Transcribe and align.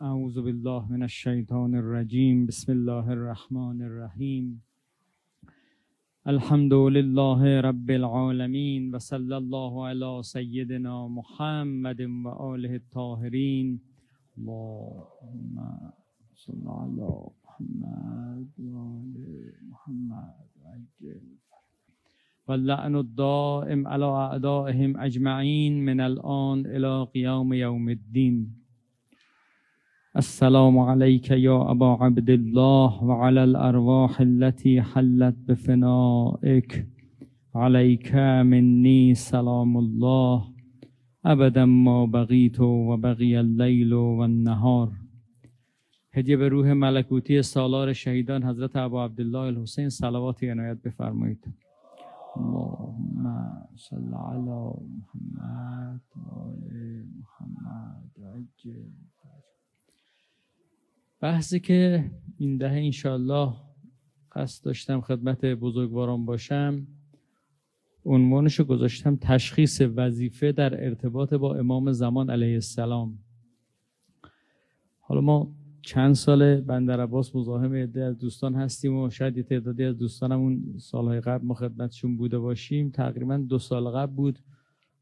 أعوذ 0.00 0.42
بالله 0.42 0.92
من 0.92 1.02
الشيطان 1.02 1.74
الرجيم. 1.74 2.46
بسم 2.46 2.72
الله 2.72 3.12
الرحمن 3.12 3.82
الرحيم. 3.82 4.60
الحمد 6.24 6.72
لله 6.72 7.60
رب 7.60 7.90
العالمين 7.90 8.94
وصلى 8.94 9.36
الله 9.36 9.72
على 9.86 10.12
سيدنا 10.22 11.08
محمد 11.08 12.00
وآله 12.00 12.74
الطاهرين. 12.76 13.80
اللهم 14.38 15.56
صل 16.34 16.64
على 16.64 17.10
محمد 17.44 18.48
وآل 18.56 19.16
محمد. 19.68 20.48
وعجل 20.64 21.24
واللعن 22.48 22.94
الدائم 22.96 23.80
على 23.88 24.04
أعدائهم 24.04 24.96
أجمعين 24.96 25.84
من 25.84 26.00
الآن 26.00 26.58
إلى 26.66 27.04
قيام 27.04 27.52
يوم 27.52 27.88
الدين. 27.88 28.59
السلام 30.20 30.78
عليك 30.78 31.30
يا 31.30 31.70
أبا 31.70 31.86
عبد 32.04 32.30
الله 32.30 33.04
وعلى 33.04 33.44
الأرواح 33.44 34.20
التي 34.20 34.82
حلت 34.82 35.36
بفنائك. 35.48 36.86
عليك 37.54 38.14
مني 38.50 39.14
سلام 39.14 39.76
الله. 39.76 40.44
أبدا 41.24 41.64
ما 41.64 42.04
بغيت 42.04 42.60
وبغي 42.60 43.40
الليل 43.40 43.92
والنهار. 43.94 44.88
هدیه 46.14 46.36
به 46.36 46.48
روح 46.48 46.66
ملکوتی 46.66 47.42
سالار 47.42 47.92
شهیدان 47.92 48.44
حضرت 48.44 48.76
ابا 48.76 49.04
عبدالله 49.04 49.48
الحسین 49.48 49.88
صلوات 49.88 50.44
عنایت 50.44 50.78
بفرمایید. 50.84 51.44
اللهم 52.36 53.22
صل 53.76 54.14
على 54.14 54.72
محمد 54.96 56.00
و 56.16 56.28
محمد. 57.18 58.10
عجل. 58.18 59.19
بحثی 61.20 61.60
که 61.60 62.10
این 62.38 62.56
دهه 62.56 62.72
انشالله 62.72 63.52
قصد 64.32 64.64
داشتم 64.64 65.00
خدمت 65.00 65.44
بزرگواران 65.44 66.24
باشم 66.26 66.86
عنوانش 68.04 68.60
گذاشتم 68.60 69.16
تشخیص 69.16 69.82
وظیفه 69.96 70.52
در 70.52 70.84
ارتباط 70.84 71.34
با 71.34 71.54
امام 71.54 71.92
زمان 71.92 72.30
علیه 72.30 72.54
السلام. 72.54 73.18
حالا 75.00 75.20
ما 75.20 75.54
چند 75.82 76.14
سال 76.14 76.60
بندر 76.60 77.00
عباس 77.00 77.36
مزاحم 77.36 77.74
عده 77.74 78.04
از 78.04 78.18
دوستان 78.18 78.54
هستیم 78.54 78.96
و 78.96 79.10
شاید 79.10 79.36
یه 79.36 79.42
تعدادی 79.42 79.84
از 79.84 79.98
دوستانمون 79.98 80.74
سالهای 80.78 81.20
قبل 81.20 81.46
ما 81.46 81.54
خدمتشون 81.54 82.16
بوده 82.16 82.38
باشیم. 82.38 82.90
تقریبا 82.90 83.36
دو 83.36 83.58
سال 83.58 83.88
قبل 83.88 84.12
بود. 84.12 84.38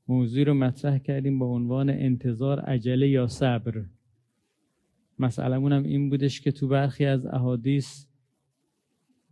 موضوعی 0.09 0.45
رو 0.45 0.55
مطرح 0.55 0.99
کردیم 0.99 1.39
با 1.39 1.47
عنوان 1.47 1.91
انتظار 1.91 2.61
عجله 2.61 3.09
یا 3.09 3.27
صبر. 3.27 3.85
مسئلهمون 5.21 5.73
هم 5.73 5.83
این 5.83 6.11
بودش 6.11 6.41
که 6.41 6.53
تو 6.53 6.69
برخی 6.69 7.05
از 7.05 7.27
احادیث 7.27 8.07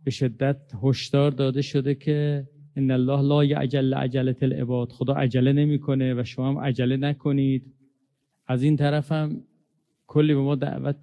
به 0.03 0.11
شدت 0.11 0.57
هشدار 0.83 1.31
داده 1.31 1.61
شده 1.61 1.95
که 1.95 2.47
ان 2.75 2.91
الله 2.91 3.21
لا 3.21 3.45
یعجل 3.45 3.93
عجله 3.93 4.35
العباد. 4.41 4.91
خدا 4.91 5.13
عجله 5.13 5.53
نمی‌کنه 5.53 6.13
و 6.13 6.23
شما 6.23 6.49
هم 6.49 6.57
عجله 6.57 6.97
نکنید. 6.97 7.73
از 8.47 8.63
این 8.63 8.75
طرف 8.75 9.11
هم 9.11 9.43
کلی 10.07 10.33
به 10.33 10.41
ما 10.41 10.55
دعوت 10.55 10.95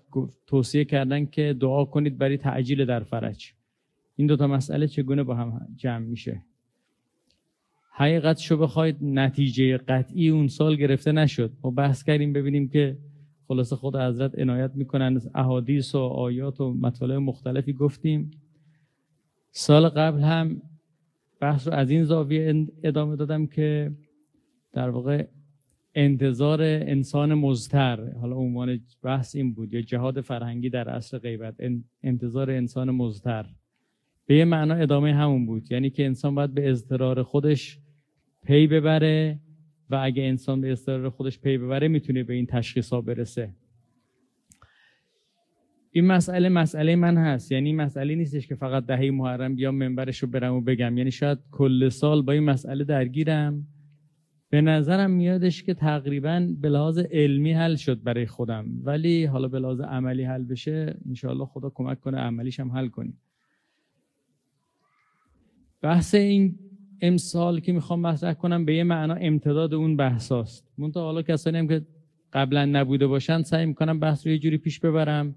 توصیه 0.46 0.84
کردن 0.84 1.26
که 1.26 1.56
دعا 1.60 1.84
کنید 1.84 2.18
برای 2.18 2.36
تعجیل 2.36 2.84
در 2.84 3.00
فرج. 3.00 3.52
این 4.16 4.26
دوتا 4.26 4.46
مسئله 4.46 4.86
چگونه 4.86 5.22
با 5.22 5.34
هم 5.34 5.68
جمع 5.76 6.06
میشه؟ 6.06 6.42
حقیقت 7.92 8.38
شو 8.38 8.56
بخواید 8.56 8.96
نتیجه 9.02 9.76
قطعی 9.76 10.28
اون 10.28 10.48
سال 10.48 10.76
گرفته 10.76 11.12
نشد. 11.12 11.52
ما 11.62 11.70
بحث 11.70 12.02
کردیم 12.02 12.32
ببینیم 12.32 12.68
که 12.68 12.96
خلاصه 13.48 13.76
خود 13.76 13.96
حضرت 13.96 14.38
عنایت 14.38 14.70
می‌کنن. 14.74 15.20
احادیث 15.34 15.94
و 15.94 15.98
آیات 15.98 16.60
و 16.60 16.74
مطالب 16.74 17.18
مختلفی 17.18 17.72
گفتیم. 17.72 18.30
سال 19.50 19.88
قبل 19.88 20.20
هم 20.20 20.62
بحث 21.40 21.68
رو 21.68 21.74
از 21.74 21.90
این 21.90 22.04
زاویه 22.04 22.66
ادامه 22.82 23.16
دادم 23.16 23.46
که 23.46 23.92
در 24.72 24.90
واقع 24.90 25.26
انتظار 25.94 26.62
انسان 26.62 27.34
مزتر 27.34 28.12
حالا 28.12 28.36
عنوان 28.36 28.80
بحث 29.02 29.36
این 29.36 29.54
بود 29.54 29.74
یا 29.74 29.80
جهاد 29.80 30.20
فرهنگی 30.20 30.70
در 30.70 30.88
عصر 30.88 31.18
غیبت 31.18 31.54
انتظار 32.02 32.50
انسان 32.50 32.90
مزتر 32.90 33.46
به 34.26 34.36
یه 34.36 34.44
معنا 34.44 34.74
ادامه 34.74 35.14
همون 35.14 35.46
بود. 35.46 35.72
یعنی 35.72 35.90
که 35.90 36.06
انسان 36.06 36.34
باید 36.34 36.54
به 36.54 36.70
اضطرار 36.70 37.22
خودش 37.22 37.78
پی 38.44 38.66
ببره 38.66 39.40
و 39.94 39.98
اگه 40.02 40.22
انسان 40.22 40.60
به 40.60 40.72
اضطرار 40.72 41.10
خودش 41.10 41.38
پی 41.38 41.58
ببره 41.58 41.88
می‌تونه 41.88 42.22
به 42.22 42.34
این 42.34 42.46
تشخیص 42.46 42.92
ها 42.92 43.00
برسه. 43.00 43.50
این 45.90 46.06
مسئله 46.06 46.48
مسئله 46.48 46.96
من 46.96 47.16
هست. 47.16 47.52
یعنی 47.52 47.72
مسئله 47.72 48.14
نیستش 48.14 48.46
که 48.46 48.54
فقط 48.54 48.86
دهه 48.86 49.10
محرم 49.10 49.54
بیام 49.54 49.74
منبرش 49.74 50.18
رو 50.18 50.28
برم 50.28 50.54
و 50.54 50.60
بگم. 50.60 50.98
یعنی 50.98 51.10
شاید 51.10 51.38
کل 51.50 51.88
سال 51.88 52.22
با 52.22 52.32
این 52.32 52.42
مسئله 52.42 52.84
درگیرم. 52.84 53.66
به 54.50 54.60
نظرم 54.60 55.10
میادش 55.10 55.62
که 55.62 55.74
تقریبا 55.74 56.48
به 56.60 56.68
لحاظ 56.68 56.98
علمی 56.98 57.52
حل 57.52 57.76
شد 57.76 58.02
برای 58.02 58.26
خودم. 58.26 58.66
ولی 58.84 59.24
حالا 59.24 59.48
به 59.48 59.58
لحاظ 59.58 59.80
عملی 59.80 60.24
حل 60.24 60.44
بشه 60.44 60.96
انشاءالله 61.08 61.46
خدا 61.46 61.70
کمک 61.70 62.00
کنه 62.00 62.18
عملیش 62.18 62.60
هم 62.60 62.72
حل 62.72 62.88
کنیم. 62.88 63.20
بحث 65.82 66.14
این 66.14 66.58
امسال 67.04 67.60
که 67.60 67.72
می‌خوام 67.72 68.00
مطرح 68.00 68.32
کنم 68.32 68.64
به 68.64 68.74
یه 68.74 68.84
معنا 68.84 69.14
امتداد 69.14 69.74
اون 69.74 69.96
بحثاست. 69.96 70.72
منتها 70.78 71.02
حالا 71.02 71.22
کسانی 71.22 71.58
هم 71.58 71.68
که 71.68 71.86
قبلا 72.32 72.64
نبوده 72.64 73.06
باشن 73.06 73.42
سعی 73.42 73.66
می‌کنم 73.66 74.00
بحث 74.00 74.26
رو 74.26 74.32
یه 74.32 74.38
جوری 74.38 74.58
پیش 74.58 74.80
ببرم 74.80 75.34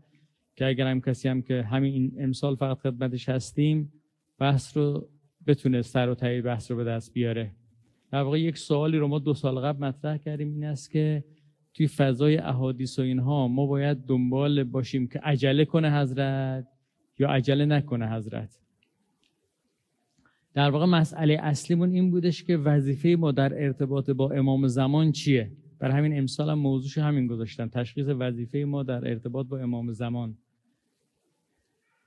که 0.56 0.66
اگر 0.66 0.88
هم 0.88 1.02
کسی 1.02 1.30
هم 1.30 1.42
که 1.42 1.62
همین 1.64 2.12
امسال 2.20 2.56
فقط 2.56 2.78
خدمتش 2.78 3.30
هستیم 3.30 3.94
بحث 4.40 4.78
رو 4.78 5.10
بتونه 5.48 5.82
سر 5.82 6.10
و 6.10 6.16
تایی 6.16 6.42
بحث 6.42 6.72
رو 6.72 6.78
به 6.78 6.84
دست 6.84 7.14
بیاره. 7.14 7.52
در 8.12 8.22
واقع 8.22 8.40
یک 8.40 8.58
سوالی 8.58 8.98
رو 8.98 9.08
ما 9.08 9.20
دو 9.20 9.34
سال 9.34 9.60
قبل 9.60 9.86
مطرح 9.86 10.18
کردیم 10.18 10.54
این 10.54 10.64
است 10.64 10.92
که 10.92 11.24
توی 11.74 11.88
فضای 11.88 12.38
احادیث 12.38 13.00
و 13.00 13.02
اینها 13.02 13.48
ما 13.48 13.66
باید 13.66 13.98
دنبال 13.98 14.64
باشیم 14.64 15.08
که 15.08 15.20
عجله 15.20 15.66
کنه 15.66 16.00
حضرت 16.00 16.68
یا 17.20 17.30
عجله 17.30 17.66
نکنه 17.66 18.14
حضرت. 18.14 18.67
در 20.58 20.70
واقع 20.70 20.86
مسئله 20.86 21.38
اصلیمون 21.42 21.92
این 21.92 22.12
بودش 22.12 22.44
که 22.44 22.58
وظیفه 22.58 23.16
ما 23.20 23.32
در 23.32 23.64
ارتباط 23.64 24.10
با 24.10 24.32
امام 24.32 24.68
زمان 24.68 25.12
چیه؟ 25.12 25.52
بر 25.80 25.92
همین 25.92 26.18
امسال 26.18 26.50
هم 26.50 26.60
موضوعش 26.60 26.98
همین 26.98 27.28
گذاشتم. 27.28 27.68
تشخیص 27.68 28.06
وظیفه 28.20 28.58
ما 28.58 28.84
در 28.84 29.08
ارتباط 29.08 29.48
با 29.48 29.58
امام 29.58 29.92
زمان. 29.92 30.38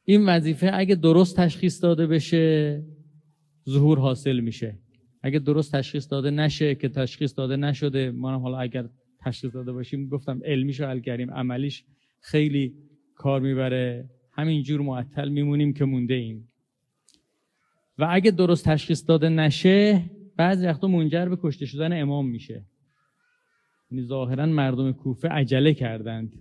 این 0.05 0.27
وظیفه 0.27 0.71
اگه 0.75 0.95
درست 0.95 1.37
تشخیص 1.37 1.83
داده 1.83 2.07
بشه 2.07 2.83
ظهور 3.69 3.99
حاصل 3.99 4.41
میشه. 4.41 4.79
اگه 5.23 5.39
درست 5.39 5.73
تشخیص 5.73 6.11
داده 6.11 6.31
نشه 6.31 6.75
که 6.75 6.89
تشخیص 6.89 7.35
داده 7.37 7.57
نشده 7.57 8.11
ما 8.11 8.35
هم 8.35 8.41
حالا 8.41 8.59
اگر 8.59 8.89
تشخیص 9.21 9.55
داده 9.55 9.73
باشیم 9.73 10.09
گفتم 10.09 10.41
علمیشو 10.45 10.87
حل 10.87 11.01
کردیم 11.01 11.31
عملیش 11.31 11.85
خیلی 12.21 12.75
کار 13.15 13.41
می‌بره. 13.41 14.11
همینجور 14.33 14.81
معطل 14.81 15.29
میمونیم 15.29 15.73
که 15.73 15.85
مونده 15.85 16.15
ایم. 16.15 16.50
و 18.01 18.07
اگه 18.11 18.31
درست 18.31 18.65
تشخیص 18.65 19.05
داده 19.09 19.29
نشه 19.29 20.03
بعضی 20.37 20.67
وقتا 20.67 20.89
منجر 20.89 21.29
به 21.29 21.39
کشته 21.43 21.67
شدن 21.67 22.01
امام 22.01 22.29
میشه. 22.29 22.65
یعنی 23.91 24.05
ظاهرا 24.05 24.47
مردم 24.47 24.93
کوفه 24.93 25.29
عجله 25.29 25.75
کردند. 25.75 26.33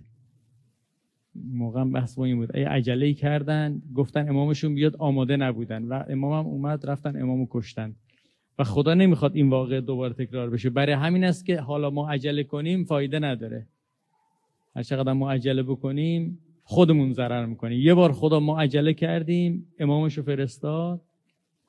موقع 1.34 1.84
بحث 1.84 2.14
با 2.14 2.24
این 2.24 2.36
بود. 2.36 2.56
ای 2.56 2.62
عجله 2.62 3.12
کردن 3.12 3.82
گفتن 3.94 4.28
امامشون 4.28 4.74
بیاد 4.74 4.96
آماده 4.96 5.36
نبودن 5.36 5.84
و 5.84 6.02
امام 6.08 6.32
هم 6.32 6.50
اومد 6.50 6.86
رفتن 6.86 7.22
امامو 7.22 7.46
کشتن. 7.50 7.94
و 8.58 8.64
خدا 8.64 8.94
نمی‌خواد 8.94 9.36
این 9.36 9.50
واقع 9.50 9.80
دوباره 9.80 10.14
تکرار 10.14 10.50
بشه. 10.50 10.70
برای 10.70 10.92
همین 10.92 11.24
است 11.24 11.46
که 11.46 11.60
حالا 11.60 11.90
ما 11.90 12.10
عجله 12.10 12.44
کنیم 12.44 12.84
فایده 12.84 13.18
نداره. 13.18 13.66
هر 14.76 14.82
چقدر 14.82 15.12
ما 15.12 15.32
عجله 15.32 15.62
بکنیم 15.62 16.38
خودمون 16.62 17.12
ضرر 17.12 17.46
می‌کنیم. 17.46 17.80
یه 17.80 17.94
بار 17.94 18.12
خدا 18.12 18.40
ما 18.40 18.60
عجله 18.60 18.94
کردیم 18.94 19.66
امامشو 19.78 20.22
فرستاد. 20.22 21.00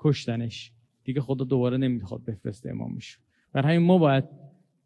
کشتنش. 0.02 0.72
دیگه 1.04 1.22
خدا 1.22 1.46
دوباره 1.46 1.78
نمی‌خواد 1.78 2.26
بفرسته 2.26 2.70
امامش. 2.70 3.18
بر 3.54 3.66
همین 3.66 3.88
ما 3.88 3.98
باید 3.98 4.24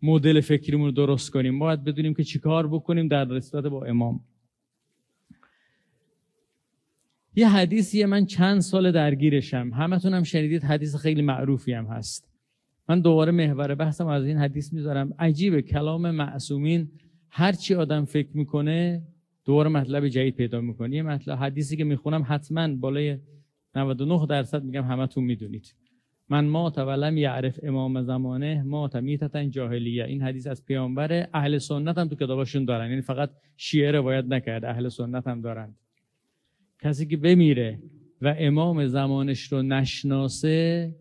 مدل 0.01 0.41
فکریمون 0.41 0.85
رو 0.85 0.91
درست 0.91 1.31
کنیم. 1.31 1.59
باید 1.59 1.83
بدونیم 1.83 2.13
که 2.13 2.23
چیکار 2.23 2.67
بکنیم 2.67 3.07
در 3.07 3.25
رسالت 3.25 3.65
با 3.65 3.85
امام. 3.85 4.19
یه 7.35 7.49
حدیثیه 7.49 8.05
من 8.05 8.25
چند 8.25 8.59
سال 8.59 8.91
درگیرشم. 8.91 9.71
همتون 9.73 10.13
هم 10.13 10.23
شنیدید 10.23 10.63
حدیث 10.63 10.95
خیلی 10.95 11.21
معروفی 11.21 11.73
هم 11.73 11.85
هست. 11.85 12.31
من 12.89 13.01
دوباره 13.01 13.31
محور 13.31 13.75
بحثم 13.75 14.07
از 14.07 14.25
این 14.25 14.37
حدیث 14.37 14.73
می‌ذارم. 14.73 15.13
عجیبه 15.19 15.61
کلام 15.61 16.11
معصومین 16.11 16.89
هرچی 17.29 17.75
آدم 17.75 18.05
فکر 18.05 18.29
می‌کنه 18.33 19.03
دوباره 19.45 19.69
مطلب 19.69 20.07
جدید 20.07 20.35
پیدا 20.35 20.61
می‌کنه. 20.61 20.95
یه 20.95 21.01
مطلب 21.03 21.37
حدیثی 21.37 21.77
که 21.77 21.83
می‌خونم 21.83 22.25
حتما 22.27 22.75
بالای 22.75 23.17
99 23.75 24.25
درصد 24.29 24.63
میگم 24.63 24.83
همتون 24.83 25.23
می‌دونید. 25.23 25.75
من 26.29 26.45
ما 26.45 26.69
ولم 26.77 27.17
یعرف 27.17 27.59
امام 27.63 28.01
زمانه 28.01 28.63
ما 28.63 28.89
میتتن 29.01 29.49
جاهلیه. 29.49 30.05
این 30.05 30.21
حدیث 30.21 30.47
از 30.47 30.65
پیامبر 30.65 31.27
اهل 31.33 31.57
سنت 31.57 31.97
هم 31.97 32.07
تو 32.07 32.15
کتابشون 32.15 32.65
دارن. 32.65 32.89
یعنی 32.89 33.01
فقط 33.01 33.29
شیعه 33.57 33.91
روایت 33.91 34.25
نکرده 34.25 34.69
اهل 34.69 34.89
سنت 34.89 35.27
هم 35.27 35.41
دارن. 35.41 35.75
کسی 36.81 37.05
که 37.05 37.17
بمیره 37.17 37.79
و 38.21 38.35
امام 38.37 38.87
زمانش 38.87 39.43
رو 39.43 39.61
نشناسه 39.61 40.95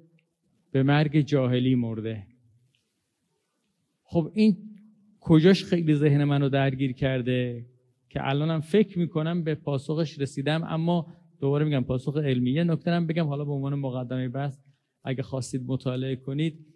به 0.73 0.83
مرگ 0.83 1.21
جاهلی 1.21 1.75
مرده. 1.75 2.27
خب 4.03 4.31
این 4.35 4.57
کجاش 5.21 5.65
خیلی 5.65 5.95
ذهن 5.95 6.25
منو 6.25 6.49
درگیر 6.49 6.93
کرده 6.93 7.67
که 8.09 8.29
الانم 8.29 8.61
فکر 8.61 8.99
می‌کنم 8.99 9.45
به 9.45 9.55
پاسخش 9.55 10.19
رسیدم 10.19 10.65
اما 10.65 11.07
دوباره 11.45 11.65
میگم 11.65 11.85
پاسخ 11.85 12.17
علمیه 12.17 12.65
نکته 12.65 13.01
بگم 13.01 13.27
حالا 13.27 13.45
به 13.45 13.53
عنوان 13.53 13.75
مقدمه 13.75 14.29
بحث 14.29 14.59
اگه 15.05 15.23
خواستید 15.23 15.63
مطالعه 15.67 16.17
کنید 16.17 16.67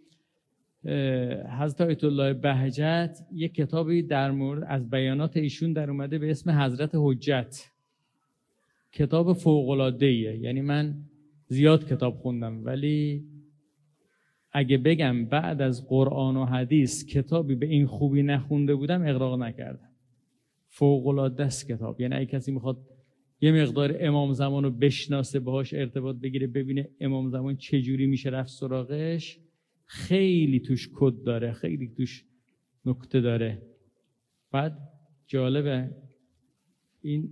حضرت 1.58 1.80
آیت 1.80 2.04
الله 2.04 2.34
بهجت 2.34 3.18
یک 3.32 3.54
کتابی 3.54 4.02
در 4.02 4.30
مورد 4.30 4.64
از 4.68 4.90
بیانات 4.90 5.36
ایشون 5.36 5.72
در 5.72 5.90
اومده 5.90 6.18
به 6.18 6.30
اسم 6.30 6.50
حضرت 6.50 6.90
حجت. 6.94 7.64
کتاب 8.92 9.32
فوق 9.32 9.68
العاده 9.68 10.12
یعنی 10.12 10.60
من 10.60 10.94
زیاد 11.46 11.88
کتاب 11.88 12.14
خوندم 12.14 12.64
ولی 12.64 13.24
اگه 14.52 14.78
بگم 14.78 15.24
بعد 15.24 15.62
از 15.62 15.88
قرآن 15.88 16.36
و 16.36 16.44
حدیث 16.44 17.06
کتابی 17.06 17.54
به 17.54 17.66
این 17.66 17.86
خوبی 17.86 18.22
نخونده 18.22 18.74
بودم 18.74 19.06
اقراق 19.06 19.42
نکردم. 19.42 19.88
فوق 20.66 21.06
العاده 21.06 21.44
است 21.44 21.68
کتاب. 21.68 22.00
یعنی 22.00 22.14
اگه 22.14 22.26
کسی 22.26 22.52
می‌خواد 22.52 22.97
یه 23.40 23.52
مقدار 23.52 23.96
امام 24.00 24.32
زمان 24.32 24.64
رو 24.64 24.70
بشناسه 24.70 25.40
باهاش 25.40 25.74
ارتباط 25.74 26.16
بگیره 26.16 26.46
ببینه 26.46 26.88
امام 27.00 27.28
زمان 27.28 27.56
چجوری 27.56 28.06
میشه 28.06 28.30
رفت 28.30 28.50
سراغش. 28.50 29.40
خیلی 29.84 30.60
توش 30.60 30.90
کد 30.94 31.22
داره 31.22 31.52
خیلی 31.52 31.88
توش 31.96 32.24
نکته 32.84 33.20
داره. 33.20 33.62
بعد 34.52 34.78
جالبه 35.26 35.90
این 37.02 37.30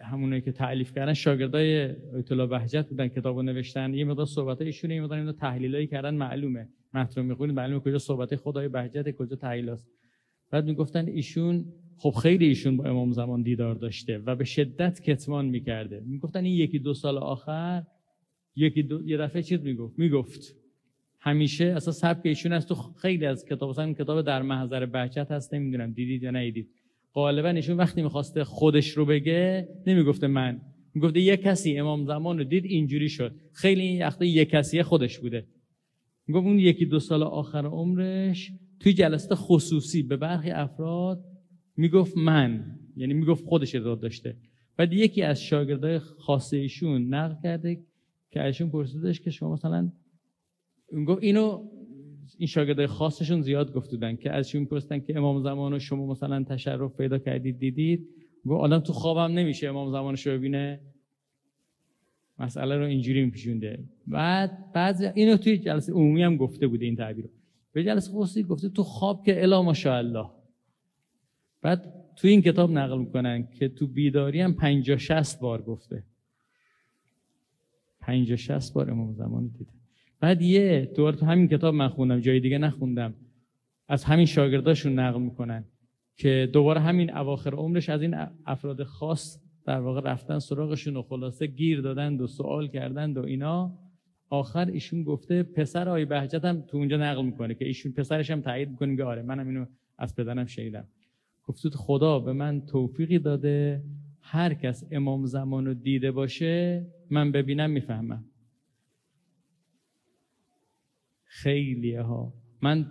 همونه 0.00 0.40
که 0.40 0.52
تعلیف 0.52 0.94
کردن 0.94 1.14
شاگردای 1.14 1.94
آیت 2.14 2.32
الله 2.32 2.46
بهجت 2.46 2.88
بودن 2.88 3.08
کتابو 3.08 3.42
نوشتن. 3.42 3.94
یه 3.94 4.04
مقدار 4.04 4.26
صحبت 4.26 4.62
ایشون 4.62 4.90
یه 4.90 5.02
مقدار 5.02 5.32
تحلیلایی 5.32 5.86
کردن 5.86 6.14
معلومه. 6.14 6.68
متن 6.94 7.22
می‌خونید 7.22 7.56
معلومه 7.56 7.80
کجا 7.80 7.98
صحبت 7.98 8.36
خدای 8.36 8.68
بهجت 8.68 9.16
کجا 9.16 9.36
تحلیلاست 9.36 9.88
بعد 10.50 10.64
می‌گفتن 10.64 11.06
ایشون 11.06 11.72
خب 12.00 12.10
خیلی 12.10 12.46
ایشون 12.46 12.76
با 12.76 12.84
امام 12.84 13.12
زمان 13.12 13.42
دیدار 13.42 13.74
داشته 13.74 14.18
و 14.18 14.36
به 14.36 14.44
شدت 14.44 15.00
کتمان 15.00 15.44
می‌کرده. 15.46 16.02
می‌گفتن 16.06 16.44
این 16.44 16.54
یکی 16.54 16.78
دو 16.78 16.94
سال 16.94 17.18
آخر 17.18 17.82
یکی 18.56 18.82
دو 18.82 19.08
یه 19.08 19.16
دفعه 19.16 19.42
چیز 19.42 19.62
می‌گفت؟ 19.62 19.98
می‌گفت. 19.98 20.54
همیشه 21.20 21.64
اصلا 21.64 21.92
سبک 21.92 22.26
ایشون 22.26 22.52
است 22.52 22.68
تو 22.68 22.74
خیلی 22.74 23.26
از 23.26 23.44
کتاب 23.44 23.70
مثلا 23.70 23.92
کتاب 23.92 24.22
در 24.22 24.42
محضر 24.42 24.86
بهجت 24.86 25.30
هست 25.30 25.54
نمی‌دونم 25.54 25.92
دیدید 25.92 26.22
یا 26.22 26.30
ندیدید. 26.30 26.68
غالبا 27.14 27.48
ایشون 27.48 27.76
وقتی 27.76 28.02
می‌خواسته 28.02 28.44
خودش 28.44 28.90
رو 28.90 29.04
بگه 29.04 29.68
نمی‌گفته 29.86 30.26
من. 30.26 30.60
می‌گفته 30.94 31.20
یه 31.20 31.36
کسی 31.36 31.78
امام 31.78 32.04
زمان 32.04 32.38
رو 32.38 32.44
دید 32.44 32.64
اینجوری 32.64 33.08
شد. 33.08 33.34
خیلی 33.52 33.80
این 33.82 34.02
وقتی 34.02 34.26
یه 34.26 34.44
کسی 34.44 34.82
خودش 34.82 35.18
بوده. 35.18 35.46
می‌گفت 36.26 36.46
اون 36.46 36.58
یکی 36.58 36.86
دو 36.86 37.00
سال 37.00 37.22
آخر 37.22 37.66
عمرش 37.66 38.52
توی 38.80 38.92
جلسه 38.92 39.34
خصوصی 39.34 40.02
به 40.02 40.16
برخی 40.16 40.50
افراد 40.50 41.24
می‌گفت 41.78 42.16
من 42.16 42.78
یعنی 42.96 43.14
می‌گفت 43.14 43.44
خودش 43.44 43.74
ارادت 43.74 44.02
داشته. 44.02 44.36
بعد 44.76 44.92
یکی 44.92 45.22
از 45.22 45.42
شاگردای 45.42 45.98
خاصه 45.98 46.56
ایشون 46.56 47.14
نقل 47.14 47.34
کرده 47.42 47.80
که 48.30 48.44
ایشون 48.44 48.70
پرسیدش 48.70 49.20
که 49.20 49.30
شما 49.30 49.52
مثلا 49.52 49.92
اینو 51.20 51.64
این 52.38 52.46
شاگردای 52.46 52.86
خاصشون 52.86 53.40
زیاد 53.40 53.72
گفتودن 53.72 54.16
که 54.16 54.32
ازشون 54.32 54.64
پرسیدن 54.64 55.00
که 55.00 55.16
امام 55.16 55.42
زمان 55.42 55.72
رو 55.72 55.78
شما 55.78 56.06
مثلا 56.06 56.44
تشرف 56.44 56.96
پیدا 56.96 57.18
کردید 57.18 57.58
دیدید؟ 57.58 58.08
گفت 58.46 58.60
آدم 58.60 58.78
تو 58.78 58.92
خوابم 58.92 59.38
نمیشه 59.38 59.68
امام 59.68 59.92
زمانش 59.92 60.26
رو 60.26 60.32
ببینه. 60.32 60.80
مسئله 62.38 62.76
رو 62.76 62.84
اینجوری 62.84 63.24
میپیشونده 63.24 63.84
بعد 64.06 64.72
بعد 64.72 65.12
اینو 65.14 65.36
توی 65.36 65.58
جلسه 65.58 65.92
عمومی 65.92 66.22
هم 66.22 66.36
گفته 66.36 66.66
بوده 66.66 66.84
این 66.84 66.96
تعبیر 66.96 67.24
رو. 67.24 67.30
به 67.72 67.84
جلسه 67.84 68.10
خصوصی 68.12 68.42
گفته 68.42 68.68
تو 68.68 68.82
خواب 68.82 69.24
که 69.24 69.42
الا 69.42 69.62
ماشاءالله. 69.62 70.37
بعد 71.62 71.94
تو 72.16 72.28
این 72.28 72.42
کتاب 72.42 72.70
نقل 72.70 72.98
می‌کنن 72.98 73.48
که 73.58 73.68
تو 73.68 73.86
بیداری 73.86 74.40
هم 74.40 74.54
50 74.54 74.98
60 74.98 75.40
بار 75.40 75.62
گفته. 75.62 76.02
50 78.00 78.36
60 78.36 78.74
بار 78.74 78.90
امام 78.90 79.14
زمان 79.14 79.46
دیده. 79.46 79.70
بعد 80.20 80.42
یه 80.42 80.92
دوباره 80.96 81.16
تو 81.16 81.26
همین 81.26 81.48
کتاب 81.48 81.74
من 81.74 81.88
خوندم 81.88 82.20
جای 82.20 82.40
دیگه 82.40 82.58
نخوندم. 82.58 83.14
از 83.88 84.04
همین 84.04 84.26
شاگرداشون 84.26 84.98
نقل 84.98 85.20
می‌کنن 85.20 85.64
که 86.16 86.50
دوباره 86.52 86.80
همین 86.80 87.16
اواخر 87.16 87.54
عمرش 87.54 87.88
از 87.88 88.02
این 88.02 88.16
افراد 88.46 88.82
خاص 88.82 89.38
در 89.64 89.80
واقع 89.80 90.00
رفتن 90.00 90.38
سراغشون 90.38 90.96
و 90.96 91.02
خلاصه 91.02 91.46
گیر 91.46 91.80
دادند 91.80 92.20
و 92.20 92.26
سوال 92.26 92.68
کردند 92.68 93.16
و 93.16 93.22
اینا. 93.22 93.78
آخر 94.30 94.66
ایشون 94.66 95.02
گفته 95.02 95.42
پسر 95.42 95.88
آی 95.88 96.04
بهجت 96.04 96.44
هم 96.44 96.60
تو 96.60 96.76
اونجا 96.76 96.96
نقل 96.96 97.24
می‌کنه 97.24 97.54
که 97.54 97.64
ایشون 97.64 97.92
پسرش 97.92 98.30
هم 98.30 98.40
تایید 98.40 98.70
می‌کنه 98.70 98.96
که 98.96 99.04
آره 99.04 99.22
منم 99.22 99.48
اینو 99.48 99.66
از 99.98 100.16
پدرم 100.16 100.46
شنیدم. 100.46 100.88
گفتید 101.48 101.74
خدا 101.74 102.18
به 102.18 102.32
من 102.32 102.66
توفیقی 102.66 103.18
داده 103.18 103.82
هر 104.20 104.54
کس 104.54 104.84
امام 104.90 105.26
زمان 105.26 105.66
رو 105.66 105.74
دیده 105.74 106.12
باشه 106.12 106.86
من 107.10 107.32
ببینم 107.32 107.70
می‌فهمم. 107.70 108.24
خیلی 111.24 111.94
ها. 111.94 112.34
من 112.62 112.86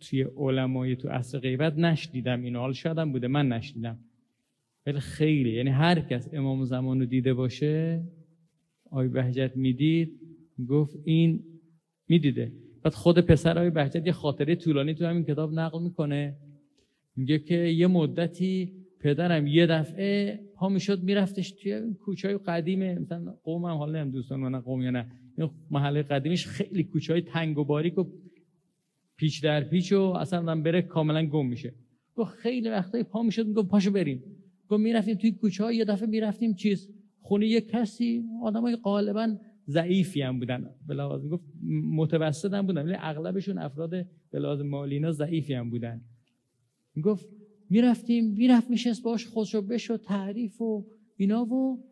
توی 0.00 0.22
علمای 0.36 0.96
تو 0.96 1.08
اصل 1.08 1.38
غیبت 1.38 1.78
نشدیدم 1.78 2.42
اینو. 2.42 2.58
حال 2.58 2.72
شادم 2.72 3.12
بوده 3.12 3.28
من 3.28 3.48
نشدیدم 3.48 3.98
ولی 4.86 5.00
خیلی 5.00 5.50
یعنی 5.52 5.70
هر 5.70 6.00
کس 6.00 6.28
امام 6.32 6.64
زمان 6.64 7.00
رو 7.00 7.06
دیده 7.06 7.34
باشه 7.34 8.04
آی 8.90 9.08
بهجت 9.08 9.56
می‌دید 9.56 10.20
گفت 10.68 10.96
این 11.04 11.44
می‌دیده. 12.08 12.52
بعد 12.82 12.94
خود 12.94 13.18
پسر 13.18 13.58
آی 13.58 13.70
بهجت 13.70 14.06
یه 14.06 14.12
خاطره 14.12 14.56
طولانی 14.56 14.94
تو 14.94 15.06
همین 15.06 15.24
کتاب 15.24 15.52
نقل 15.52 15.82
می‌کنه. 15.82 16.36
میگه 17.16 17.38
که 17.38 17.54
یه 17.54 17.86
مدتی 17.86 18.72
پدرم 19.00 19.46
یه 19.46 19.66
دفعه 19.66 20.40
پا 20.54 20.68
می‌شد 20.68 21.02
میرفتش 21.02 21.50
توی 21.50 21.94
کوچه 21.94 22.28
های 22.28 22.38
قدیم 22.38 22.98
مثلا 22.98 23.34
قوم 23.44 23.64
هم 23.64 23.76
حالا 23.76 24.00
هم 24.00 24.10
دوستان 24.10 24.40
من 24.40 24.60
قوم 24.60 24.82
یا 24.82 24.90
نه 24.90 25.06
محله 25.70 26.02
قدیمش 26.02 26.46
خیلی 26.46 26.84
کوچه 26.84 27.12
های 27.12 27.22
تنگ 27.22 27.58
و 27.58 27.64
باریک 27.64 27.98
و 27.98 28.04
پیچ 29.16 29.42
در 29.42 29.64
پیچ 29.64 29.92
و 29.92 30.00
اصلا 30.00 30.60
بره 30.60 30.82
کاملا 30.82 31.26
گم 31.26 31.46
میشه. 31.46 31.74
گفت 32.14 32.34
خیلی 32.34 32.68
وقتایی 32.68 33.04
پا 33.04 33.22
می‌شد 33.22 33.46
می‌گفت 33.46 33.68
پاشو 33.68 33.90
بریم. 33.90 34.22
گفت 34.68 34.80
می‌رفتیم 34.80 35.14
توی 35.14 35.32
کوچه 35.32 35.64
های 35.64 35.76
یه 35.76 35.84
دفعه 35.84 36.08
می‌رفتیم 36.08 36.54
چیز؟ 36.54 36.88
خونه 37.20 37.46
یه 37.46 37.60
کسی 37.60 38.24
آدمای 38.42 38.76
غالبا 38.76 39.36
ضعیفی 39.68 40.22
هم 40.22 40.38
بودن. 40.38 40.70
بلازم 40.86 41.28
گفت 41.28 41.44
متوسط 41.96 42.52
هم 42.52 42.66
بودن 42.66 42.82
ولی 42.82 42.96
اغلبشون 42.98 43.58
افراد 43.58 43.90
به 44.30 44.62
مالینا 44.62 45.12
ضعیفی 45.12 45.54
هم 45.54 45.70
بودن. 45.70 46.00
گفت 47.02 47.28
می‌رفتیم 47.70 48.30
می‌رفت 48.30 48.70
میشست 48.70 49.02
باش 49.02 49.26
خودشو 49.26 49.62
بشو 49.62 49.96
تعریف 49.96 50.60
و 50.60 50.86
اینا 51.16 51.44
و 51.44 51.84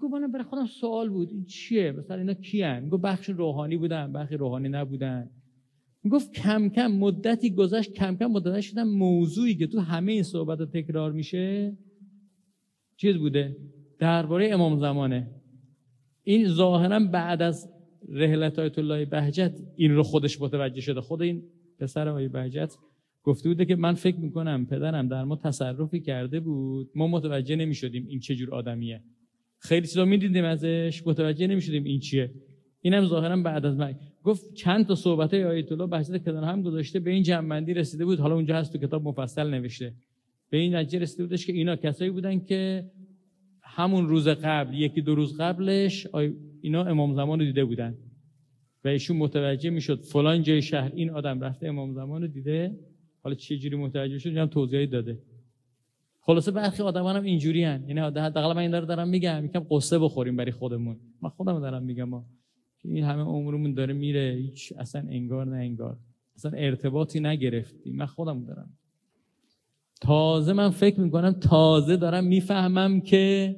گفت 0.00 0.14
من 0.14 0.32
برای 0.32 0.44
خودم 0.44 0.66
سوال 0.66 1.08
بود 1.08 1.30
این 1.30 1.44
چیه؟ 1.44 1.92
مثلا 1.92 2.16
اینا 2.16 2.34
کیان 2.34 2.88
گفت 2.88 3.02
بخش 3.02 3.28
روحانی 3.28 3.76
بودن 3.76 4.12
بخش 4.12 4.32
روحانی 4.32 4.68
نبودن. 4.68 5.30
گفت 6.10 6.32
کم 6.32 6.68
کم 6.68 6.86
مدتی 6.86 7.50
گذشت 7.50 7.92
کم 7.92 8.16
کم 8.16 8.26
مدت 8.26 8.60
شدن 8.60 8.82
موضوعی 8.82 9.54
که 9.54 9.66
تو 9.66 9.80
همه 9.80 10.12
این 10.12 10.22
صحبت 10.22 10.62
تکرار 10.62 11.12
میشه 11.12 11.76
چیز 12.96 13.16
بوده؟ 13.16 13.56
درباره 13.98 14.48
امام 14.52 14.78
زمانه. 14.78 15.30
این 16.22 16.48
ظاهرا 16.48 17.00
بعد 17.00 17.42
از 17.42 17.72
رحلت 18.08 18.58
آیت 18.58 18.78
الله 18.78 19.04
بهجت 19.04 19.58
این 19.76 19.94
رو 19.94 20.02
خودش 20.02 20.40
متوجه 20.40 20.80
شده. 20.80 21.00
خود 21.00 21.22
این 21.22 21.42
پسر 21.78 22.08
آقای 22.08 22.28
بهجت 22.28 22.76
گفته 23.26 23.48
بوده 23.48 23.64
که 23.64 23.76
من 23.76 23.94
فکر 23.94 24.16
می‌کنم 24.16 24.66
پدرم 24.66 25.08
در 25.08 25.24
ما 25.24 25.36
تصرفی 25.36 26.00
کرده 26.00 26.40
بود. 26.40 26.90
ما 26.94 27.06
متوجه 27.06 27.56
نمی‌شدیم 27.56 28.06
این 28.08 28.20
چه 28.20 28.34
جور 28.34 28.54
آدمیه. 28.54 29.00
خیلی 29.58 29.86
چیزا 29.86 30.04
می‌دیدیم 30.04 30.44
ازش 30.44 31.02
متوجه 31.06 31.46
نمی‌شدیم 31.46 31.84
این 31.84 32.00
چیه. 32.00 32.30
اینم 32.80 33.06
ظاهرا 33.06 33.36
بعد 33.36 33.66
از 33.66 33.76
من. 33.76 33.94
گفت 34.22 34.54
چند 34.54 34.86
تا 34.86 34.94
صحبت 34.94 35.34
آیت 35.34 35.72
الله 35.72 35.86
بحث 35.86 36.10
کنار 36.10 36.44
هم 36.44 36.62
گذاشته 36.62 37.00
به 37.00 37.10
این 37.10 37.22
جنبندی 37.22 37.74
رسیده 37.74 38.04
بود. 38.04 38.20
حالا 38.20 38.34
اونجا 38.34 38.56
هست 38.56 38.72
تو 38.72 38.78
کتاب 38.78 39.08
مفصل 39.08 39.50
نوشته. 39.50 39.92
به 40.50 40.56
این 40.56 40.76
نتیجه 40.76 40.98
رسیده 40.98 41.24
بودش 41.24 41.46
که 41.46 41.52
اینا 41.52 41.76
کسایی 41.76 42.10
بودن 42.10 42.38
که 42.38 42.90
همون 43.62 44.08
روز 44.08 44.28
قبل 44.28 44.74
یکی 44.74 45.00
دو 45.00 45.14
روز 45.14 45.40
قبلش 45.40 46.06
اینا 46.62 46.84
امام 46.84 47.14
زمان 47.14 47.38
رو 47.38 47.44
دیده 47.44 47.64
بودن. 47.64 47.94
و 48.84 48.88
ایشون 48.88 49.16
متوجه 49.16 49.70
می‌شد 49.70 50.00
فلان 50.00 50.42
جای 50.42 50.62
شهر 50.62 50.92
این 50.94 51.10
آدم 51.10 51.40
رفته 51.40 51.66
امام 51.66 51.92
زمان 51.92 52.22
رو 52.22 52.28
دیده. 52.28 52.78
حالا 53.26 53.34
چه 53.34 53.58
جوری 53.58 53.76
متوجه 53.76 54.18
شد؟ 54.18 54.36
هم 54.36 54.46
توضیحی 54.46 54.86
داده. 54.86 55.18
خلاصه 56.20 56.50
برخی 56.50 56.82
آدمان 56.82 57.16
هم 57.16 57.24
اینجوری 57.24 57.64
هن. 57.64 57.84
یعنی 57.88 58.00
حداقل 58.00 58.52
من 58.52 58.58
این 58.58 58.70
دارم 58.70 59.08
میگم. 59.08 59.44
یکم 59.44 59.66
قصه 59.70 59.98
بخوریم 59.98 60.36
برای 60.36 60.52
خودمون. 60.52 60.96
من 61.22 61.28
خودم 61.28 61.60
دارم 61.60 61.82
میگم 61.82 62.04
ما 62.04 62.26
این 62.84 63.04
همه 63.04 63.22
عمرمون 63.22 63.74
داره 63.74 63.94
میره. 63.94 64.36
هیچ 64.40 64.72
اصلا 64.78 65.04
انگار 65.10 65.46
نه 65.46 65.56
انگار. 65.56 65.96
اصلا 66.36 66.50
ارتباطی 66.54 67.20
نگرفتیم. 67.20 67.96
من 67.96 68.06
خودم 68.06 68.44
دارم. 68.44 68.70
تازه 70.00 70.52
من 70.52 70.70
فکر 70.70 71.00
می‌کنم 71.00 71.32
تازه 71.32 71.96
دارم 71.96 72.24
می‌فهمم 72.24 73.00
که 73.00 73.56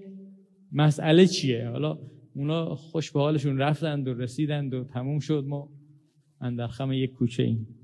مسئله 0.73 1.27
چیه. 1.27 1.69
حالا 1.69 1.99
اونا 2.35 2.75
خوش 2.75 3.13
به 3.13 3.21
حالشون 3.21 3.59
رفتند 3.59 4.09
و 4.09 4.15
رسیدند 4.15 4.75
و 4.75 4.85
تموم 4.85 5.19
شد. 5.19 5.45
ما 5.49 5.69
اندرخم 6.41 6.93
یک 6.93 7.13
کوچه 7.13 7.43
ایم. 7.43 7.78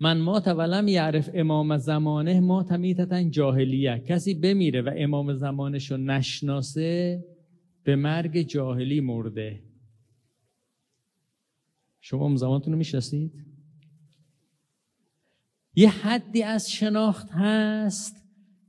من 0.00 0.18
ما 0.18 0.40
تولم 0.40 0.88
یعرف 0.88 1.30
امام 1.34 1.76
زمانه 1.76 2.40
ما 2.40 2.62
تمیتتن 2.62 3.30
جاهلیه. 3.30 3.98
کسی 4.06 4.34
بمیره 4.34 4.82
و 4.82 4.90
امام 4.96 5.34
زمانش 5.34 5.90
رو 5.90 5.96
نشناسه 5.96 7.24
به 7.84 7.96
مرگ 7.96 8.42
جاهلی 8.42 9.00
مرده. 9.00 9.62
شما 12.00 12.20
امام 12.20 12.36
زمانتون 12.36 12.72
رو 12.72 12.78
می‌شناسید؟ 12.78 13.32
یه 15.74 15.88
حدی 15.88 16.42
از 16.42 16.70
شناخت 16.70 17.30
هست 17.30 18.24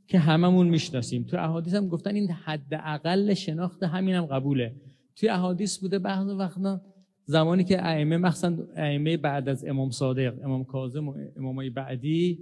که 0.08 0.20
هممون 0.20 0.68
می‌شناسیم. 0.70 1.24
تو 1.24 1.38
احادیث 1.38 1.74
هم 1.74 1.88
گفتن 1.88 2.16
این 2.16 2.32
حد 2.32 2.74
اقل 2.74 3.34
شناخت 3.34 3.84
همینم 3.84 4.26
قبوله. 4.26 4.76
توی 5.16 5.30
احادیث 5.30 5.78
بوده 5.78 6.00
بعض 6.00 6.28
وقتا 6.28 6.82
زمانی 7.26 7.64
که 7.64 7.86
ائمه 7.86 8.18
مخصوصا 8.18 8.58
ائمه 8.76 9.18
بعد 9.18 9.50
از 9.50 9.66
امام 9.66 9.90
صادق 9.90 10.34
امام 10.44 10.64
کاظم 10.64 11.08
و 11.08 11.16
امامای 11.38 11.70
بعدی 11.70 12.40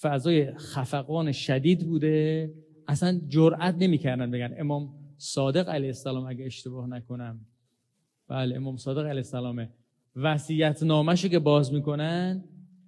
فضای 0.00 0.54
خفقان 0.54 1.32
شدید 1.32 1.86
بوده 1.86 2.50
اصلا 2.88 3.20
جرئت 3.28 3.74
نمی‌کردن 3.78 4.30
بگن 4.30 4.54
امام 4.58 4.94
صادق 5.16 5.68
علیه 5.68 5.88
السلام 5.88 6.26
اگه 6.26 6.44
اشتباه 6.44 6.88
نکنم. 6.88 7.40
بله 8.28 8.56
امام 8.56 8.76
صادق 8.76 9.00
علیه 9.00 9.10
السلامه. 9.10 9.70
وصیت 10.16 10.82
نامشو 10.82 11.28
که 11.28 11.38
باز 11.38 11.72
می‌کنن 11.72 12.44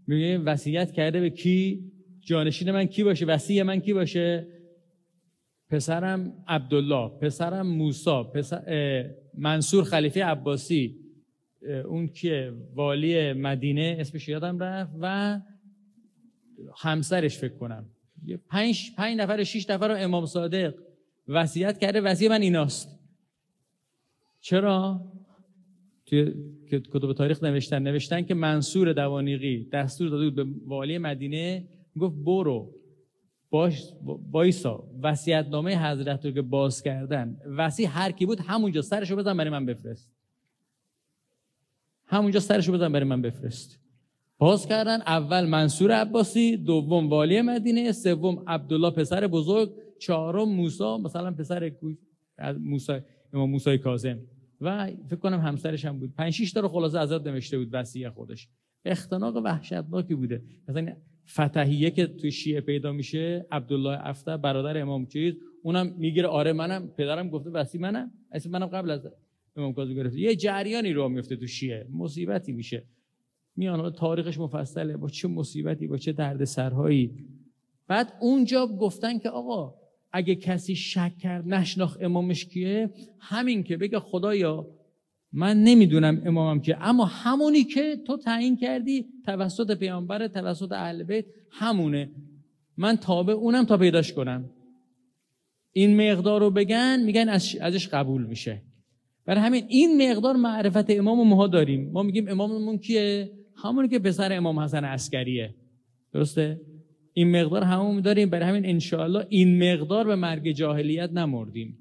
میگه 0.07 0.39
وصیت 0.39 0.93
کرده 0.93 1.21
به 1.21 1.31
کی؟ 1.31 1.93
جانشین 2.21 2.71
من 2.71 2.85
کی 2.85 3.05
باشه؟ 3.05 3.27
وصی 3.27 3.63
من 3.63 3.81
کی 3.81 3.93
باشه؟ 3.93 4.47
پسرم 5.69 6.33
عبدالله 6.49 7.09
پسرم 7.09 7.67
موسی 7.67 8.23
پسر 8.35 9.11
منصور 9.35 9.85
خلیفه 9.85 10.25
عباسی. 10.25 11.10
اون 11.85 12.09
که 12.09 12.53
والی 12.75 13.33
مدینه 13.33 13.97
اسمش 14.01 14.29
یادم 14.29 14.59
رفت 14.59 14.93
و 15.01 15.41
همسرش 16.77 17.39
فکر 17.39 17.55
کنم. 17.55 17.87
پنج, 18.49 18.91
پنج 18.97 19.17
نفر 19.17 19.45
شیش 19.45 19.71
نفر 19.71 19.89
رو 19.89 19.95
امام 19.99 20.27
صادق 20.27 20.75
وصیت 21.29 21.79
کرده 21.79 22.01
وصیه 22.01 22.29
من 22.29 22.43
ایناست. 22.43 22.99
چرا؟ 24.41 25.01
توی 26.07 26.35
کتب 26.69 27.13
تاریخ 27.13 27.43
نوشتن 27.43 27.83
نوشتن 27.83 28.23
که 28.23 28.35
منصور 28.35 28.93
دوانیقی 28.93 29.69
دستور 29.73 30.09
داده 30.09 30.25
بود 30.25 30.35
به 30.35 30.45
والی 30.67 30.99
مدینه 30.99 31.69
گفت 31.99 32.17
برو. 32.25 32.75
باش 33.51 33.83
بایسا 34.31 34.85
وصیت 35.03 35.47
نامه 35.51 35.91
حضرت 35.91 36.27
رو 36.27 36.33
که 36.33 36.43
باز 36.43 36.83
کردن. 36.83 37.39
وصی 37.57 37.85
هر 37.85 38.11
کی 38.13 38.27
بود 38.27 38.41
همونجا 38.41 38.83
سرشو 38.83 39.17
بزن 39.17 39.37
برای 39.37 39.51
من 39.51 39.67
بفرست. 39.67 40.20
همونجا 42.11 42.41
سرشو 42.41 42.73
بزن 42.73 42.93
برای 42.93 43.05
من 43.05 43.23
بفرست. 43.23 43.81
باز 44.39 44.67
کردن 44.67 45.01
اول 45.01 45.47
منصور 45.47 45.93
عباسی 45.93 46.57
دوم 46.57 47.11
والی 47.11 47.43
مدینه 47.43 47.93
سوم 47.93 48.45
عبدالله 48.47 48.91
پسر 48.91 49.27
بزرگ 49.27 49.73
چهارم 49.99 50.49
موسی 50.49 50.97
مثلا 51.05 51.31
پسر 51.31 51.73
موسی 52.59 52.93
امام 53.33 53.51
موسی 53.51 53.79
کاظم. 53.79 54.19
و 54.61 54.87
فکر 55.07 55.17
کنم 55.17 55.41
همسرش 55.41 55.85
هم 55.85 55.99
بود. 55.99 56.15
پنج 56.15 56.33
شش 56.33 56.53
تا 56.53 56.61
رو 56.61 56.69
خلاصه 56.69 56.99
ازاد 56.99 57.29
نوشته 57.29 57.59
بود 57.59 57.69
وصیه 57.73 58.11
خودش. 58.11 58.49
اختناق 58.85 59.37
وحشتناکی 59.37 60.15
بوده. 60.15 60.43
مثلا 60.69 60.93
فتحیه 61.29 61.91
که 61.91 62.07
توی 62.07 62.31
شیعه 62.31 62.61
پیدا 62.61 62.93
میشه 62.93 63.47
عبدالله 63.53 63.99
افته 64.03 64.37
برادر 64.37 64.81
امام 64.81 65.07
چیز 65.07 65.35
اونم 65.63 65.95
می‌گیره 65.99 66.29
آره 66.29 66.53
منم 66.53 66.89
پدرم 66.89 67.31
گفته 67.31 67.51
وسی 67.51 67.79
منم 67.79 68.11
اسم 68.33 68.51
منم 68.51 68.67
قبل 68.67 68.91
از 68.91 69.07
امام 69.57 69.73
کاظم 69.73 69.95
گرفته. 69.95 70.21
یه 70.21 70.37
جریانی 70.37 70.93
رو 70.93 71.09
میفته 71.09 71.37
تو 71.37 71.47
شیعه. 71.47 71.87
مصیبتی 71.93 72.53
میشه. 72.53 72.85
میان 73.57 73.93
تاریخش 73.93 74.39
مفصله. 74.39 74.97
با 74.97 75.09
چه 75.09 75.29
مصیبتی 75.29 75.87
با 75.87 75.97
چه 75.97 76.13
درد 76.13 76.45
سرهایی 76.45 77.11
بعد 77.87 78.13
اونجا 78.21 78.67
گفتن 78.67 79.19
که 79.19 79.31
آقا 79.31 79.75
اگه 80.13 80.35
کسی 80.35 80.77
شک 80.77 81.19
کرد 81.19 81.49
نشناخ 81.49 81.97
امامش 82.01 82.45
کیه 82.45 82.91
همین 83.19 83.63
که 83.63 83.77
بگه 83.77 83.99
خدایا 83.99 84.67
من 85.33 85.63
نمی‌دونم 85.63 86.23
امامم 86.25 86.61
که 86.61 86.77
اما 86.81 87.05
همونی 87.05 87.65
که 87.65 87.97
تو 88.07 88.17
تعیین 88.17 88.57
کردی 88.57 89.07
توسط 89.27 89.79
پیامبر 89.79 90.29
توسط 90.29 90.73
اهل 90.73 91.03
بیت 91.03 91.25
همونه. 91.51 92.11
من 92.77 92.97
تابع 92.97 93.33
اونم 93.33 93.65
تا 93.65 93.77
پیداش 93.77 94.13
کنم. 94.13 94.51
این 95.73 96.13
مقدار 96.13 96.41
رو 96.41 96.51
بگن 96.51 97.03
میگن 97.05 97.29
ازش 97.61 97.89
قبول 97.89 98.27
میشه. 98.27 98.63
برای 99.31 99.43
همین 99.43 99.65
این 99.69 100.11
مقدار 100.11 100.37
معرفت 100.37 100.91
امام 100.91 101.29
ما 101.29 101.47
داریم. 101.47 101.91
ما 101.91 102.03
میگیم 102.03 102.29
اماممون 102.29 102.79
کیه؟ 102.79 103.33
همونی 103.57 103.89
که 103.89 103.99
پسر 103.99 104.33
امام 104.33 104.59
حسن 104.59 104.85
عسکریه. 104.85 105.55
درسته؟ 106.13 106.61
این 107.13 107.41
مقدار 107.41 107.63
همون 107.63 108.01
داریم. 108.01 108.31
برای 108.31 108.49
همین 108.49 108.67
انشاءالله 108.67 109.27
این 109.29 109.73
مقدار 109.73 110.07
به 110.07 110.17
مرگ 110.17 110.53
جاهلیت 110.53 111.11
نمردیم. 111.13 111.79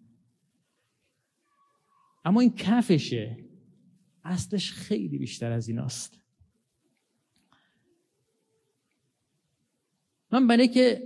اما 2.25 2.41
این 2.41 2.53
کفشه. 2.55 3.37
اصلش 4.23 4.71
خیلی 4.71 5.17
بیشتر 5.17 5.51
از 5.51 5.67
ایناست. 5.67 6.19
من 10.31 10.47
برای 10.47 10.67
که 10.67 11.03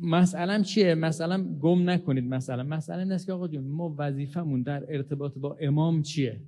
مسئلم 0.00 0.62
چیه؟ 0.62 0.94
مثلا 0.94 1.44
گم 1.60 1.90
نکنید 1.90 2.24
مثلا 2.24 2.62
مسئله 2.62 2.98
این 2.98 3.12
است 3.12 3.26
که 3.26 3.32
آقا 3.32 3.48
جون 3.48 3.64
ما 3.64 3.94
وظیفمون 3.98 4.62
در 4.62 4.84
ارتباط 4.88 5.38
با 5.38 5.56
امام 5.60 6.02
چیه؟ 6.02 6.40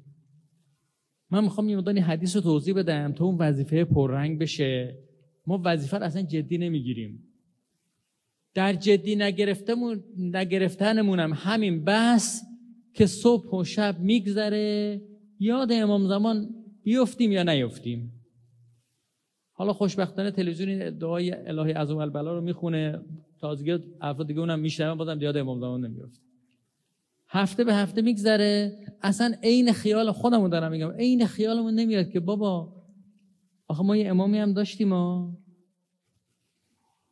من 1.30 1.44
می‌خوام 1.44 1.68
یه 1.68 1.76
مدانی 1.76 2.00
حدیث 2.00 2.36
رو 2.36 2.42
توضیح 2.42 2.74
بدم 2.74 3.12
تا 3.12 3.24
اون 3.24 3.36
وظیفه 3.38 3.84
پررنگ 3.84 4.38
بشه. 4.38 4.98
ما 5.46 5.62
وظیفه 5.64 5.98
رو 5.98 6.04
اصلا 6.04 6.22
جدی 6.22 6.58
نمی‌گیریم. 6.58 7.22
در 8.54 8.72
جدی 8.72 9.16
نگرفتمون 9.16 10.04
نگرفتنمونم 10.18 11.32
همین 11.34 11.84
بس 11.84 12.42
که 12.94 13.06
صبح 13.06 13.50
و 13.50 13.64
شب 13.64 14.00
میگذره 14.00 15.00
یاد 15.40 15.72
امام 15.72 16.08
زمان 16.08 16.48
بیفتیم 16.82 17.32
یا 17.32 17.42
نیفتیم. 17.42 18.12
حالا 19.52 19.72
خوشبختانه 19.72 20.30
تلویزیون 20.30 20.98
دعای 20.98 21.32
الهی 21.32 21.72
عظم 21.72 21.96
البلا 21.96 22.34
رو 22.34 22.40
می‌خونه. 22.40 23.00
تازگی 23.40 23.78
افراد 24.00 24.26
دیگه 24.26 24.40
اونم 24.40 24.58
میشنون 24.58 24.98
بازم 24.98 25.22
یاد 25.22 25.36
امام 25.36 25.60
زمان 25.60 25.84
نمیفته 25.84 26.20
هفته 27.28 27.64
به 27.64 27.74
هفته 27.74 28.02
میگذره. 28.02 28.78
اصلا 29.02 29.34
عین 29.42 29.72
خیال 29.72 30.12
خودمون 30.12 30.50
دارم 30.50 30.70
میگم. 30.70 30.90
عین 30.90 31.26
خیالمون 31.26 31.74
نمیاد 31.74 32.10
که 32.10 32.20
بابا 32.20 32.72
آخه 33.68 33.82
ما 33.82 33.96
یه 33.96 34.10
امامی 34.10 34.38
هم 34.38 34.52
داشتیم 34.52 34.88
ما 34.88 35.38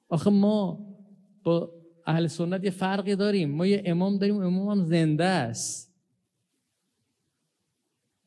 آخه 0.09 0.31
ما 0.31 0.87
با 1.43 1.73
اهل 2.07 2.27
سنت 2.27 2.65
یه 2.65 2.71
فرقی 2.71 3.17
داریم. 3.17 3.51
ما 3.51 3.67
یه 3.67 3.83
امام 3.87 4.19
داریم 4.19 4.37
امام 4.37 4.79
هم 4.79 4.85
زنده 4.85 5.25
است. 5.25 5.95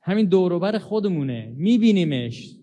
همین 0.01 0.25
دوروبر 0.25 0.77
خودمونه. 0.77 1.53
میبینیمش. 1.58 2.56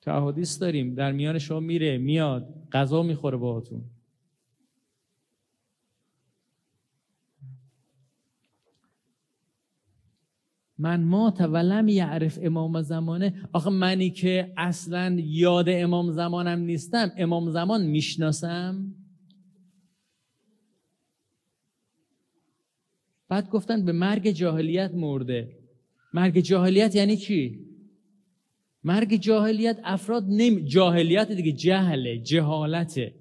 تو 0.00 0.16
احادیث 0.16 0.60
داریم. 0.60 0.94
در 0.94 1.12
میان 1.12 1.38
شما 1.38 1.60
میره 1.60 1.98
میاد. 1.98 2.54
غذا 2.72 3.02
می‌خوره 3.02 3.36
باهاتون. 3.36 3.84
من 10.78 11.02
ما 11.02 11.30
ولم 11.40 11.88
یعرف 11.88 12.38
امام 12.42 12.82
زمانه. 12.82 13.34
آخه 13.52 13.70
منی 13.70 14.10
که 14.10 14.52
اصلا 14.56 15.16
یاد 15.20 15.66
امام 15.68 16.12
زمانم 16.12 16.58
نیستم. 16.58 17.12
امام 17.16 17.50
زمان 17.50 17.86
می‌شناسم؟ 17.86 18.94
بعد 23.28 23.50
گفتن 23.50 23.84
به 23.84 23.92
مرگ 23.92 24.30
جاهلیت 24.30 24.94
مرده. 24.94 25.58
مرگ 26.14 26.40
جاهلیت 26.40 26.94
یعنی 26.94 27.16
چی؟ 27.16 27.60
مرگ 28.84 29.16
جاهلیت 29.16 29.80
افراد 29.84 30.24
نمی... 30.28 30.64
جاهلیت 30.64 31.32
دیگه 31.32 31.52
جهله 31.52 32.18
جهالته. 32.18 33.14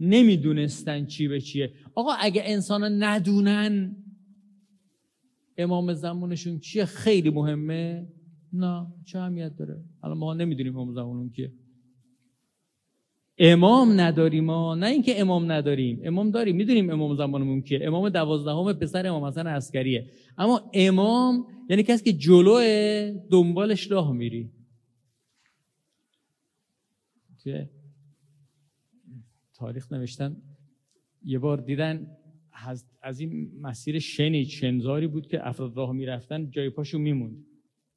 نمی‌دونستن 0.00 1.06
چی 1.06 1.28
به 1.28 1.40
چیه. 1.40 1.72
آقا 1.94 2.12
اگه 2.12 2.42
انسان 2.44 3.02
ندونن 3.02 3.96
امام 5.58 5.94
زمانشون 5.94 6.58
چیه؟ 6.58 6.84
خیلی 6.84 7.30
مهمه. 7.30 8.08
نه 8.52 8.86
چه 9.04 9.18
اهمیت 9.18 9.56
داره؟ 9.56 9.84
الان 10.02 10.18
ما 10.18 10.34
نمی‌دونیم 10.34 10.76
امام 10.76 10.92
زمانون 10.92 11.30
کیه. 11.30 11.52
امام 13.38 14.00
نداریم 14.00 14.44
ما. 14.44 14.74
نه 14.74 14.86
اینکه 14.86 15.20
امام 15.20 15.52
نداریم. 15.52 16.00
امام 16.04 16.30
داریم. 16.30 16.56
می‌دونیم 16.56 16.90
امام 16.90 17.16
زمانمون 17.16 17.62
کیه. 17.62 17.80
امام 17.82 18.08
دوازدهم 18.08 18.72
پسر 18.72 19.06
امام 19.06 19.24
حسن 19.24 19.46
عسکریه. 19.46 20.10
اما 20.38 20.70
امام 20.74 21.46
یعنی 21.70 21.82
کسی 21.82 22.04
که 22.04 22.12
جلو 22.12 22.60
دنبالش 23.30 23.90
راه 23.90 24.12
میری. 24.12 24.50
تاریخ 29.54 29.92
نوشتن 29.92 30.36
یه 31.24 31.38
بار 31.38 31.60
دیدن 31.60 32.16
از 33.02 33.20
این 33.20 33.50
مسیر 33.60 33.98
شنی 33.98 34.44
چنزاری 34.44 35.06
بود 35.06 35.26
که 35.26 35.48
افراد 35.48 35.76
راه 35.76 35.92
می‌رفتن 35.92 36.50
جای 36.50 36.70
پاشو 36.70 36.98
میموند. 36.98 37.44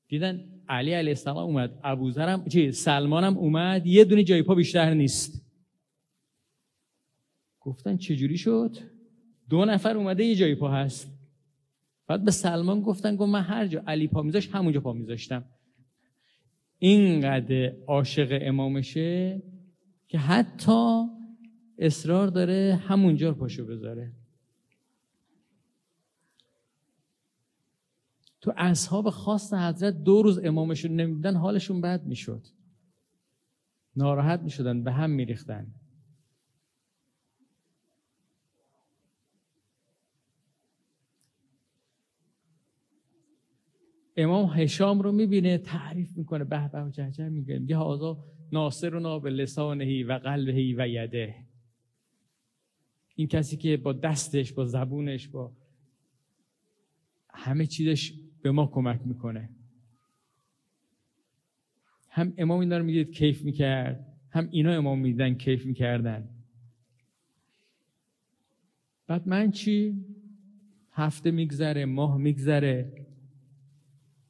دیدن 0.07 0.43
علی 0.69 0.93
علیه 0.93 1.11
السلام 1.11 1.37
اومد 1.37 1.79
ابوذرم 1.83 2.45
چی؟ 2.45 2.71
سلمانم 2.71 3.37
اومد 3.37 3.87
یه 3.87 4.05
دونه 4.05 4.23
جای 4.23 4.43
پا 4.43 4.55
بیشتر 4.55 4.93
نیست. 4.93 5.45
گفتن 7.59 7.97
چجوری 7.97 8.37
شد؟ 8.37 8.77
دو 9.49 9.65
نفر 9.65 9.97
اومده 9.97 10.23
یه 10.23 10.35
جای 10.35 10.55
پا 10.55 10.71
هست. 10.71 11.11
بعد 12.07 12.23
به 12.23 12.31
سلمان 12.31 12.81
گفتن 12.81 13.15
گفت 13.15 13.29
من 13.29 13.41
هر 13.41 13.67
جا 13.67 13.83
علی 13.87 14.07
پا 14.07 14.21
میذاشت 14.21 14.51
همونجا 14.51 14.79
پا 14.79 14.93
میذاشتم. 14.93 15.45
اینقدر 16.79 17.73
عاشق 17.87 18.39
امامشه 18.41 19.41
که 20.07 20.17
حتی 20.17 21.05
اصرار 21.77 22.27
داره 22.27 22.79
همونجا 22.87 23.33
پاشو 23.33 23.65
بذاره. 23.65 24.11
تو 28.41 28.53
اصحاب 28.57 29.09
خاص 29.09 29.53
حضرت 29.53 30.03
دو 30.03 30.21
روز 30.21 30.39
امامشون 30.43 30.91
نمیدن 30.91 31.35
حالشون 31.35 31.81
بد 31.81 32.05
می‌شد. 32.05 32.47
ناراحت 33.95 34.39
می‌شدن 34.39 34.83
به 34.83 34.91
هم 34.91 35.09
میریختن. 35.09 35.73
امام 44.17 44.45
هشام 44.45 45.01
رو 45.01 45.11
می‌بینه 45.11 45.57
تعریف 45.57 46.17
می‌کنه 46.17 46.43
به 46.43 46.69
به 46.73 46.91
جهجه 46.91 47.29
میگه. 47.29 47.59
میگه 47.59 47.75
هازا 47.75 48.23
ناصرنا 48.51 49.19
به 49.19 49.29
لسانهی 49.29 50.03
و 50.03 50.13
قلبهی 50.13 50.75
و 50.77 50.87
یده. 50.87 51.35
این 53.15 53.27
کسی 53.27 53.57
که 53.57 53.77
با 53.77 53.93
دستش 53.93 54.53
با 54.53 54.65
زبونش 54.65 55.27
با 55.27 55.51
همه 57.33 57.65
چیزش 57.65 58.13
به 58.41 58.51
ما 58.51 58.67
کمک 58.67 58.99
می‌کنه. 59.05 59.49
هم 62.09 62.33
امام 62.37 62.59
اینا 62.59 62.77
رو 62.77 62.83
می‌دید 62.83 63.11
کیف 63.11 63.41
می‌کرد 63.41 64.07
هم 64.29 64.47
اینا 64.51 64.71
امام 64.71 64.99
می‌دیدن 64.99 65.33
کیف 65.33 65.65
می‌کردن. 65.65 66.29
بعد 69.07 69.27
من 69.27 69.51
چی؟ 69.51 70.05
هفته 70.91 71.31
میگذره 71.31 71.85
ماه 71.85 72.17
میگذره. 72.17 73.05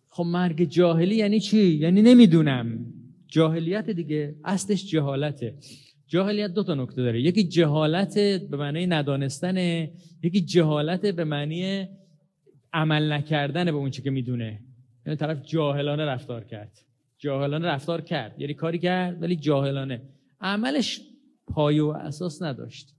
خب 0.09 0.23
مرگ 0.23 0.63
جاهلی 0.63 1.15
یعنی 1.15 1.39
چی؟ 1.39 1.67
یعنی 1.67 2.01
نمی‌دونم. 2.01 2.85
جاهلیت 3.27 3.89
دیگه 3.89 4.35
اصلش 4.43 4.91
جهالته. 4.91 5.57
جاهلیت 6.07 6.53
دو 6.53 6.63
تا 6.63 6.75
نکته 6.75 7.01
داره. 7.01 7.21
یکی 7.21 7.43
جهالت 7.43 8.17
به 8.49 8.57
معنی 8.57 8.87
ندانستنه 8.87 9.91
یکی 10.23 10.41
جهالت 10.41 11.05
به 11.05 11.23
معنی 11.23 11.87
عمل 12.73 13.11
نکردن 13.11 13.65
به 13.65 13.71
اون 13.71 13.89
چی 13.89 14.01
که 14.01 14.09
می‌دونه. 14.09 14.59
یعنی 15.05 15.17
طرف 15.17 15.45
جاهلانه 15.45 16.05
رفتار 16.05 16.43
کرد. 16.43 16.71
جاهلانه 17.17 17.67
رفتار 17.67 18.01
کرد. 18.01 18.41
یعنی 18.41 18.53
کاری 18.53 18.79
کرد 18.79 19.21
ولی 19.21 19.35
جاهلانه. 19.35 20.01
عملش 20.41 21.01
پایه 21.47 21.83
و 21.83 21.87
اساس 21.87 22.41
نداشت. 22.41 22.95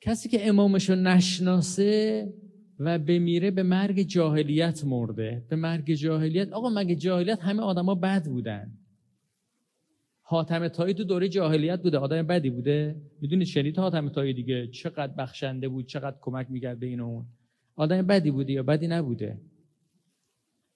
کسی 0.00 0.28
که 0.28 0.48
امامش 0.48 0.90
رو 0.90 0.96
نشناسه 0.96 2.32
و 2.78 2.98
بمیره 2.98 3.50
به 3.50 3.62
مرگ 3.62 4.02
جاهلیت 4.02 4.84
مرده. 4.84 5.44
به 5.48 5.56
مرگ 5.56 5.94
جاهلیت. 5.94 6.52
آقا 6.52 6.70
مگه 6.70 6.94
جاهلیت 6.94 7.40
همه 7.40 7.62
آدما 7.62 7.94
بد 7.94 8.24
بودن؟ 8.24 8.72
حاتم 10.26 10.68
تایی 10.68 10.94
تو 10.94 11.04
دوره 11.04 11.28
جاهلیت 11.28 11.82
بوده 11.82 11.98
آدم 11.98 12.22
بدی 12.22 12.50
بوده؟ 12.50 13.02
می‌دونید 13.20 13.46
شنید 13.46 13.78
حاتم 13.78 14.08
تایی 14.08 14.34
دیگه 14.34 14.66
چقدر 14.66 15.12
بخشنده 15.12 15.68
بود 15.68 15.86
چقدر 15.86 16.16
کمک 16.20 16.50
می‌کرد 16.50 16.78
به 16.80 16.86
این 16.86 17.00
اون. 17.00 17.26
آدم 17.76 18.02
بدی 18.02 18.30
بوده 18.30 18.52
یا 18.52 18.62
بدی 18.62 18.86
نبوده؟ 18.88 19.40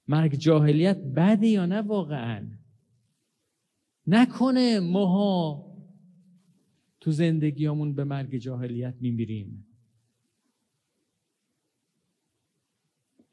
مرگ 0.08 0.34
جاهلیت 0.34 0.96
بده 0.96 1.46
یا 1.46 1.66
نه 1.66 1.80
واقعا؟ 1.80 2.46
نکنه 4.06 4.80
ماها 4.80 5.68
تو 7.00 7.10
زندگیامون 7.10 7.94
به 7.94 8.04
مرگ 8.04 8.36
جاهلیت 8.36 8.94
میمیریم. 9.00 9.67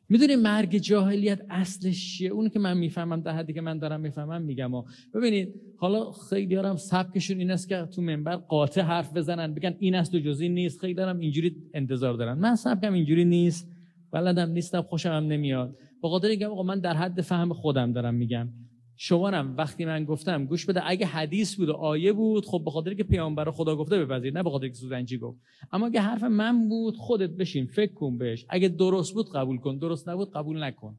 می‌دونی 0.10 0.36
مرگ 0.36 0.78
جاهلیت 0.78 1.42
اصلش 1.50 2.18
چیه؟ 2.18 2.30
اون 2.30 2.50
که 2.50 2.60
من 2.60 2.78
می‌فهمم 2.78 3.22
در 3.22 3.32
حدی 3.32 3.54
که 3.54 3.62
من 3.62 3.78
دارم 3.78 4.02
می‌فهمم 4.02 4.42
میگم. 4.42 4.74
و 4.74 4.84
ببینید 5.14 5.54
حالا 5.78 6.12
خیلی 6.12 6.56
هم 6.56 6.76
سبکشون 6.76 7.40
این 7.40 7.52
است 7.52 7.70
که 7.70 7.88
تو 7.96 8.02
منبر 8.02 8.36
قاطع 8.36 8.82
حرف 8.82 9.18
بزنن. 9.18 9.54
بگن 9.54 9.76
این 9.80 9.96
است 9.96 10.16
و 10.16 10.20
جزی 10.20 10.50
نیست. 10.50 10.80
خیلی 10.80 10.94
دارم 10.94 11.20
اینجوری 11.20 11.56
انتظار 11.74 12.14
دارن. 12.14 12.38
من 12.38 12.56
سبکم 12.56 12.94
اینجوری 12.94 13.26
نیست. 13.26 13.72
بلدم 14.12 14.52
نیستم 14.52 14.82
خوشم 14.82 15.10
هم 15.10 15.28
نمیاد. 15.28 15.78
با 16.02 16.10
خاطر 16.10 16.30
میگم 16.30 16.52
آقا 16.52 16.64
من 16.64 16.80
در 16.80 16.94
حد 16.94 17.22
فهم 17.22 17.54
خودم 17.54 17.94
دارم 17.94 18.14
میگم. 18.14 18.50
شمارم 18.98 19.58
وقتی 19.58 19.86
من 19.86 20.06
گفتم 20.06 20.46
گوش 20.46 20.66
بده 20.66 20.82
اگه 20.86 21.06
حدیث 21.06 21.56
بود 21.56 21.70
و 21.70 21.74
آیه 21.74 22.14
بود 22.14 22.46
خب 22.46 22.62
به 22.66 22.72
خاطر 22.72 22.94
که 22.94 23.04
پیامبر 23.04 23.52
خدا 23.52 23.76
گفته 23.76 24.06
بپذیر 24.06 24.34
نه 24.34 24.44
به 24.44 24.50
خاطر 24.50 24.68
که 24.68 24.74
سوزنجی 24.74 25.18
گفت. 25.18 25.40
اما 25.72 25.86
اگه 25.86 26.02
حرف 26.02 26.24
من 26.24 26.70
بود 26.70 26.98
خودت 26.98 27.30
بشین 27.30 27.66
فکر 27.66 27.94
کن 27.94 28.18
بهش. 28.18 28.46
اگه 28.50 28.68
درست 28.68 29.14
بود 29.14 29.32
قبول 29.34 29.58
کن. 29.58 29.78
درست 29.78 30.10
نبود 30.10 30.32
قبول 30.32 30.64
نکن. 30.64 30.98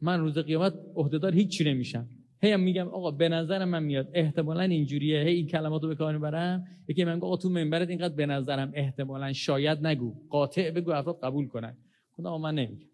من 0.00 0.20
روز 0.20 0.38
قیامت 0.38 0.74
عهدهدار 0.96 1.34
هیچی 1.34 1.64
نمیشم. 1.64 2.08
هی 2.42 2.56
میگم 2.56 2.88
آقا 2.88 3.10
به 3.10 3.28
نظر 3.28 3.64
من 3.64 3.82
میاد 3.82 4.10
احتمالا 4.14 4.62
اینجوریه. 4.62 5.20
هی 5.20 5.34
این 5.36 5.46
کلمات 5.46 5.82
رو 5.82 5.88
به 5.88 5.94
کار 5.94 6.12
می‌برم. 6.12 6.64
یکی 6.88 7.04
من 7.04 7.16
آقا 7.16 7.36
تو 7.36 7.48
منبرت 7.48 7.88
اینقدر 7.88 8.14
به 8.14 8.26
نظرم 8.26 8.72
احتمالا 8.74 9.32
شاید 9.32 9.86
نگو. 9.86 10.14
قاطع 10.28 10.70
بگو 10.70 10.90
افراد 10.90 11.20
قبول 11.22 11.46
کنن. 11.46 11.76
خدا 12.12 12.38
من 12.38 12.54
نمیگم. 12.54 12.86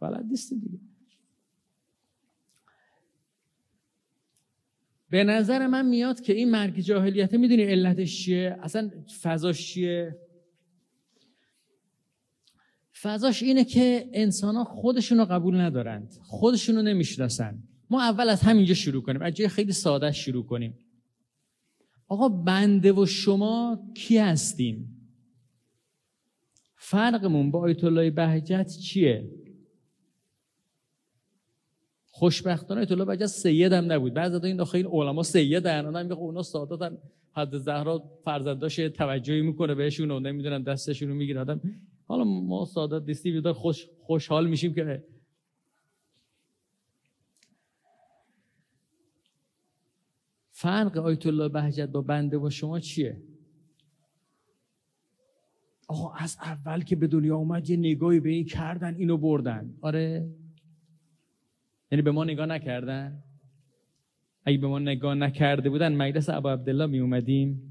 بلد 0.00 0.24
نیست 0.24 0.54
دیگه. 0.54 0.78
به 5.10 5.24
نظر 5.24 5.66
من 5.66 5.86
میاد 5.86 6.20
که 6.20 6.32
این 6.32 6.50
مرگ 6.50 6.80
جاهلیت 6.80 7.34
می‌دونی 7.34 7.62
علتش 7.62 8.24
چیه؟ 8.24 8.58
اصلا 8.62 8.90
فضاش 9.22 9.66
چیه؟ 9.66 10.16
فضاش 13.02 13.42
اینه 13.42 13.64
که 13.64 14.10
انسان 14.12 14.54
ها 14.54 14.64
خودشون 14.64 15.18
رو 15.18 15.24
قبول 15.24 15.60
ندارند 15.60 16.14
خودشون 16.22 16.76
رو 16.76 16.82
نمی‌شناسن. 16.82 17.62
ما 17.90 18.02
اول 18.02 18.28
از 18.28 18.40
همینجا 18.40 18.74
شروع 18.74 19.02
کنیم 19.02 19.22
از 19.22 19.34
جای 19.34 19.48
خیلی 19.48 19.72
ساده 19.72 20.12
شروع 20.12 20.46
کنیم. 20.46 20.78
آقا 22.08 22.28
بنده 22.28 22.92
و 22.92 23.06
شما 23.06 23.82
کی 23.94 24.18
هستیم؟ 24.18 24.94
فرقمون 26.76 27.50
با 27.50 27.60
آیت 27.60 27.84
الله 27.84 28.10
بهجت 28.10 28.76
چیه؟ 28.76 29.30
خوشبختانه 32.18 32.86
الله 32.90 33.04
بجا 33.04 33.26
سید 33.26 33.72
هم 33.72 33.92
نبود. 33.92 34.14
بعضی 34.14 34.34
از 34.34 34.44
این 34.44 34.64
خیلی 34.64 34.88
علما 34.92 35.22
سید 35.22 35.66
ان 35.66 36.02
میگه 36.02 36.14
خب 36.14 36.20
اونا 36.20 36.42
ساداتن 36.42 36.98
حد 37.32 37.58
زهرا 37.58 38.04
فرزنداش 38.24 38.76
توجهی 38.76 39.42
می‌کنه 39.42 39.74
بهشون 39.74 40.10
و 40.10 40.20
نمی‌دونن 40.20 40.62
دستشون 40.62 41.08
رو 41.08 41.14
می‌گیره 41.14 41.40
آدم 41.40 41.60
حالا 42.06 42.24
ما 42.24 42.64
سادات 42.64 43.04
دیستی 43.04 43.40
خوش 43.40 43.88
خوشحال 44.00 44.46
میشیم 44.46 44.74
که 44.74 45.04
فرق 50.50 50.98
آیت 50.98 51.26
الله 51.26 51.48
بهجت 51.48 51.88
با 51.88 52.00
بنده 52.00 52.38
و 52.38 52.50
شما 52.50 52.80
چیه؟ 52.80 53.22
آقا 55.88 56.12
از 56.12 56.36
اول 56.42 56.80
که 56.82 56.96
به 56.96 57.06
دنیا 57.06 57.36
اومد 57.36 57.70
یه 57.70 57.76
نگاهی 57.76 58.20
به 58.20 58.30
این 58.30 58.44
کردن 58.44 58.94
اینو 58.94 59.16
بردن. 59.16 59.74
آره. 59.80 60.28
یعنی 61.92 62.02
به 62.02 62.10
ما 62.10 62.24
نگاه 62.24 62.46
نکردن؟ 62.46 63.22
اگه 64.44 64.58
به 64.58 64.66
ما 64.66 64.78
نگاه 64.78 65.14
نکرده 65.14 65.70
بودن 65.70 65.94
مجلس 65.94 66.28
ابا 66.28 66.52
عبدالله 66.52 66.86
می 66.86 66.98
اومدیم. 66.98 67.62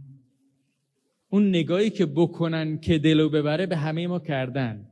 اون 1.30 1.50
نگاهی 1.50 1.90
که 1.90 2.06
بکنن 2.06 2.78
که 2.80 2.98
دلو 2.98 3.30
ببره 3.30 3.66
به 3.66 3.78
همه 3.78 4.08
ما 4.08 4.20
کردن. 4.20 4.88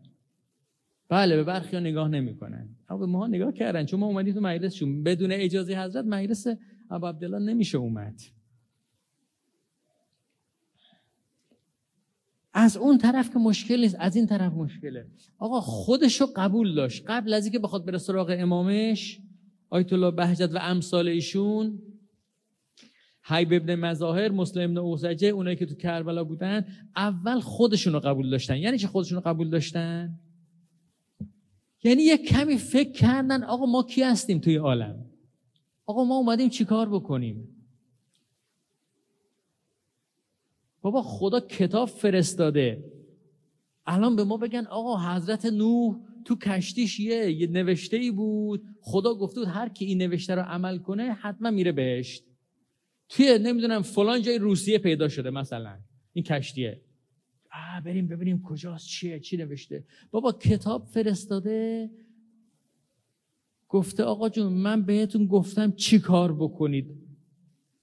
بله 1.09 1.35
به 1.35 1.43
برخی 1.43 1.75
ها 1.75 1.81
نگاه 1.81 2.07
نمی‌کنن 2.07 2.69
اما 2.89 2.99
به 2.99 3.05
ما 3.05 3.27
نگاه 3.27 3.53
کردن. 3.53 3.85
چون 3.85 3.99
ما 3.99 4.05
اومدیم 4.05 4.33
تو 4.33 4.41
مجلسشون. 4.41 5.03
بدون 5.03 5.31
اجازه 5.31 5.83
حضرت 5.83 6.05
مجلس 6.05 6.47
ابا 6.89 7.09
عبدالله 7.09 7.53
نمیشه 7.53 7.77
اومد. 7.77 8.21
از 12.57 12.77
اون 12.77 12.97
طرف 12.97 13.33
که 13.33 13.39
مشکل 13.39 13.79
نیست 13.79 13.95
از 13.99 14.15
این 14.15 14.27
طرف 14.27 14.53
مشکله. 14.53 15.05
آقا 15.39 15.61
خودشو 15.61 16.25
قبول 16.35 16.75
داشت. 16.75 17.03
قبل 17.07 17.33
از 17.33 17.45
اینکه 17.45 17.59
بخواد 17.59 17.85
بره 17.85 17.97
سراغ 17.97 18.35
امامش 18.39 19.19
آیت 19.69 19.93
الله 19.93 20.11
بهجت 20.11 20.49
و 20.53 20.57
امثال 20.61 21.07
ایشون 21.07 21.79
حیب 23.23 23.53
ابن 23.53 23.75
مظاهر 23.75 24.31
مسلم 24.31 24.63
ابن 24.63 24.77
اوسجه 24.77 25.27
اونایی 25.27 25.55
که 25.55 25.65
تو 25.65 25.75
کربلا 25.75 26.23
بودن 26.23 26.65
اول 26.95 27.39
خودشون 27.39 27.93
رو 27.93 27.99
قبول 27.99 28.29
داشتن. 28.29 28.57
یعنی 28.57 28.77
چه 28.77 28.87
خودشون 28.87 29.15
رو 29.15 29.21
قبول 29.25 29.49
داشتن؟ 29.49 30.19
یعنی 31.83 32.03
یه 32.03 32.17
کمی 32.17 32.57
فکر 32.57 32.91
کردن 32.91 33.43
آقا 33.43 33.65
ما 33.65 33.83
کی 33.83 34.03
هستیم 34.03 34.39
توی 34.39 34.55
عالم؟ 34.55 35.05
آقا 35.85 36.03
ما 36.03 36.15
اومدیم 36.15 36.49
چیکار 36.49 36.89
بکنیم؟ 36.89 37.54
بابا 40.85 41.01
خدا 41.01 41.39
کتاب 41.39 41.89
فرستاده. 41.89 42.91
الان 43.85 44.15
به 44.15 44.23
ما 44.23 44.37
بگن 44.37 44.65
آقا 44.65 45.15
حضرت 45.15 45.45
نوح 45.45 45.95
تو 46.25 46.35
کشتیش 46.35 46.99
یه, 46.99 47.47
نوشته 47.47 47.97
ای 47.97 48.11
بود. 48.11 48.63
خدا 48.81 49.13
گفته 49.15 49.39
بود 49.39 49.49
هر 49.49 49.69
کی 49.69 49.85
این 49.85 49.97
نوشته 49.97 50.35
رو 50.35 50.41
عمل 50.41 50.77
کنه 50.77 51.03
حتما 51.03 51.51
میره 51.51 51.71
بهشت. 51.71 52.23
توی 53.09 53.39
نمی‌دونم 53.39 53.81
فلان 53.81 54.21
جای 54.21 54.37
روسیه 54.37 54.77
پیدا 54.77 55.09
شده 55.09 55.29
مثلا 55.29 55.79
این 56.13 56.23
کشتیه. 56.25 56.81
آه 57.53 57.81
بریم 57.81 58.07
ببینیم 58.07 58.41
کجاست 58.41 58.87
چیه 58.87 59.19
چی 59.19 59.37
نوشته. 59.37 59.83
بابا 60.11 60.31
کتاب 60.31 60.85
فرستاده. 60.85 61.89
گفته 63.69 64.03
آقا 64.03 64.29
جون 64.29 64.53
من 64.53 64.81
بهتون 64.81 65.27
گفتم 65.27 65.71
چی 65.71 65.99
کار 65.99 66.33
بکنید؟ 66.33 66.97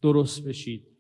درست 0.03 0.45
بشید. 0.45 0.92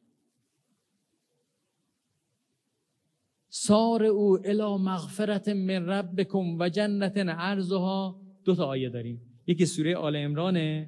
سار 3.55 4.05
او 4.05 4.39
الا 4.47 4.79
مغفرت 4.79 5.49
من 5.49 5.87
ربکم 5.87 6.59
و 6.59 6.69
جنت 6.69 7.19
عرضها. 7.19 8.21
دو 8.45 8.55
تا 8.55 8.67
آیه 8.67 8.89
داریم. 8.89 9.21
یکی 9.47 9.67
سوره 9.67 9.97
آل 9.97 10.17
عمران 10.17 10.87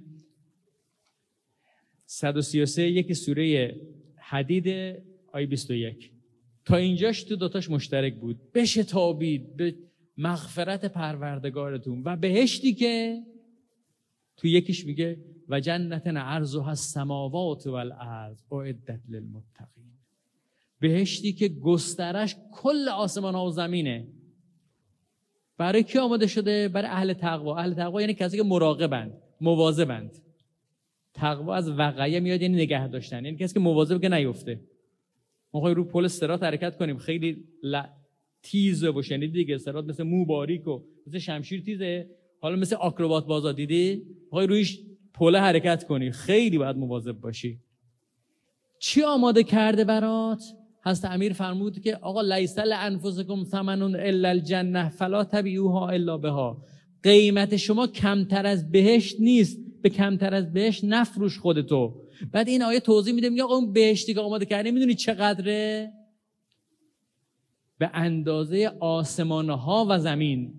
133 2.07 2.83
یکی 2.83 3.15
سوره 3.15 3.77
حدید 4.17 4.69
آیه 5.33 5.47
21 5.47 6.13
تا 6.65 6.77
اینجاش 6.77 7.23
تو 7.23 7.37
دوتاش 7.37 7.71
مشترک 7.71 8.15
بود. 8.15 8.41
تابید 8.89 9.57
به 9.57 9.75
مغفرت 10.19 10.85
پروردگارتون 10.85 12.03
و 12.05 12.17
بهشتی 12.17 12.75
که 12.75 13.23
تو 14.37 14.49
یکیش 14.49 14.87
میگه 14.87 15.19
و 15.49 15.61
جنت 15.61 16.07
عرضها 16.07 16.69
السماوات 16.69 17.67
والارض 17.67 18.43
اعدت 18.53 19.01
للمتقین. 19.09 19.94
بهشتی 20.81 21.33
که 21.33 21.49
گسترش 21.49 22.37
کل 22.53 22.89
آسمان 22.89 23.35
ها 23.35 23.47
و 23.47 23.51
زمینه. 23.51 24.07
برای 25.59 25.83
کی 25.83 25.99
آماده 25.99 26.27
شده؟ 26.27 26.69
برای 26.69 26.89
اهل 26.89 27.13
تقوا. 27.13 27.59
اهل 27.59 27.75
تقوا 27.75 28.01
یعنی 28.01 28.15
کسی 28.15 28.37
که 28.37 28.43
مراقبند 28.43 29.23
مواظبند. 29.41 30.19
تقوا 31.15 31.55
از 31.55 31.71
وقایع 31.71 32.21
میاد 32.21 32.43
یعنی 32.43 32.55
نگه 32.55 32.89
داشتن. 32.89 33.25
یعنی 33.25 33.37
کسی 33.37 33.55
که 33.55 33.61
مواظب 33.61 34.01
که 34.01 34.09
نیفته. 34.09 34.61
ما 35.53 35.73
رو 35.73 35.85
پل 35.85 36.07
سرات 36.07 36.43
حرکت 36.43 36.77
کنیم. 36.77 36.99
خیلی 36.99 37.45
ل... 37.63 37.83
تیزه 38.43 38.91
و 38.91 39.03
شنید 39.03 39.33
دیگه 39.33 39.59
سرات 39.59 39.85
مثل 39.85 40.03
مو 40.03 40.25
باریک 40.25 40.69
و 40.69 40.81
مثل 41.07 41.19
شمشیر 41.19 41.61
تیزه. 41.61 42.11
حالا 42.41 42.57
مثل 42.57 42.77
آکروبات 42.77 43.27
بازا. 43.27 43.53
دیدی؟ 43.53 44.03
می‌خوای 44.25 44.47
رویش 44.47 44.81
پل 45.15 45.37
حرکت 45.37 45.85
کنی. 45.87 46.11
خیلی 46.11 46.59
باید 46.59 46.77
مواظب 46.77 47.13
باشی. 47.13 47.59
چی 48.79 49.03
آماده 49.03 49.43
کرده 49.43 49.85
برات؟ 49.85 50.43
هست 50.85 51.05
امیر 51.05 51.33
فرمود 51.33 51.81
که 51.81 51.97
آقا 51.97 52.21
لیسل 52.21 52.73
انفسکم 52.73 53.45
ثمنون 53.45 53.97
الا 53.97 54.29
الجنه 54.29 54.89
فلا 54.89 55.25
تبیوها 55.25 55.89
الا 55.89 56.19
بها. 56.19 56.63
قیمت 57.03 57.57
شما 57.57 57.87
کمتر 57.87 58.47
از 58.47 58.71
بهشت 58.71 59.21
نیست. 59.21 59.59
به 59.83 59.91
کمتر 59.91 60.35
از 60.35 60.53
بهشت 60.53 60.85
نفروش 60.85 61.39
خودتو. 61.39 61.95
بعد 62.33 62.49
این 62.49 62.63
آیه 62.63 62.81
توضیح 62.81 63.15
میده 63.15 63.29
میگه 63.29 63.43
آقا 63.43 63.55
اون 63.55 63.73
بهشتی 63.73 64.15
که 64.15 64.21
آماده 64.21 64.45
کرده 64.45 64.71
می‌دونی 64.71 64.95
چقدره؟ 64.95 65.93
به 67.79 67.91
اندازه 67.95 68.73
آسمان 68.81 69.51
ها 69.51 69.87
و 69.89 69.99
زمین. 69.99 70.55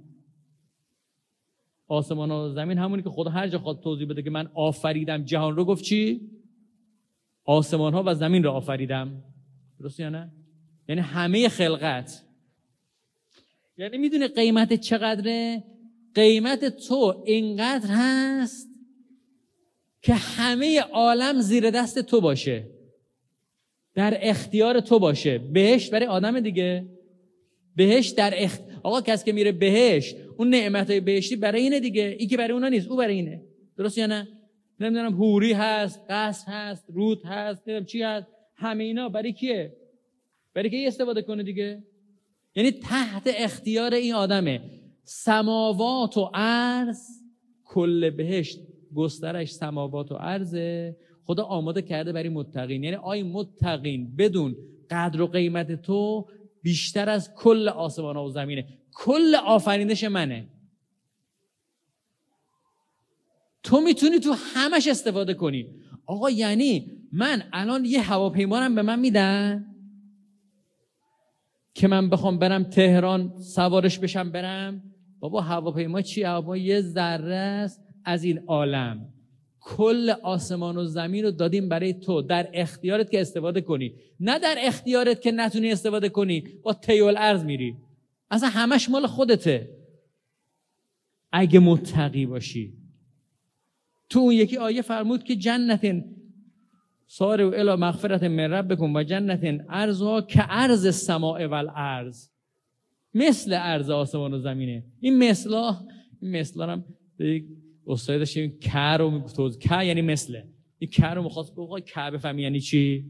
آسمان 1.87 2.31
ها 2.31 2.49
و 2.49 2.53
زمین 2.53 2.77
همونی 2.77 3.03
که 3.03 3.09
خدا 3.09 3.29
هر 3.29 3.47
جا 3.47 3.59
خواهد 3.59 3.79
توضیح 3.79 4.07
بده 4.07 4.23
که 4.23 4.29
من 4.29 4.49
آفریدم. 4.53 5.23
جهان 5.23 5.55
رو 5.55 5.65
گفت 5.65 5.83
چی؟ 5.83 6.21
آسمان 7.45 7.93
ها 7.93 8.03
و 8.05 8.13
زمین 8.13 8.43
رو 8.43 8.51
آفریدم. 8.51 9.23
درست 9.79 9.99
یا 9.99 10.09
نه؟ 10.09 10.31
یعنی 10.89 11.01
همه 11.01 11.49
خلقت. 11.49 12.21
یعنی 13.77 13.97
می‌دونه 13.97 14.27
قیمت 14.27 14.73
چقدره؟ 14.73 15.63
قیمت 16.15 16.65
تو 16.65 17.23
اینقدر 17.25 17.89
هست 17.89 18.69
که 20.01 20.13
همه 20.13 20.79
عالم 20.79 21.41
زیر 21.41 21.69
دست 21.69 21.99
تو 21.99 22.21
باشه. 22.21 22.67
در 23.93 24.17
اختیار 24.21 24.79
تو 24.79 24.99
باشه. 24.99 25.37
بهشت 25.37 25.91
برای 25.91 26.05
آدم 26.07 26.39
دیگه. 26.39 26.89
بهشت 27.75 28.15
در 28.15 28.33
اخت... 28.37 28.61
آقا 28.83 29.01
کسی 29.01 29.25
که 29.25 29.31
میره 29.31 29.51
بهشت 29.51 30.15
اون 30.37 30.49
نعمت 30.49 30.89
های 30.89 30.99
بهشتی 30.99 31.35
برای 31.35 31.61
اینه 31.61 31.79
دیگه. 31.79 32.15
این 32.19 32.29
که 32.29 32.37
برای 32.37 32.51
اونا 32.51 32.69
نیست 32.69 32.87
او 32.87 32.97
برای 32.97 33.15
اینه. 33.15 33.41
درست 33.77 33.97
یا 33.97 34.07
نه؟ 34.07 34.27
نمی‌دونم 34.79 35.13
هوری 35.13 35.53
هست 35.53 36.01
قصر 36.09 36.51
هست 36.51 36.85
رود 36.87 37.25
هست 37.25 37.67
نمی‌دونم 37.67 37.85
چی 37.85 38.01
هست. 38.01 38.27
همه 38.55 38.83
اینا 38.83 39.09
برای 39.09 39.33
کیه؟ 39.33 39.75
برای 40.53 40.69
که 40.69 40.87
استفاده 40.87 41.21
کنه 41.21 41.43
دیگه؟ 41.43 41.83
یعنی 42.55 42.71
تحت 42.71 43.23
اختیار 43.37 43.93
این 43.93 44.13
آدمه. 44.13 44.61
سماوات 45.03 46.17
و 46.17 46.31
عرض 46.33 46.99
کل 47.65 48.09
بهشت 48.09 48.59
گسترش 48.95 49.51
سماوات 49.51 50.11
و 50.11 50.15
عرضه. 50.15 50.97
خدا 51.25 51.43
آماده 51.43 51.81
کرده 51.81 52.11
برای 52.11 52.29
متقین. 52.29 52.83
یعنی 52.83 52.95
آی 52.95 53.23
متقین 53.23 54.15
بدون 54.15 54.55
قدر 54.89 55.21
و 55.21 55.27
قیمت 55.27 55.81
تو 55.81 56.27
بیشتر 56.61 57.09
از 57.09 57.33
کل 57.35 57.69
آسمان 57.69 58.17
و 58.17 58.29
زمینه. 58.29 58.67
کل 58.93 59.35
آفرینش 59.35 60.03
منه. 60.03 60.47
تو 63.63 63.81
می‌تونی 63.81 64.19
تو 64.19 64.35
همش 64.55 64.87
استفاده 64.87 65.33
کنی. 65.33 65.69
آقا 66.05 66.29
یعنی 66.29 66.91
من 67.11 67.43
الان 67.53 67.85
یه 67.85 68.01
هواپیمانم 68.01 68.75
به 68.75 68.81
من 68.81 68.99
میدن 68.99 69.65
که 71.73 71.87
من 71.87 72.09
بخوام 72.09 72.39
برم 72.39 72.63
تهران 72.63 73.33
سوارش 73.37 73.99
بشم 73.99 74.31
برم؟ 74.31 74.83
بابا 75.19 75.41
هواپیما 75.41 76.01
چی؟ 76.01 76.23
هواپیما 76.23 76.57
یه 76.57 76.81
ذره 76.81 77.35
است 77.35 77.81
از 78.05 78.23
این 78.23 78.39
عالم. 78.47 79.09
کل 79.59 80.09
آسمان 80.23 80.77
و 80.77 80.85
زمین 80.85 81.23
رو 81.23 81.31
دادیم 81.31 81.69
برای 81.69 81.93
تو 81.93 82.21
در 82.21 82.49
اختیارت 82.53 83.11
که 83.11 83.21
استفاده 83.21 83.61
کنی. 83.61 83.93
نه 84.19 84.39
در 84.39 84.55
اختیارت 84.59 85.21
که 85.21 85.31
نتونی 85.31 85.71
استفاده 85.71 86.09
کنی 86.09 86.41
با 86.63 86.73
تیول 86.73 87.15
ارز 87.17 87.45
میری. 87.45 87.75
اصلا 88.31 88.49
همش 88.49 88.89
مال 88.89 89.07
خودته. 89.07 89.69
اگه 91.31 91.59
متقی 91.59 92.25
باشی. 92.25 92.73
تو 94.09 94.19
اون 94.19 94.33
یکی 94.33 94.57
آیه 94.57 94.81
فرمود 94.81 95.23
که 95.23 95.35
جنت 95.35 96.03
سار 97.07 97.41
و 97.41 97.53
الا 97.53 97.75
مغفرت 97.75 98.23
من 98.23 98.61
بکن 98.61 98.95
و 98.95 99.03
جنت 99.03 99.65
ارزها 99.69 100.21
که 100.21 100.45
ارز 100.49 100.85
السماء 100.85 101.47
و 101.47 101.53
الارض. 101.53 102.27
مثل 103.13 103.53
ارز 103.53 103.89
آسمان 103.89 104.33
و 104.33 104.39
زمینه. 104.39 104.83
این 104.99 105.17
مثلا 105.17 105.77
این 106.21 106.31
مثلا 106.39 106.71
هم 106.73 106.83
استاد 107.87 108.17
داشتیم 108.17 108.57
که 108.61 108.79
رو 108.79 109.19
توضیح 109.35 109.59
که 109.59 109.83
یعنی 109.83 110.01
مثله. 110.01 110.47
این 110.79 110.89
که 110.89 111.05
رو 111.05 111.23
می‌خواست 111.23 111.55
گفت 111.55 111.85
که 111.85 112.01
بفهمی 112.13 112.41
یعنی 112.41 112.59
چی؟ 112.59 113.05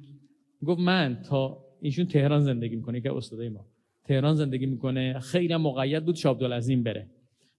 گفت 0.66 0.80
من 0.80 1.22
تا 1.30 1.58
ایشون 1.82 2.06
تهران 2.06 2.42
زندگی 2.42 2.76
می‌کنه 2.76 3.02
که 3.02 3.14
استادای 3.14 3.50
ما. 3.50 3.66
تهران 4.04 4.36
زندگی 4.36 4.66
می‌کنه. 4.66 5.20
خیلی 5.20 5.56
مقید 5.56 6.06
بود 6.06 6.16
شاه 6.16 6.34
عبدالعظیم 6.34 6.84
بره. 6.84 7.10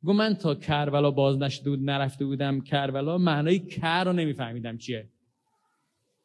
گفت 0.05 0.19
من 0.19 0.35
تا 0.35 0.55
کربلا 0.55 1.11
باز 1.11 1.39
نشده 1.39 1.71
بود 1.71 1.91
نرفته 1.91 2.25
بودم 2.25 2.61
کربلا 2.61 3.19
معنای 3.19 3.59
که 3.59 3.87
رو 3.87 4.13
نمیفهمیدم 4.13 4.79
چیه. 4.79 5.09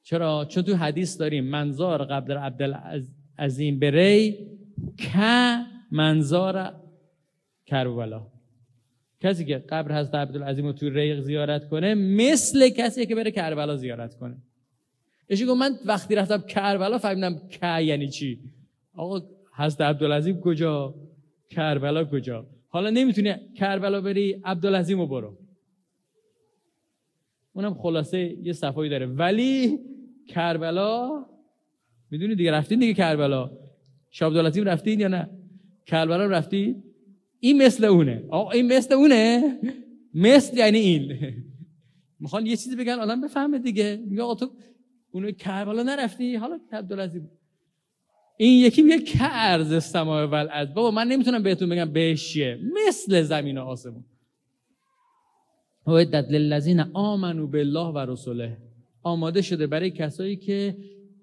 چرا؟ 0.03 0.45
چون 0.45 0.63
تو 0.63 0.75
حدیث 0.75 1.19
داریم 1.19 1.43
منظار 1.43 2.05
قبل 2.05 2.37
عبدالعظیم 2.37 3.79
بری 3.79 4.37
که 4.97 5.57
منظار 5.91 6.73
کربلا. 7.65 8.27
کسی 9.19 9.45
که 9.45 9.57
قبر 9.57 9.99
حضرت 9.99 10.15
عبدالعظیم 10.15 10.65
رو 10.65 10.73
تو 10.73 10.89
ریق 10.89 11.19
زیارت 11.19 11.69
کنه 11.69 11.93
مثل 11.95 12.69
کسی 12.69 13.05
که 13.05 13.15
بره 13.15 13.31
کربلا 13.31 13.75
زیارت 13.75 14.15
کنه. 14.17 14.37
اشی 15.29 15.45
گفت 15.45 15.59
من 15.59 15.71
وقتی 15.85 16.15
رفتم 16.15 16.41
کربلا 16.41 16.97
فهمیدم 16.97 17.41
که 17.49 17.81
یعنی 17.81 18.09
چی؟ 18.09 18.39
آقا 18.95 19.21
حضرت 19.55 19.81
عبدالعظیم 19.81 20.39
کجا؟ 20.39 20.95
کربلا 21.49 22.05
کجا؟ 22.05 22.45
حالا 22.73 22.89
نمی‌تونی 22.89 23.33
کربلا 23.55 24.01
بری 24.01 24.41
عبدالعظیم 24.43 24.99
رو 24.99 25.07
برو. 25.07 25.37
اونم 27.53 27.73
خلاصه 27.73 28.37
یه 28.43 28.53
صفایی 28.53 28.89
داره. 28.89 29.05
ولی 29.05 29.79
کربلا 30.27 31.25
می‌دونی 32.11 32.35
دیگه 32.35 32.51
رفتین 32.51 32.79
دیگه 32.79 32.93
کربلا؟ 32.93 33.51
شاب 34.09 34.33
دولتیم 34.33 34.63
رفتین 34.63 34.99
یا 34.99 35.07
نه؟ 35.07 35.29
کربلا 35.85 36.25
رفتین 36.25 36.83
این 37.39 37.63
مثل 37.63 37.85
اونه. 37.85 38.23
آقا 38.29 38.51
این 38.51 38.77
مثل 38.77 38.93
اونه. 38.93 39.59
مثل 40.13 40.57
یعنی 40.57 40.77
این. 40.77 41.17
می‌خوان 42.19 42.45
یه 42.45 42.55
چیزی 42.55 42.75
بگن 42.75 42.93
آدم 42.99 43.21
بفهمه 43.21 43.59
دیگه. 43.59 44.03
میگه 44.07 44.21
آقا 44.23 44.35
تو 44.35 44.51
اونو 45.11 45.31
کربلا 45.31 45.83
نرفتی؟ 45.83 46.35
حالا 46.35 46.59
عبدالعزیز 46.71 47.21
این 48.41 48.65
یکی 48.65 48.81
میگه 48.81 48.99
که 48.99 49.17
ارز 49.21 49.71
السماء 49.71 50.27
و 50.31 50.65
بابا 50.65 50.91
من 50.91 51.07
نمی‌تونم 51.07 51.43
بهتون 51.43 51.69
بگم 51.69 51.93
بهش 51.93 52.33
چیه. 52.33 52.59
مثل 52.87 53.21
زمین 53.21 53.57
و 53.57 53.61
آسمون. 53.61 54.05
وعدت 55.87 56.25
للذین 56.29 56.79
آمنو 56.79 57.47
بالله 57.47 57.87
و 57.87 57.97
رسوله 57.97 58.57
آماده 59.03 59.41
شده 59.41 59.67
برای 59.67 59.91
کسایی 59.91 60.35
که 60.35 60.77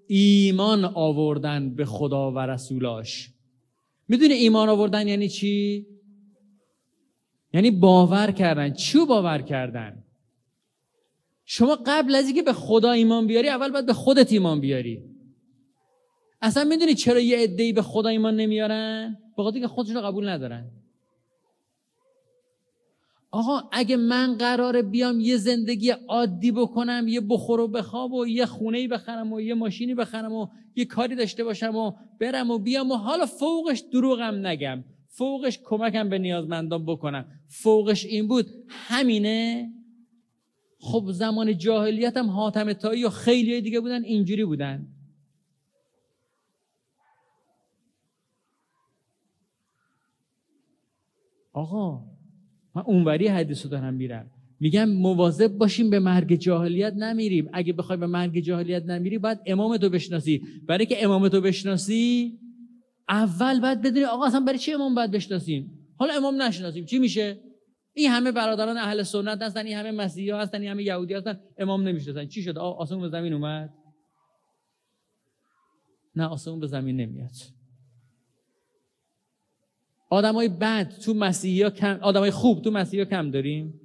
ایمان 0.06 0.84
آوردن 0.84 1.74
به 1.74 1.84
خدا 1.84 2.32
و 2.32 2.38
رسولاش. 2.38 3.30
می‌دونی 4.08 4.34
ایمان 4.34 4.68
آوردن 4.68 5.08
یعنی 5.08 5.28
چی؟ 5.28 5.86
یعنی 7.54 7.70
باور 7.70 8.30
کردن. 8.30 8.72
چی 8.72 8.98
باور 9.08 9.42
کردن؟ 9.42 10.04
شما 11.44 11.78
قبل 11.86 12.14
از 12.14 12.26
اینکه 12.26 12.42
به 12.42 12.52
خدا 12.52 12.90
ایمان 12.90 13.26
بیاری 13.26 13.48
اول 13.48 13.72
باید 13.72 13.86
به 13.86 13.92
خودت 13.92 14.32
ایمان 14.32 14.60
بیاری. 14.60 15.07
اصلا 16.42 16.64
می‌دونی 16.64 16.94
چرا 16.94 17.20
یه 17.20 17.38
عده‌ای 17.38 17.72
به 17.72 17.82
خدا 17.82 18.08
ایمان 18.08 18.36
نمیارن؟ 18.36 19.18
به 19.36 19.42
خاطر 19.42 19.60
که 19.60 19.68
خودشون 19.68 20.02
قبول 20.02 20.28
ندارن. 20.28 20.70
آقا 23.30 23.68
اگه 23.72 23.96
من 23.96 24.36
قراره 24.36 24.82
بیام 24.82 25.20
یه 25.20 25.36
زندگی 25.36 25.90
عادی 25.90 26.52
بکنم 26.52 27.08
یه 27.08 27.20
بخور 27.20 27.60
و 27.60 27.68
بخواب 27.68 28.12
و 28.12 28.26
یه 28.26 28.46
خونه 28.46 28.88
بخرم 28.88 29.32
و 29.32 29.40
یه 29.40 29.54
ماشینی 29.54 29.94
بخرم 29.94 30.32
و 30.32 30.46
یه 30.76 30.84
کاری 30.84 31.14
داشته 31.14 31.44
باشم 31.44 31.76
و 31.76 31.92
برم 32.20 32.50
و 32.50 32.58
بیام 32.58 32.90
و 32.90 32.94
حالا 32.94 33.26
فوقش 33.26 33.82
دروغم 33.92 34.46
نگم. 34.46 34.84
فوقش 35.08 35.58
کمکم 35.64 36.08
به 36.08 36.18
نیازمندان 36.18 36.86
بکنم. 36.86 37.26
فوقش 37.48 38.04
این 38.04 38.28
بود. 38.28 38.46
همینه؟ 38.68 39.70
خب 40.80 41.04
زمان 41.10 41.58
جاهلیت 41.58 42.16
هم 42.16 42.30
حاتم 42.30 42.72
تایی 42.72 43.04
و 43.04 43.10
خیلی 43.10 43.60
دیگه 43.60 43.80
بودن 43.80 44.04
اینجوری 44.04 44.44
بودن. 44.44 44.86
آقا 51.58 52.04
من 52.74 52.82
اونوری 52.86 53.26
حدیث 53.26 53.64
رو 53.64 53.70
دارم 53.70 53.94
میرم. 53.94 54.30
میگم 54.60 54.84
مواظب 54.88 55.48
باشیم 55.48 55.90
به 55.90 55.98
مرگ 55.98 56.34
جاهلیت 56.34 56.92
نمیریم. 56.94 57.48
اگه 57.52 57.72
بخوای 57.72 57.98
به 57.98 58.06
مرگ 58.06 58.40
جاهلیت 58.40 58.84
نمیری 58.84 59.18
باید 59.18 59.38
امام 59.46 59.76
تو 59.76 59.88
بشناسی. 59.90 60.42
برای 60.68 60.86
که 60.86 61.04
امام 61.04 61.28
تو 61.28 61.40
بشناسی 61.40 62.38
اول 63.08 63.60
باید 63.60 63.82
بدونی 63.82 64.04
آقا 64.04 64.26
اصلا 64.26 64.40
برای 64.40 64.58
چی 64.58 64.72
امام 64.72 64.94
باید 64.94 65.10
بشناسیم؟ 65.10 65.70
حالا 65.96 66.14
امام 66.14 66.42
نشناسیم. 66.42 66.84
چی 66.84 66.98
میشه؟ 66.98 67.40
این 67.94 68.10
همه 68.10 68.32
برادران 68.32 68.76
اهل 68.76 69.02
سنت 69.02 69.42
هستن 69.42 69.66
این 69.66 69.76
همه 69.76 69.90
مسیحی 69.90 70.30
هستن 70.30 70.60
این 70.60 70.70
همه 70.70 70.82
یهودی 70.82 71.14
هستن 71.14 71.40
امام 71.58 71.88
نمی‌شناسن. 71.88 72.26
چی 72.26 72.42
شد 72.42 72.58
آسمون 72.58 73.00
به 73.00 73.08
زمین 73.08 73.32
اومد؟ 73.32 73.74
نه 76.16 76.26
آسمون 76.26 76.60
به 76.60 76.66
زمین 76.66 76.96
نمیاد. 76.96 77.57
آدمای 80.10 80.48
بد 80.48 80.88
تو 81.04 81.14
مسیحی 81.14 81.70
کم 81.70 81.98
آدمای 82.02 82.30
خوب 82.30 82.62
تو 82.62 82.70
مسیحی 82.70 83.04
کم 83.04 83.30
داریم؟ 83.30 83.80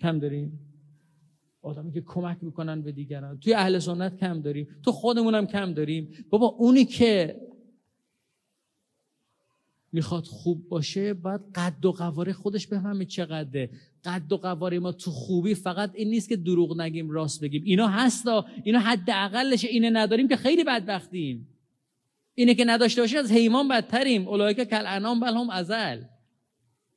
کم 0.00 0.18
داریم؟ 0.18 0.58
آدمی 1.62 1.92
که 1.92 2.00
کمک 2.00 2.38
می‌کنن 2.42 2.82
به 2.82 2.92
دیگران. 2.92 3.38
توی 3.38 3.54
اهل 3.54 3.78
سنت 3.78 4.20
کم 4.20 4.40
داریم. 4.40 4.68
تو 4.84 4.92
خودمون 4.92 5.34
هم 5.34 5.46
کم 5.46 5.72
داریم. 5.74 6.08
بابا 6.30 6.46
اونی 6.46 6.84
که 6.84 7.40
می‌خواد 9.92 10.24
خوب 10.24 10.68
باشه 10.68 11.14
باید 11.14 11.40
قد 11.54 11.84
و 11.84 11.92
قواره 11.92 12.32
خودش 12.32 12.66
بفهمه 12.66 13.04
چقدره. 13.04 13.70
قد 14.04 14.32
و 14.32 14.36
قواره 14.36 14.78
ما 14.78 14.92
تو 14.92 15.10
خوبی 15.10 15.54
فقط 15.54 15.90
این 15.94 16.10
نیست 16.10 16.28
که 16.28 16.36
دروغ 16.36 16.80
نگیم 16.80 17.10
راست 17.10 17.40
بگیم. 17.40 17.62
اینا 17.64 17.88
هستا. 17.88 18.46
اینا 18.64 18.78
حداقلشه. 18.78 19.68
اینه 19.68 19.90
نداریم 19.90 20.28
که 20.28 20.36
خیلی 20.36 20.64
بدبختیم. 20.64 21.48
اینه 22.34 22.54
که 22.54 22.64
نداشته 22.64 23.00
باشیم 23.00 23.18
از 23.18 23.32
حیوان 23.32 23.68
بدتریم. 23.68 24.52
که 24.52 24.64
کل 24.64 24.86
انام 24.86 25.20
بل 25.20 25.34
هم 25.34 25.50
ازل. 25.50 26.02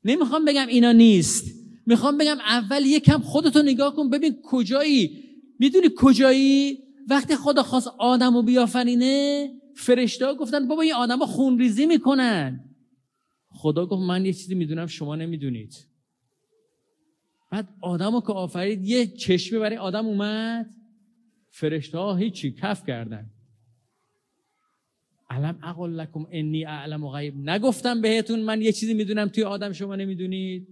نمی‌خوام 0.04 0.46
بگم 0.46 0.68
اینا 0.68 0.92
نیست. 0.92 1.46
می‌خوام 1.86 2.18
بگم 2.18 2.38
اول 2.40 2.86
یکم 2.86 3.20
خودتو 3.20 3.62
نگاه 3.62 3.96
کن. 3.96 4.10
ببین 4.10 4.36
کجایی. 4.44 5.24
می‌دونی 5.60 5.88
کجایی؟ 5.98 6.78
وقتی 7.10 7.36
خدا 7.36 7.64
خواست 7.64 7.88
آدم 7.88 8.34
رو 8.34 8.42
بیافرینه 8.42 9.50
فرشته 9.76 10.34
گفتن 10.34 10.68
بابا 10.68 10.82
این 10.82 10.94
آدم 10.94 11.20
ها 11.20 11.26
خونریزی 11.26 11.86
می‌کنن. 11.86 12.60
خدا 13.50 13.86
گفت 13.86 14.02
من 14.02 14.26
یه 14.26 14.34
چیزی 14.34 14.56
می‌دونم 14.56 14.88
شما 14.88 15.16
نمی‌دونید. 15.16 15.88
بعد 17.52 17.68
آدم 17.82 18.20
که 18.20 18.34
آفرید 18.34 18.86
یه 18.86 19.08
چشمه 19.08 19.60
برای 19.60 19.78
آدم 19.78 20.06
اومد. 20.06 20.70
فرشته 21.50 21.98
ها 21.98 22.16
هیچی 22.16 22.52
کف 22.52 22.86
کردن. 22.88 23.30
علم 25.30 25.60
اقل 25.64 25.90
لکم 25.90 26.26
انی 26.32 26.66
اعلم 26.66 27.08
غیب 27.08 27.36
نگفتم 27.38 28.02
بهتون 28.02 28.40
من 28.40 28.62
یه 28.62 28.72
چیزی 28.72 28.94
می‌دونم 28.94 29.28
توی 29.28 29.44
آدم 29.44 29.72
شما 29.72 29.96
نمی‌دونید 29.96 30.68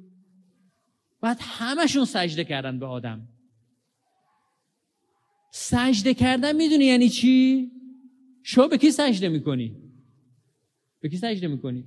بعد 1.22 1.38
همشون 1.42 2.06
سجده 2.06 2.44
کردن 2.44 2.80
به 2.80 2.86
آدم 2.86 3.28
سجده 5.52 6.14
کردن 6.14 6.56
می‌دونی 6.56 6.86
یعنی 6.86 7.10
چی؟ 7.10 7.72
شما 8.44 8.68
به 8.68 8.78
کی 8.78 8.92
سجده 8.92 9.30
می‌کنی؟ 9.30 9.76
به 11.02 11.10
کی 11.10 11.18
سجده 11.18 11.48
می‌کنید؟ 11.48 11.86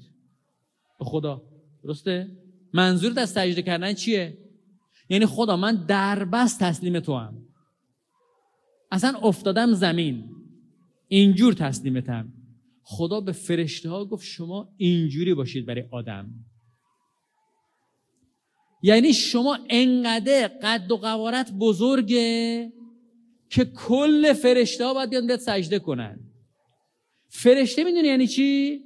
به 0.99 1.05
خدا 1.05 1.43
درسته؟ 1.83 2.31
منظور 2.73 3.21
از 3.21 3.31
سجده 3.31 3.63
کردن 3.63 3.93
چیه؟ 3.93 4.39
یعنی 5.09 5.27
خدا 5.27 5.57
من 5.57 5.87
دربست 5.87 6.61
تسلیم 6.61 7.01
تو 7.01 7.17
هم 7.17 7.47
اصلا 8.91 9.19
افتادم 9.23 9.73
زمین 9.73 10.31
اینجور 11.09 11.53
تسلیمتم 11.53 12.33
خدا 12.89 13.21
به 13.21 13.33
فرشته 13.33 13.89
ها 13.89 14.05
گفت 14.05 14.25
شما 14.25 14.69
اینجوری 14.77 15.35
باشید 15.35 15.67
برای 15.67 15.85
آدم. 15.91 16.31
یعنی 18.83 19.13
شما 19.13 19.59
انقدر 19.71 20.51
قد 20.63 20.91
و 20.91 20.97
قوارت 20.97 21.53
بزرگه 21.53 22.73
که 23.51 23.65
کل 23.65 24.33
فرشته 24.33 24.85
ها 24.85 24.95
باید 24.95 25.11
بیان 25.11 25.37
سجده 25.37 25.79
کنن. 25.79 26.21
فرشته 27.29 27.85
می‌دونی 27.85 28.09
یعنی 28.09 28.27
چی؟ 28.27 28.81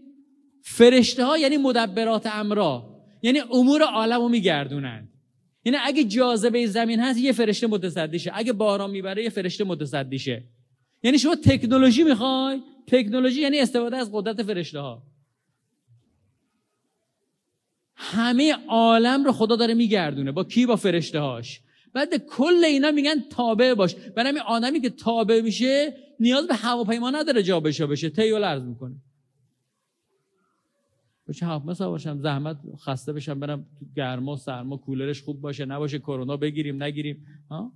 فرشته 0.63 1.25
ها 1.25 1.39
یعنی 1.39 1.57
مدبرات 1.57 2.27
امرا. 2.27 3.03
یعنی 3.23 3.39
امور 3.39 3.83
عالم 3.83 4.21
رو 4.21 4.29
میگردونن. 4.29 5.09
یعنی 5.65 5.79
اگه 5.85 6.05
جاذبه 6.05 6.67
زمین 6.67 7.01
هست 7.01 7.19
یه 7.19 7.33
فرشته 7.33 7.67
متصدیشه. 7.67 8.31
اگه 8.35 8.53
باران 8.53 8.91
می‌بره 8.91 9.23
یه 9.23 9.31
فرشته 9.31 9.65
متصدیشه. 9.65 10.45
یعنی 11.03 11.19
شما 11.19 11.35
تکنولوژی 11.35 12.03
می‌خوای 12.03 12.63
تکنولوژی 12.87 13.40
یعنی 13.40 13.59
استفاده 13.59 13.97
از 13.97 14.11
قدرت 14.12 14.43
فرشته 14.43 14.81
ها 14.81 15.03
همه 17.95 18.55
عالم 18.69 19.25
رو 19.25 19.33
خدا 19.33 19.57
داره 19.57 19.75
میگردونه 19.75 20.33
با 20.33 20.45
کی؟ 20.45 20.66
با 20.66 20.77
فرشته 20.77 21.21
هاش 21.21 21.61
بعد 21.93 22.27
کل 22.27 22.64
اینا 22.64 22.90
میگن 22.90 23.21
تابع 23.31 23.75
باش. 23.75 23.95
برای 23.95 24.29
همین 24.29 24.43
آدمی 24.43 24.81
که 24.81 24.90
تابع 24.90 25.40
میشه 25.40 25.97
نیاز 26.21 26.47
به 26.47 26.55
هواپیما 26.55 27.11
نداره 27.11 27.43
جا 27.43 27.61
بشه 27.61 27.87
بشه 27.87 28.11
تیو 28.11 28.38
لرز 28.38 28.62
می‌کنه. 28.62 28.95
بچه 31.29 31.47
هواپیما 31.47 31.90
باشم 31.90 32.19
زحمت 32.19 32.57
خسته 32.79 33.12
بشم 33.12 33.40
برم 33.40 33.66
گرما 33.97 34.37
سرما 34.37 34.77
کولرش 34.77 35.23
خوب 35.23 35.40
باشه 35.40 35.64
نباشه 35.64 35.99
کرونا 35.99 36.37
بگیریم 36.37 36.83
نگیریم. 36.83 37.27
ها؟ 37.51 37.73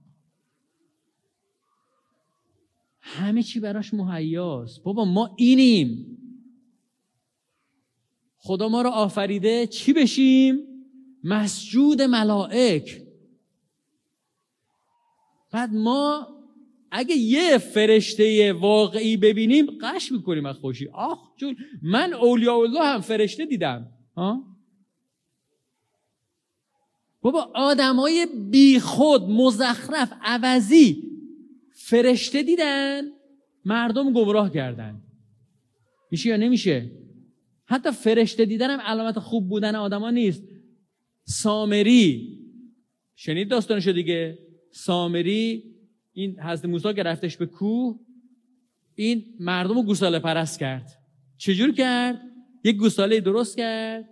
همه 3.06 3.42
چی 3.42 3.60
براش 3.60 3.94
مهیاست. 3.94 4.82
بابا 4.82 5.04
ما 5.04 5.34
اینیم. 5.36 6.18
خدا 8.36 8.68
ما 8.68 8.82
رو 8.82 8.90
آفریده 8.90 9.66
چی 9.66 9.92
بشیم؟ 9.92 10.58
مسجود 11.24 12.02
ملائک. 12.02 13.02
بعد 15.52 15.74
ما 15.74 16.28
اگه 16.90 17.16
یه 17.16 17.58
فرشته 17.58 18.52
واقعی 18.52 19.16
ببینیم 19.16 19.66
قش 19.80 20.12
می‌کنیم 20.12 20.46
از 20.46 20.56
خوشی. 20.56 20.88
آخ 20.88 21.36
چون 21.36 21.56
من 21.82 22.12
اولیاء 22.12 22.58
الله 22.58 22.84
هم 22.84 23.00
فرشته 23.00 23.46
دیدم. 23.46 23.92
ها؟ 24.16 24.44
بابا 27.20 27.50
آدمای 27.54 28.26
بی 28.50 28.80
خود 28.80 29.22
مزخرف 29.22 30.12
عوضی 30.22 31.13
فرشته 31.88 32.42
دیدن 32.42 33.02
مردم 33.64 34.12
گمراه 34.12 34.52
کردن. 34.52 35.02
میشه 36.10 36.28
یا 36.28 36.36
نمیشه؟ 36.36 36.90
حتی 37.64 37.90
فرشته 37.90 38.44
دیدن 38.44 38.70
هم 38.70 38.80
علامت 38.80 39.18
خوب 39.18 39.48
بودن 39.48 39.76
آدما 39.76 40.10
نیست. 40.10 40.42
سامری. 41.24 42.38
شنید 43.16 43.48
داستانشو 43.48 43.92
دیگه؟ 43.92 44.38
سامری 44.70 45.64
این 46.12 46.40
حضرت 46.40 46.64
موسی 46.64 46.94
که 46.94 47.36
به 47.38 47.46
کوه 47.46 47.98
این 48.94 49.24
مردم 49.40 49.74
رو 49.74 49.82
گوساله 49.82 50.18
پرست 50.18 50.58
کرد. 50.58 50.98
چجور 51.36 51.72
کرد؟ 51.72 52.22
یک 52.64 52.76
گوساله 52.76 53.20
درست 53.20 53.56
کرد. 53.56 54.08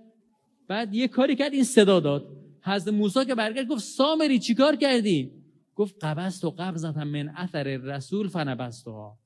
بعد 0.69 0.95
یه 0.95 1.09
کاری 1.09 1.37
کرد 1.37 1.53
این 1.53 1.65
صدا 1.65 2.01
داد. 2.01 2.37
حضرت 2.63 2.95
موسی 2.95 3.25
که 3.25 3.35
برگشت 3.35 3.69
گفت 3.69 3.85
سامری 3.85 4.39
چیکار 4.39 4.77
کردی؟ 4.77 5.42
گفت 5.75 6.05
قبست 6.05 6.45
و 6.45 6.51
قبضتا 6.51 7.05
من 7.05 7.29
اثر 7.29 7.63
رسول 7.77 8.29
فنبستها. 8.29 9.19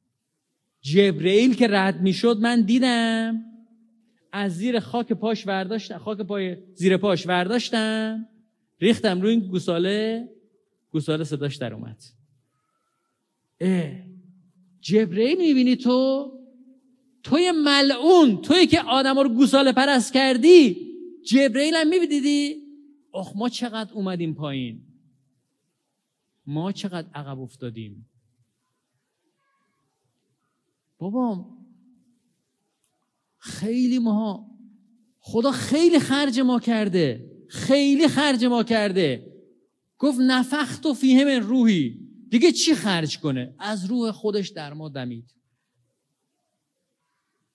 جبرئیل 0.81 1.55
که 1.55 1.69
رد 1.71 2.01
می‌شد 2.01 2.39
من 2.41 2.63
دیدم. 2.63 3.45
از 4.33 4.57
زیر 4.57 4.81
خاک 4.81 5.13
پاش 5.13 5.47
ورداشتم 5.47 5.99
خاک 5.99 6.19
پای 6.19 6.57
زیر 6.75 6.97
پاش 6.97 7.27
ورداشتم. 7.27 8.29
ریختم 8.81 9.21
روی 9.21 9.31
این 9.31 9.41
گوساله. 9.41 10.29
گوساله 10.91 11.25
صداش 11.25 11.57
در 11.57 11.75
اومد. 11.75 12.03
اه. 13.61 13.91
جبرئیل 14.81 15.39
می‌بینی 15.39 15.77
تو؟ 15.77 16.33
توی 17.23 17.53
ملعون. 17.53 18.43
توی 18.43 18.67
که 18.67 18.81
آدم 18.81 19.19
رو 19.19 19.29
گوساله 19.29 19.73
پرست 19.73 20.13
کردی. 20.13 20.87
جبرئیل 21.25 21.75
هم 21.75 21.89
میبینیدی 21.89 22.63
آخ 23.13 23.33
ما 23.37 23.49
چقدر 23.49 23.93
اومدیم 23.95 24.35
پایین. 24.35 24.81
ما 26.47 26.73
چقدر 26.73 27.09
عقب 27.15 27.41
افتادیم؟ 27.41 28.11
بابا 30.99 31.47
خیلی 33.39 33.99
ماها 33.99 34.47
خدا 35.19 35.53
خیلی 35.53 35.99
خرج 35.99 36.41
ما 36.41 36.61
کرده 36.61 37.37
خیلی 37.49 38.09
خرج 38.09 38.45
ما 38.45 38.63
کرده. 38.63 39.33
گفت 39.99 40.19
نفخت 40.21 40.87
و 40.87 40.95
فیه 40.95 41.25
من 41.25 41.41
روحی. 41.41 42.01
دیگه 42.31 42.53
چی 42.53 42.75
خرج 42.75 43.19
کنه؟ 43.19 43.55
از 43.59 43.85
روح 43.85 44.11
خودش 44.11 44.49
در 44.49 44.73
ما 44.73 44.89
دمید. 44.89 45.35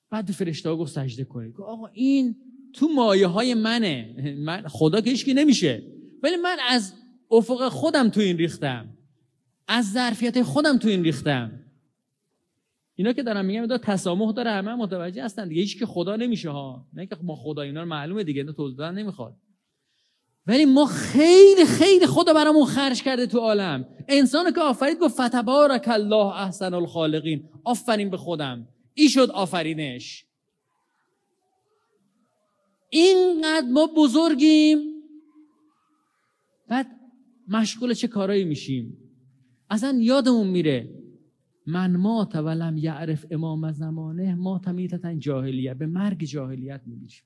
بعد 0.10 0.32
فرشته 0.32 0.70
ها 0.70 0.78
گفت 0.78 0.94
سجده 0.94 1.24
کنید. 1.24 1.54
گفت 1.54 1.70
آقا 1.70 1.88
این 1.88 2.36
تو 2.74 2.88
مایه 2.88 3.28
های 3.28 3.54
منه. 3.54 4.36
من 4.40 4.68
خدا 4.68 5.02
که 5.02 5.34
نمیشه. 5.34 5.84
ولی 6.24 6.36
من 6.36 6.58
از 6.70 6.94
افق 7.32 7.70
خودم 7.70 8.10
تو 8.10 8.20
این 8.20 8.38
ریختم. 8.38 8.90
از 9.68 9.92
ظرفیت 9.92 10.42
خودم 10.42 10.78
تو 10.78 10.88
این 10.88 11.04
ریختم. 11.04 11.52
اینا 12.96 13.14
که 13.14 13.24
دارم 13.24 13.46
میگم 13.46 13.66
داره 13.66 13.82
تسامح 13.82 14.34
داره 14.34 14.52
همه 14.52 14.76
متوجه 14.76 15.24
هستن 15.24 15.48
دیگه. 15.48 15.62
هیچ 15.62 15.80
که 15.80 15.86
خدا 15.86 16.16
نمیشه 16.16 16.50
ها. 16.50 16.86
نه 16.94 17.06
که 17.06 17.18
ما 17.24 17.36
خدا 17.36 17.62
اینا 17.62 17.82
رو 17.82 17.88
معلومه 17.88 18.24
دیگه 18.24 18.42
اینا 18.42 18.54
توضیح 18.54 18.90
نمی‌خواد. 18.90 19.36
ولی 20.48 20.66
ما 20.66 20.86
خیلی 20.86 21.66
خیلی 21.66 22.08
خدا 22.08 22.34
برامون 22.34 22.66
خرج 22.66 23.04
کرده 23.04 23.28
تو 23.28 23.40
عالم. 23.40 23.86
انسان 24.08 24.54
که 24.54 24.62
آفرید 24.62 25.00
گفت 25.00 25.22
فتبارک 25.22 25.88
الله 25.88 26.36
احسن 26.36 26.74
الخالقین. 26.74 27.50
آفرین 27.64 28.10
به 28.10 28.18
خودم. 28.18 28.68
ای 28.94 29.10
شد 29.10 29.32
آفرینش. 29.32 30.26
اینقدر 32.90 33.68
ما 33.72 33.90
بزرگیم. 33.98 34.80
بعد 36.68 36.88
مشغول 37.52 37.94
چه 37.94 38.08
کارایی 38.08 38.44
میشیم؟ 38.44 38.98
اصلا 39.70 39.98
یادمون 40.02 40.48
میره 40.48 40.90
من 41.68 41.96
مات 41.96 42.36
ولم 42.36 42.78
یعرف 42.78 43.26
امام 43.32 43.72
زمانه 43.72 44.36
ما 44.36 44.60
تمیتتا 44.60 45.14
جاهلیت 45.14 45.78
به 45.78 45.86
مرگ 45.86 46.24
جاهلیت 46.24 46.82
می‌گیریم. 46.86 47.24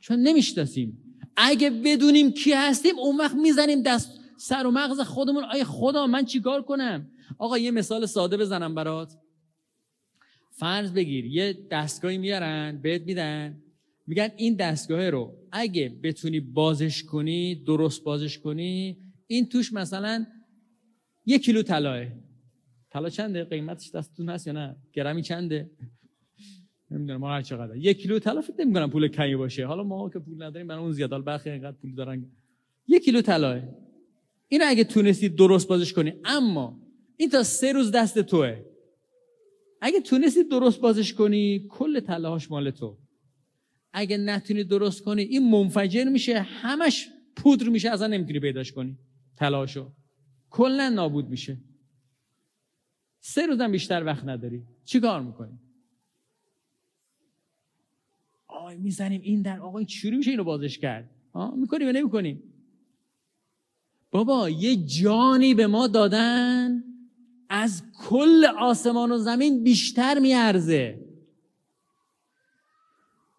چون 0.00 0.18
نمی‌شناسیم. 0.18 1.18
اگه 1.36 1.70
بدونیم 1.70 2.30
کی 2.30 2.52
هستیم 2.52 2.98
اون 2.98 3.16
وقت 3.16 3.34
می‌زنیم 3.34 3.82
دست 3.82 4.20
سر 4.36 4.66
و 4.66 4.70
مغز 4.70 5.00
خودمون. 5.00 5.44
آیا 5.44 5.64
خدا 5.64 6.06
من 6.06 6.24
چیکار 6.24 6.62
کنم؟ 6.62 7.10
آقا 7.38 7.58
یه 7.58 7.70
مثال 7.70 8.06
ساده 8.06 8.36
بزنم 8.36 8.74
برات. 8.74 9.18
فرض 10.50 10.92
بگیر 10.92 11.26
یه 11.26 11.66
دستگاهی 11.70 12.18
میارن 12.18 12.80
بهت 12.82 13.02
میدن. 13.02 13.62
میگن 14.06 14.28
این 14.36 14.56
دستگاه 14.56 15.10
رو 15.10 15.34
اگه 15.52 15.98
بتونی 16.02 16.40
بازش 16.40 17.02
کنی 17.02 17.54
درست 17.54 18.04
بازش 18.04 18.38
کنی 18.38 18.98
این 19.26 19.48
توش 19.48 19.72
مثلا 19.72 20.26
یک 21.26 21.44
کیلو 21.44 21.62
طلاه 21.62 22.06
طلا 22.90 23.08
چنده؟ 23.08 23.44
قیمتش 23.44 23.90
دستتون 23.90 24.28
هست 24.28 24.46
یا 24.46 24.52
نه؟ 24.52 24.76
گرمی 24.92 25.22
چنده؟ 25.22 25.70
نمی‌دونم 26.90 27.20
ما 27.20 27.30
هر 27.30 27.42
چقدر. 27.42 27.76
یک 27.76 27.98
کیلو 27.98 28.18
طلا 28.18 28.40
فکر 28.40 28.60
نمی‌کنم 28.60 28.90
پول 28.90 29.08
کمی 29.08 29.36
باشه. 29.36 29.66
حالا 29.66 29.82
ما 29.82 30.10
که 30.10 30.18
پول 30.18 30.42
نداریم 30.42 30.66
برای 30.66 30.82
اون 30.82 30.92
زیاد 30.92 31.24
برخی 31.24 31.50
اینقدر 31.50 31.76
پول 31.76 31.94
دارن. 31.94 32.30
یک 32.88 33.04
کیلو 33.04 33.22
طلاه 33.22 33.62
اینو 34.48 34.64
اگه 34.68 34.84
تونستی 34.84 35.28
درست 35.28 35.68
بازش 35.68 35.92
کنی 35.92 36.12
اما 36.24 36.82
این 37.16 37.30
تا 37.30 37.42
سه 37.42 37.72
روز 37.72 37.90
دست 37.90 38.18
توه. 38.18 38.64
اگه 39.80 40.00
تونستی 40.00 40.44
درست 40.44 40.80
بازش 40.80 41.14
کنی 41.14 41.66
کل 41.70 42.00
طلاهاش 42.00 42.50
مال 42.50 42.70
تو. 42.70 42.98
اگه 43.92 44.16
نتونی 44.16 44.64
درست 44.64 45.02
کنی 45.02 45.22
این 45.22 45.50
منفجر 45.50 46.04
میشه 46.04 46.40
همش 46.40 47.08
پودر 47.36 47.68
میشه 47.68 47.90
اصلا 47.90 48.06
نمی‌تونی 48.06 48.40
پیداش 48.40 48.72
کنی. 48.72 48.98
طلاهاشو 49.36 49.90
کلا 50.50 50.88
نابود 50.88 51.28
میشه. 51.28 51.58
سه 53.20 53.46
روزم 53.46 53.72
بیشتر 53.72 54.04
وقت 54.04 54.24
نداری. 54.24 54.62
چی 54.84 55.00
کار 55.00 55.22
می‌کنی؟ 55.22 55.58
آی 58.46 58.76
می‌زنیم 58.76 59.20
این 59.20 59.42
در. 59.42 59.60
آقا 59.60 59.82
چوری 59.82 60.16
میشه 60.16 60.30
اینو 60.30 60.44
بازش 60.44 60.78
کرد؟ 60.78 61.10
می‌کنیم 61.56 61.86
یا 61.86 61.92
نمی‌کنیم؟ 61.92 62.42
بابا 64.10 64.50
یه 64.50 64.76
جانی 64.76 65.54
به 65.54 65.66
ما 65.66 65.86
دادن 65.86 66.84
از 67.48 67.82
کل 67.94 68.44
آسمان 68.58 69.12
و 69.12 69.18
زمین 69.18 69.62
بیشتر 69.64 70.18
میارزه. 70.18 71.01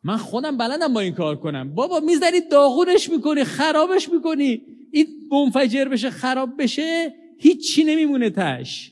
من 0.03 0.17
خودم 0.17 0.57
بلدم 0.57 0.93
با 0.93 0.99
این 0.99 1.13
کار 1.13 1.35
کنم. 1.35 1.75
بابا 1.75 1.99
می‌زنی 1.99 2.41
داغونش 2.51 3.09
می‌کنی 3.09 3.43
خرابش 3.43 4.09
می‌کنی. 4.09 4.61
این 4.91 5.07
منفجر 5.31 5.85
بشه 5.85 6.09
خراب 6.09 6.49
بشه 6.59 7.13
هیچی 7.37 7.83
نمیمونه 7.83 8.29
تش. 8.29 8.91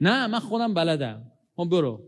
نه 0.00 0.26
من 0.26 0.38
خودم 0.38 0.74
بلدم. 0.74 1.22
هم 1.58 1.68
برو. 1.68 2.02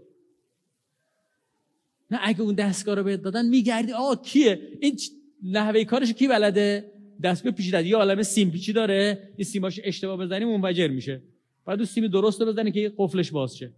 نه 2.10 2.18
اگه 2.22 2.40
اون 2.40 2.54
دستگاه 2.54 2.94
رو 2.94 3.04
بهت 3.04 3.22
دادن 3.22 3.46
میگردی. 3.46 3.92
آه 3.92 4.22
کیه؟ 4.22 4.60
این 4.80 4.98
نحوه 5.42 5.84
کارش 5.84 6.12
کی 6.12 6.28
بلده؟ 6.28 6.92
دستگاه 7.22 7.52
پیچیده. 7.52 7.86
یه 7.86 7.96
عالم 7.96 8.22
سیم 8.22 8.50
پیچی 8.50 8.72
داره. 8.72 9.32
این 9.36 9.44
سیماش 9.44 9.80
اشتباه 9.84 10.16
بزنی 10.16 10.44
منفجر 10.44 10.88
میشه. 10.88 11.22
بعد 11.66 11.78
اون 11.78 11.86
سیم 11.86 12.06
درست 12.06 12.40
رو 12.40 12.46
بزنی 12.46 12.72
که 12.72 12.92
قفلش 12.98 13.30
باز 13.30 13.56
شه. 13.56 13.72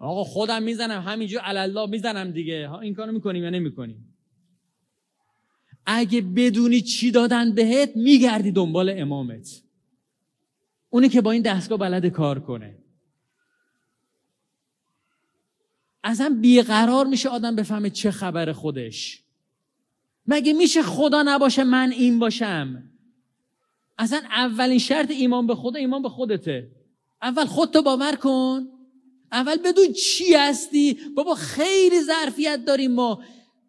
آقا 0.00 0.24
خودم 0.24 0.62
می‌زنم 0.62 1.02
همینجا 1.02 1.40
الله 1.44 1.86
می‌زنم 1.86 2.30
دیگه. 2.30 2.72
این 2.72 2.94
کارو 2.94 3.12
می‌کنیم 3.12 3.44
یا 3.44 3.50
نمی‌کنیم؟ 3.50 4.16
اگه 5.86 6.20
بدونی 6.20 6.80
چی 6.80 7.10
دادن 7.10 7.54
بهت 7.54 7.96
میگردی 7.96 8.52
دنبال 8.52 8.94
امامت. 8.96 9.62
اونی 10.90 11.08
که 11.08 11.20
با 11.20 11.30
این 11.30 11.42
دستگاه 11.42 11.78
بلد 11.78 12.06
کار 12.06 12.40
کنه. 12.40 12.78
اصلا 16.04 16.38
بیقرار 16.40 17.06
میشه 17.06 17.28
آدم 17.28 17.56
بفهمه 17.56 17.90
چه 17.90 18.10
خبر 18.10 18.52
خودش. 18.52 19.22
مگه 20.26 20.52
میشه 20.52 20.82
خدا 20.82 21.22
نباشه 21.26 21.64
من 21.64 21.92
این 21.92 22.18
باشم؟ 22.18 22.90
اصلا 23.98 24.18
اولین 24.30 24.78
شرط 24.78 25.10
ایمان 25.10 25.46
به 25.46 25.54
خدا 25.54 25.78
ایمان 25.78 26.02
به 26.02 26.08
خودته. 26.08 26.70
اول 27.22 27.44
خودتو 27.44 27.82
باور 27.82 28.16
کن. 28.16 28.79
اول 29.32 29.56
بدون 29.56 29.92
چی 29.92 30.34
هستی؟ 30.34 30.98
بابا 31.16 31.34
خیلی 31.34 32.00
ظرفیت 32.00 32.64
داریم 32.64 32.92
ما. 32.92 33.22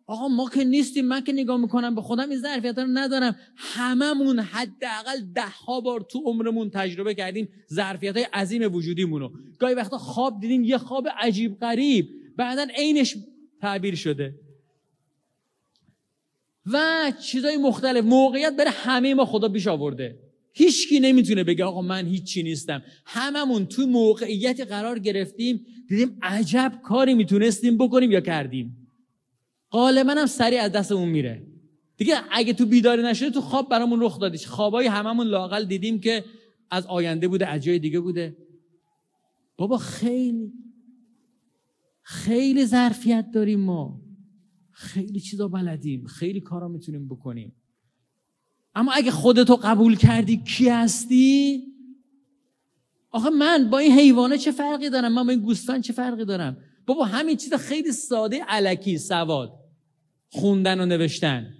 آقا 0.07 0.27
ما 0.27 0.49
که 0.49 0.63
نیستیم 0.63 1.05
من 1.05 1.23
که 1.23 1.33
نگاه 1.33 1.57
می‌کنم 1.57 1.95
به 1.95 2.01
خودم 2.01 2.29
این 2.29 2.39
ظرفیت 2.39 2.77
رو 2.77 2.87
ندارم. 2.87 3.35
هممون 3.55 4.39
حداقل 4.39 5.33
ده 5.35 5.49
ها 5.65 5.81
بار 5.81 6.05
تو 6.09 6.21
عمرمون 6.25 6.69
تجربه 6.69 7.13
کردیم 7.13 7.49
ظرفیت 7.73 8.17
های 8.17 8.25
عظیم 8.33 8.75
وجودیمونو. 8.75 9.29
گاهی 9.59 9.73
وقتا 9.73 9.97
خواب 9.97 10.39
دیدیم 10.39 10.63
یه 10.63 10.77
خواب 10.77 11.07
عجیب 11.17 11.59
غریب 11.59 12.09
بعدا 12.37 12.67
عینش 12.77 13.15
تعبیر 13.61 13.95
شده. 13.95 14.35
و 16.65 17.11
چیزای 17.21 17.57
مختلف 17.57 18.05
موقعیت 18.05 18.55
بره 18.55 18.69
همه 18.69 19.13
ما 19.13 19.25
خدا 19.25 19.47
بیش 19.47 19.67
آورده. 19.67 20.30
هیچکی 20.53 20.99
نمی‌تونه 20.99 21.43
بگه 21.43 21.63
آقا 21.63 21.81
من 21.81 22.05
هیچی 22.05 22.43
نیستم. 22.43 22.83
هممون 23.05 23.65
تو 23.65 23.87
موقعیت 23.87 24.61
قرار 24.61 24.99
گرفتیم 24.99 25.65
دیدیم 25.87 26.17
عجب 26.21 26.79
کاری 26.83 27.13
می‌تونستیم 27.13 27.77
بکنیم 27.77 28.11
یا 28.11 28.21
کردیم. 28.21 28.87
غالبا 29.71 30.11
هم 30.11 30.25
سریع 30.25 30.61
از 30.61 30.71
دستمون 30.71 31.09
میره. 31.09 31.47
دیگه 31.97 32.15
اگه 32.31 32.53
تو 32.53 32.65
بیداری 32.65 33.03
نشده 33.03 33.29
تو 33.29 33.41
خواب 33.41 33.69
برامون 33.69 34.01
رخ 34.01 34.19
دادی. 34.19 34.37
خوابای 34.37 34.87
هممون 34.87 35.27
لاقل 35.27 35.65
دیدیم 35.65 35.99
که 35.99 36.25
از 36.71 36.85
آینده 36.85 37.27
بوده 37.27 37.47
از 37.47 37.63
جای 37.63 37.79
دیگه 37.79 37.99
بوده. 37.99 38.37
بابا 39.57 39.77
خیلی 39.77 40.53
خیلی 42.01 42.65
ظرفیت 42.65 43.31
داریم 43.33 43.59
ما. 43.59 44.01
خیلی 44.71 45.19
چیزا 45.19 45.47
بلدیم. 45.47 46.05
خیلی 46.05 46.41
کارا 46.41 46.67
می‌تونیم 46.67 47.07
بکنیم. 47.07 47.55
اما 48.75 48.91
اگه 48.91 49.11
خودتو 49.11 49.55
قبول 49.55 49.95
کردی 49.95 50.37
کی 50.37 50.69
هستی؟ 50.69 51.63
آخه 53.11 53.29
من 53.29 53.69
با 53.69 53.77
این 53.77 53.91
حیوانه 53.91 54.37
چه 54.37 54.51
فرقی 54.51 54.89
دارم؟ 54.89 55.13
من 55.13 55.23
با 55.23 55.31
این 55.31 55.41
گوسفند 55.41 55.83
چه 55.83 55.93
فرقی 55.93 56.25
دارم؟ 56.25 56.57
بابا 56.85 57.05
همین 57.05 57.37
چیز 57.37 57.53
خیلی 57.53 57.91
ساده 57.91 58.43
علکی 58.43 58.97
سواد. 58.97 59.53
خوندن 60.29 60.79
و 60.79 60.85
نوشتن. 60.85 61.53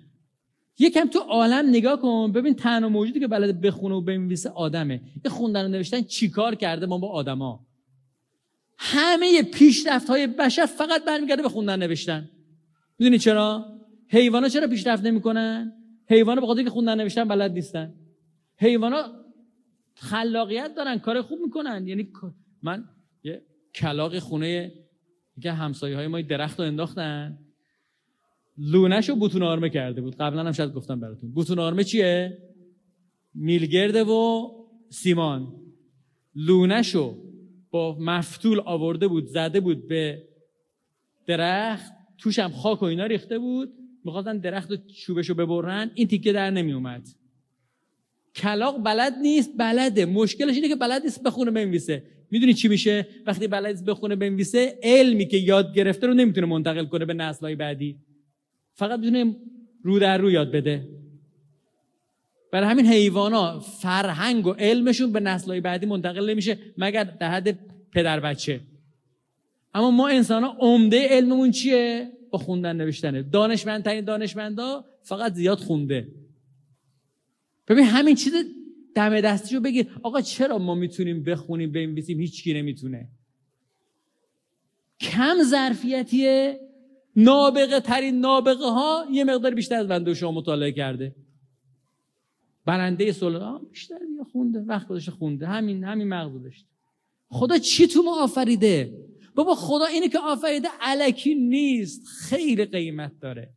یکم 0.79 1.07
تو 1.07 1.19
عالم 1.19 1.69
نگاه 1.69 2.01
کن 2.01 2.31
ببین 2.31 2.53
تنها 2.53 2.89
موجودی 2.89 3.19
که 3.19 3.27
بلد 3.27 3.61
بخونه 3.61 3.95
و 3.95 4.01
بنویسه 4.01 4.49
آدمه. 4.49 5.01
این 5.23 5.33
خوندن 5.33 5.65
و 5.65 5.67
نوشتن 5.67 6.01
چیکار 6.01 6.55
کرده 6.55 6.85
ما 6.85 6.97
با 6.97 7.09
آدما؟ 7.09 7.65
همه 8.77 9.43
پیشرفت 9.43 10.09
های 10.09 10.27
بشر 10.27 10.65
فقط 10.65 11.05
برمیگرده 11.05 11.41
به 11.41 11.49
خوندن 11.49 11.79
نوشتن. 11.79 12.29
می‌دونی 12.99 13.19
چرا؟ 13.19 13.65
حیوانا 14.07 14.49
چرا 14.49 14.67
پیشرفت 14.67 15.03
نمی‌کنن؟ 15.03 15.80
حیوانا 16.11 16.41
به 16.41 16.47
خاطر 16.47 16.63
که 16.63 16.69
خوندن 16.69 17.01
نوشتن 17.01 17.27
بلد 17.27 17.51
نیستن. 17.51 17.93
حیوانا 18.57 19.03
خلاقیت 19.95 20.75
دارن 20.75 20.97
کار 20.97 21.21
خوب 21.21 21.39
می‌کنن. 21.43 21.87
یعنی 21.87 22.11
من 22.63 22.83
یه 23.23 23.41
کلاق 23.75 24.19
خونه 24.19 24.73
که 25.41 25.51
همسایه 25.51 25.95
های 25.95 26.07
ما 26.07 26.21
درخت 26.21 26.59
رو 26.59 26.65
انداختن. 26.65 27.39
لونش 28.57 29.09
رو 29.09 29.15
بوتون 29.15 29.43
آرمه 29.43 29.69
کرده 29.69 30.01
بود. 30.01 30.15
قبلا 30.15 30.43
هم 30.43 30.51
شاید 30.51 30.73
گفتم 30.73 30.99
براتون. 30.99 31.31
بوتون 31.31 31.59
آرمه 31.59 31.83
چیه؟ 31.83 32.37
میلگرده 33.33 34.03
و 34.03 34.47
سیمان. 34.89 35.55
لونش 36.35 36.95
رو 36.95 37.17
با 37.71 37.97
مفتول 37.99 38.59
آورده 38.59 39.07
بود 39.07 39.25
زده 39.25 39.59
بود 39.59 39.87
به 39.87 40.27
درخت. 41.27 41.93
توش 42.17 42.39
هم 42.39 42.51
خاک 42.51 42.81
و 42.81 42.85
اینا 42.85 43.05
ریخته 43.05 43.39
بود. 43.39 43.80
می‌خواستن 44.05 44.37
درخت 44.37 44.71
و 44.71 44.77
چوبش 44.77 45.29
رو 45.29 45.35
ببرن 45.35 45.91
این 45.95 46.07
تیکه 46.07 46.33
در 46.33 46.51
نمی 46.51 46.73
اومد 46.73 47.07
کلاق 48.35 48.83
بلد 48.83 49.13
نیست 49.21 49.51
بلده. 49.57 50.05
مشکلش 50.05 50.55
اینه 50.55 50.67
که 50.67 50.75
بلد 50.75 51.03
نیست 51.03 51.23
بخونه 51.23 51.51
بنویسه. 51.51 52.03
می‌دونی 52.31 52.53
چی 52.53 52.67
میشه؟ 52.67 53.07
وقتی 53.25 53.47
بلد 53.47 53.71
نیست 53.71 53.85
بخونه 53.85 54.15
بنویسه 54.15 54.79
علمی 54.83 55.27
که 55.27 55.37
یاد 55.37 55.73
گرفته 55.75 56.07
رو 56.07 56.13
نمی‌تونه 56.13 56.47
منتقل 56.47 56.85
کنه 56.85 57.05
به 57.05 57.13
نسلهای 57.13 57.55
بعدی. 57.55 57.97
فقط 58.73 58.99
می‌تونه 58.99 59.35
رو 59.83 59.99
در 59.99 60.17
رو 60.17 60.31
یاد 60.31 60.51
بده. 60.51 60.87
برای 62.51 62.69
همین 62.69 62.85
حیوانا 62.85 63.59
فرهنگ 63.59 64.47
و 64.47 64.51
علمشون 64.51 65.11
به 65.11 65.19
نسلهای 65.19 65.61
بعدی 65.61 65.85
منتقل 65.85 66.29
نمیشه 66.29 66.57
مگر 66.77 67.03
در 67.03 67.31
حد 67.31 67.59
پدر 67.91 68.19
بچه. 68.19 68.59
اما 69.73 69.91
ما 69.91 70.07
انسان 70.07 70.43
ها 70.43 70.57
عمده 70.59 71.07
علممون 71.09 71.51
چیه؟ 71.51 72.11
با 72.31 72.37
خوندن 72.37 72.75
نوشتنه 72.75 73.23
دانشمندترین 73.23 74.05
دانشمندا 74.05 74.85
فقط 75.01 75.33
زیاد 75.33 75.59
خونده. 75.59 76.07
ببین 77.67 77.85
همین 77.85 78.15
چیز 78.15 78.33
دم 78.95 79.21
دستی 79.21 79.55
رو 79.55 79.61
بگیر. 79.61 79.87
آقا 80.03 80.21
چرا 80.21 80.57
ما 80.57 80.75
می‌تونیم 80.75 81.23
بخونیم 81.23 81.71
بنویسیم؟ 81.71 82.19
هیچ 82.19 82.43
کی 82.43 82.53
نمی‌تونه. 82.53 83.09
کم 84.99 85.43
ظرفیتیه. 85.43 86.59
نابغه 87.15 87.79
ترین 87.79 88.19
نابغه 88.19 88.65
ها 88.65 89.05
یه 89.11 89.23
مقدار 89.23 89.53
بیشتر 89.55 89.75
از 89.75 89.87
بنده 89.87 90.13
شما 90.13 90.31
مطالعه 90.31 90.71
کرده. 90.71 91.15
برنده 92.65 93.11
سلطان 93.11 93.65
بیشتر 93.71 93.95
خونده. 94.31 94.59
وقت 94.59 94.87
گذاشته 94.87 95.11
خونده. 95.11 95.47
همین 95.47 95.83
همین 95.83 96.07
مغز 96.07 96.43
داشته. 96.43 96.67
خدا 97.29 97.57
چی 97.57 97.87
تو 97.87 98.03
ما 98.03 98.23
آفریده؟ 98.23 99.07
بابا 99.35 99.55
خدا 99.55 99.85
اینه 99.85 100.09
که 100.09 100.19
آفریده 100.19 100.67
علکی 100.81 101.35
نیست. 101.35 102.07
خیلی 102.07 102.65
قیمت 102.65 103.11
داره. 103.21 103.49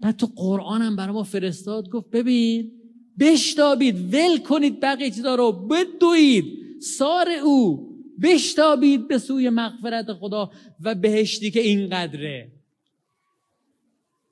بعد 0.00 0.16
تو 0.16 0.28
قرآن 0.36 0.82
هم 0.82 0.96
برای 0.96 1.14
ما 1.14 1.22
فرستاد 1.22 1.88
گفت 1.88 2.10
ببین 2.10 2.72
بشتابید 3.20 4.14
ول 4.14 4.38
کنید 4.38 4.80
بقیه 4.80 5.10
چیزا 5.10 5.34
رو 5.34 5.52
بدوید. 5.52 6.44
سار 6.80 7.28
او 7.44 7.90
بشتابید 8.22 9.08
به 9.08 9.18
سوی 9.18 9.48
مغفرت 9.48 10.12
خدا 10.12 10.50
و 10.80 10.94
بهشتی 10.94 11.50
که 11.50 11.60
اینقدره. 11.60 12.52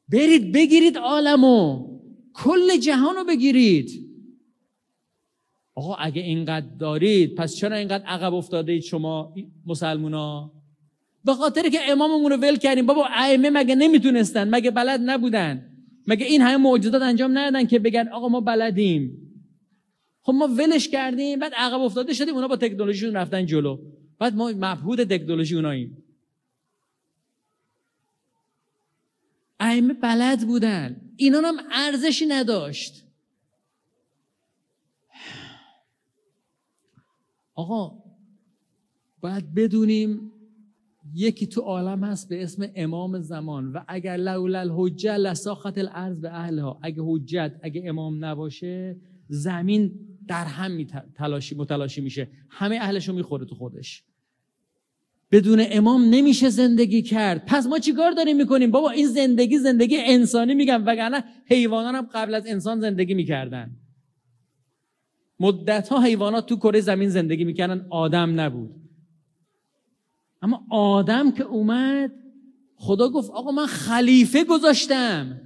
برید 0.09 0.53
بگیرید 0.53 0.99
عالمو. 0.99 1.89
کل 2.35 2.77
جهان 2.77 3.17
رو 3.17 3.25
بگیرید. 3.25 4.08
آقا 5.79 5.95
اگه 5.95 6.23
اینقدر 6.23 6.67
دارید 6.79 7.35
پس 7.35 7.57
چرا 7.57 7.77
اینقدر 7.77 8.05
عقب 8.05 8.35
افتاده 8.35 8.81
شما 8.81 9.35
مسلمونا؟ 9.67 10.53
به 11.25 11.35
خاطر 11.35 11.69
که 11.69 11.79
اماممون 11.91 12.33
رو 12.33 12.37
ول 12.37 12.57
کردیم. 12.57 12.87
بابا 12.87 13.07
ائمه 13.17 13.51
مگه 13.51 13.75
نمی‌تونستن؟ 13.75 14.55
مگه 14.55 14.71
بلد 14.71 15.01
نبودن؟ 15.05 15.71
مگه 16.07 16.27
این 16.27 16.43
همه 16.43 16.57
معجزات 16.57 17.03
انجام 17.03 17.39
ندادن 17.39 17.67
که 17.67 17.79
بگن 17.79 18.09
آقا 18.09 18.29
ما 18.29 18.41
بلدیم؟ 18.41 19.33
خب 20.23 20.33
ما 20.33 20.49
ولش 20.49 20.89
کردیم 20.89 21.39
بعد 21.39 21.53
عقب 21.57 21.81
افتاده 21.81 22.15
شدیم 22.15 22.35
اونا 22.35 22.49
با 22.49 22.57
تکنولوژیشون 22.57 23.17
رفتن 23.17 23.47
جلو. 23.47 23.79
بعد 24.19 24.35
ما 24.35 24.53
مبهود 24.57 25.05
تکنولوژی 25.05 25.55
اوناییم. 25.55 26.05
ائمه 29.61 29.95
بلد 29.95 30.47
بودن. 30.47 31.01
اینا 31.17 31.39
هم 31.39 31.57
ارزشی 31.73 32.27
نداشت. 32.27 33.08
آقا 37.59 38.03
باید 39.21 39.55
بدونیم 39.55 40.33
یکی 41.15 41.47
تو 41.47 41.61
عالم 41.61 42.05
هست 42.05 42.29
به 42.29 42.43
اسم 42.43 42.67
امام 42.75 43.21
زمان 43.21 43.73
و 43.73 43.81
اگر 43.89 44.17
لولا 44.17 44.61
الحجه 44.61 45.17
لساخت 45.17 45.79
الارض 45.79 46.21
به 46.21 46.35
اهلها. 46.35 46.81
اگه 46.83 47.03
حجت 47.07 47.53
اگه 47.63 47.83
امام 47.85 48.25
نباشه 48.25 48.97
زمین 49.29 49.93
در 50.29 50.45
هم 50.45 50.85
تلاشی 51.15 51.55
متلاشی 51.55 52.01
میشه. 52.01 52.29
همه 52.49 52.77
اهلشو 52.77 53.13
می‌خوره 53.13 53.47
تو 53.47 53.55
خودش. 53.55 54.05
بدون 55.31 55.63
امام 55.71 56.03
نمیشه 56.11 56.49
زندگی 56.49 57.03
کرد. 57.03 57.45
پس 57.47 57.67
ما 57.67 57.79
چیکار 57.79 58.11
داریم 58.11 58.37
می‌کنیم؟ 58.37 58.71
بابا 58.71 58.91
این 58.91 59.07
زندگی 59.07 59.59
زندگی 59.59 59.97
انسانی 59.99 60.55
میگم 60.55 60.83
وگرنه 60.87 61.25
حیوانات 61.47 61.95
هم 61.95 62.09
قبل 62.15 62.35
از 62.35 62.47
انسان 62.47 62.81
زندگی 62.81 63.15
می‌کردن. 63.15 63.77
مدت 65.41 65.89
ها 65.89 66.01
حیوانات 66.01 66.47
تو 66.47 66.57
کره 66.57 66.81
زمین 66.81 67.09
زندگی 67.09 67.45
می‌کردن 67.45 67.87
آدم 67.91 68.41
نبود. 68.41 68.71
اما 70.43 70.67
آدم 70.71 71.31
که 71.31 71.43
اومد 71.43 72.13
خدا 72.77 73.09
گفت 73.09 73.31
آقا 73.31 73.51
من 73.51 73.67
خلیفه 73.67 74.45
گذاشتم. 74.45 75.41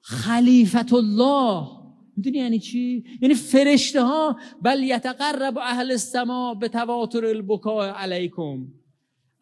خلیفت 0.00 0.92
الله. 0.92 1.68
می‌دونی 2.16 2.38
یعنی 2.38 2.58
چی؟ 2.58 3.04
یعنی 3.22 3.34
فرشته 3.34 4.02
ها 4.02 4.36
بل 4.62 4.82
یتقرب 4.82 5.58
اهل 5.58 5.90
السما 5.90 6.54
به 6.54 6.68
تواتر 6.68 7.26
البکاء 7.26 7.92
علیکم. 7.92 8.66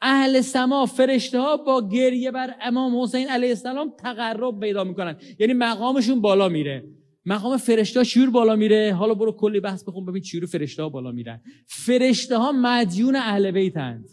اهل 0.02 0.40
سما 0.40 0.86
فرشته 0.86 1.40
ها 1.40 1.56
با 1.56 1.88
گریه 1.88 2.30
بر 2.30 2.54
امام 2.60 3.02
حسین 3.02 3.28
علیه 3.28 3.48
السلام 3.48 3.92
تقرب 3.98 4.60
پیدا 4.60 4.84
می‌کنن. 4.84 5.16
یعنی 5.38 5.52
مقامشون 5.52 6.20
بالا 6.20 6.48
میره. 6.48 6.84
مقام 7.26 7.56
فرشته 7.56 8.04
شور 8.04 8.30
بالا 8.30 8.56
میره. 8.56 8.94
حالا 8.94 9.14
برو 9.14 9.32
کلی 9.32 9.60
بحث 9.60 9.84
بخون 9.84 10.04
ببین 10.04 10.22
چجوری 10.22 10.46
فرشته 10.46 10.82
ها 10.82 10.88
بالا 10.88 11.12
میرن. 11.12 11.40
فرشته 11.66 12.36
ها 12.36 12.52
مدیون 12.52 13.16
اهل 13.16 13.50
بیتند 13.50 14.10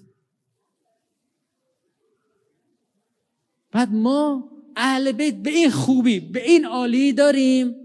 بعد 3.71 3.93
ما 3.93 4.51
اهل 4.75 5.11
بیت 5.11 5.35
به 5.35 5.49
این 5.49 5.69
خوبی 5.69 6.19
به 6.19 6.49
این 6.49 6.65
عالی 6.65 7.13
داریم. 7.13 7.75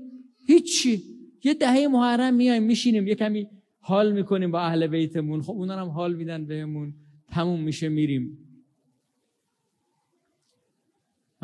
هیچی. 0.46 1.02
یه 1.44 1.54
دهه 1.54 1.88
محرم 1.88 2.34
میایم 2.34 2.62
میشینیم 2.62 3.06
یه 3.08 3.14
کمی 3.14 3.48
حال 3.80 4.12
می‌کنیم 4.12 4.50
با 4.50 4.60
اهل 4.60 4.86
بیتمون. 4.86 5.42
خب 5.42 5.50
اونا 5.50 5.76
هم 5.76 5.88
حال 5.88 6.14
میدن 6.14 6.46
بهمون. 6.46 6.94
تموم 7.32 7.60
میشه 7.60 7.88
میریم. 7.88 8.45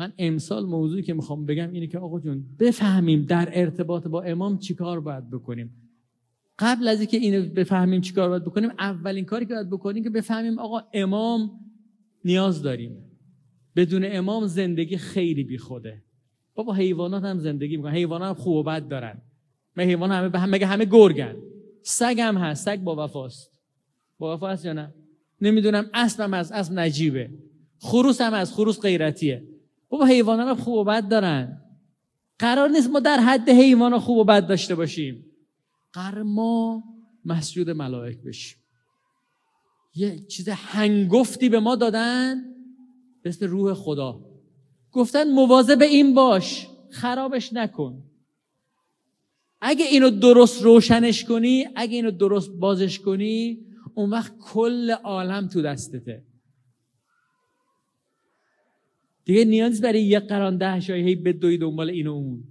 من 0.03 0.13
امسال 0.17 0.65
موضوعی 0.65 1.03
که 1.03 1.13
می‌خوام 1.13 1.45
بگم 1.45 1.71
اینه 1.71 1.87
که 1.87 1.99
آقا 1.99 2.19
جون 2.19 2.45
بفهمیم 2.59 3.25
در 3.25 3.49
ارتباط 3.51 4.07
با 4.07 4.21
امام 4.21 4.57
چیکار 4.57 4.99
باید 4.99 5.29
بکنیم. 5.29 5.73
قبل 6.59 6.87
از 6.87 6.99
اینکه 6.99 7.17
اینو 7.17 7.49
بفهمیم 7.49 8.01
چیکار 8.01 8.29
باید 8.29 8.43
بکنیم 8.43 8.69
اولین 8.79 9.25
کاری 9.25 9.45
که 9.45 9.53
باید 9.53 9.69
بکنیم 9.69 10.03
که 10.03 10.09
بفهمیم 10.09 10.59
آقا 10.59 10.81
امام 10.93 11.51
نیاز 12.25 12.61
داریم. 12.61 12.97
بدون 13.75 14.03
امام 14.05 14.45
زندگی 14.45 14.97
خیلی 14.97 15.43
بیخوده. 15.43 16.03
بابا 16.55 16.73
حیوانات 16.73 17.23
هم 17.23 17.39
زندگی 17.39 17.77
می‌کنن 17.77 17.93
حیوانات 17.93 18.37
هم 18.37 18.43
خوب 18.43 18.55
و 18.55 18.63
بد 18.63 18.87
دارن. 18.87 19.21
مگه 19.77 19.87
حیوان 19.87 20.11
همه 20.11 20.45
مگه 20.45 20.65
همه 20.65 20.85
گرگن؟ 20.85 21.35
سگ 21.81 22.15
هم 22.19 22.37
هست 22.37 22.65
سگ 22.65 22.79
با 22.79 23.05
وفاست. 23.05 23.51
با 24.17 24.35
وفا 24.35 24.47
هست 24.47 24.65
یا 24.65 24.73
نه؟ 24.73 24.93
نمی‌دونم 25.41 25.89
اسب 25.93 26.29
از 26.33 26.51
اسب 26.51 26.73
نجیبه. 26.73 27.29
خروس 27.79 28.21
هم 28.21 28.33
از 28.33 28.53
خروس 28.53 28.81
غیرتیه. 28.81 29.52
بابا 29.93 30.05
حیوانات 30.05 30.47
هم 30.47 30.63
خوب 30.63 30.75
و 30.75 30.83
بد 30.83 31.07
دارن. 31.07 31.61
قرار 32.39 32.69
نیست 32.69 32.89
ما 32.89 32.99
در 32.99 33.17
حد 33.17 33.49
حیوان 33.49 33.99
خوب 33.99 34.17
و 34.17 34.23
بد 34.23 34.47
داشته 34.47 34.75
باشیم. 34.75 35.25
قرار 35.93 36.23
ما 36.23 36.83
مسجود 37.25 37.69
ملائک 37.69 38.17
بشیم. 38.23 38.57
یه 39.95 40.19
چیز 40.19 40.49
هنگفتی 40.49 41.49
به 41.49 41.59
ما 41.59 41.75
دادن 41.75 42.43
مثل 43.25 43.47
روح 43.47 43.73
خدا. 43.73 44.21
گفتن 44.91 45.31
مواظب 45.31 45.81
این 45.81 46.13
باش 46.13 46.67
خرابش 46.89 47.53
نکن. 47.53 48.03
اگه 49.61 49.85
اینو 49.85 50.09
درست 50.09 50.61
روشنش 50.61 51.25
کنی 51.25 51.65
اگه 51.75 51.95
اینو 51.95 52.11
درست 52.11 52.51
بازش 52.51 52.99
کنی 52.99 53.65
اون 53.93 54.09
وقت 54.09 54.33
کل 54.39 54.91
عالم 54.91 55.47
تو 55.47 55.61
دستته. 55.61 56.23
دیگه 59.25 59.45
نیاز 59.45 59.81
برای 59.81 60.03
یه 60.03 60.19
قران 60.19 60.79
شایی 60.79 61.03
هی 61.03 61.15
بدوی 61.15 61.57
دنبال 61.57 61.89
این 61.89 62.07
و 62.07 62.11
اون. 62.11 62.43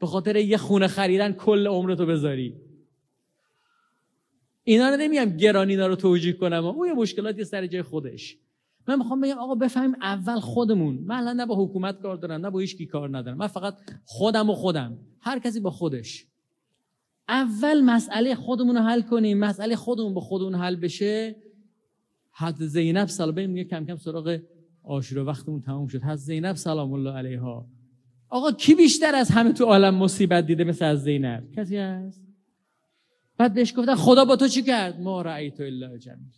به 0.00 0.06
خاطر 0.06 0.36
یه 0.36 0.56
خونه 0.56 0.86
خریدن 0.86 1.32
کل 1.32 1.66
عمرتو 1.66 2.06
بذاری. 2.06 2.54
اینا 4.64 4.88
رو 4.88 4.96
نمیگم 4.96 5.36
گران 5.36 5.68
اینا 5.68 5.86
رو 5.86 5.96
توجیه 5.96 6.32
کنم. 6.32 6.64
اون 6.64 6.88
یه 6.88 6.94
مشکلاتی 6.94 7.44
سر 7.44 7.66
جای 7.66 7.82
خودش. 7.82 8.36
من 8.88 8.98
می‌خوام 8.98 9.20
بگم 9.20 9.38
آقا 9.38 9.54
بفهمیم 9.54 9.94
اول 10.02 10.40
خودمون. 10.40 10.98
من 10.98 11.16
الان 11.16 11.36
نه 11.36 11.46
با 11.46 11.64
حکومت 11.64 12.00
کار 12.00 12.16
دارم 12.16 12.40
نه 12.46 12.50
با 12.50 12.58
هیچ 12.58 12.76
کی 12.76 12.86
کار 12.86 13.18
ندارم. 13.18 13.36
من 13.36 13.46
فقط 13.46 13.76
خودم 14.04 14.50
و 14.50 14.54
خودم. 14.54 14.98
هر 15.20 15.38
کسی 15.38 15.60
با 15.60 15.70
خودش. 15.70 16.26
اول 17.28 17.80
مسئله 17.80 18.34
خودمون 18.34 18.76
رو 18.76 18.82
حل 18.82 19.02
کنیم. 19.02 19.38
مسئله 19.38 19.76
خودمون 19.76 20.14
با 20.14 20.20
خودمون 20.20 20.54
حل 20.54 20.76
بشه. 20.76 21.36
حد 22.30 22.66
زینب 22.66 23.08
سلام 23.08 23.46
میگه 23.46 23.64
کم 23.64 23.86
کم 23.86 23.96
سراغ 23.96 24.38
آشورا 24.84 25.24
وقتمون 25.24 25.60
تموم 25.60 25.86
شد. 25.86 26.02
حد 26.02 26.16
زینب 26.16 26.56
سلام 26.56 26.92
الله 26.92 27.12
علیها. 27.12 27.66
آقا 28.28 28.52
کی 28.52 28.74
بیشتر 28.74 29.14
از 29.14 29.30
همه 29.30 29.52
تو 29.52 29.64
عالم 29.64 29.94
مصیبت 29.94 30.46
دیده 30.46 30.64
مثل 30.64 30.84
از 30.84 31.02
زینب؟ 31.02 31.50
کسی 31.56 31.76
هست؟ 31.76 32.22
بعد 33.38 33.54
بهش 33.54 33.74
گفتن 33.76 33.94
خدا 33.94 34.24
با 34.24 34.36
تو 34.36 34.48
چی 34.48 34.62
کرد؟ 34.62 35.00
ما 35.00 35.22
رأیت 35.22 35.60
الا 35.60 35.98
جمیل 35.98 36.32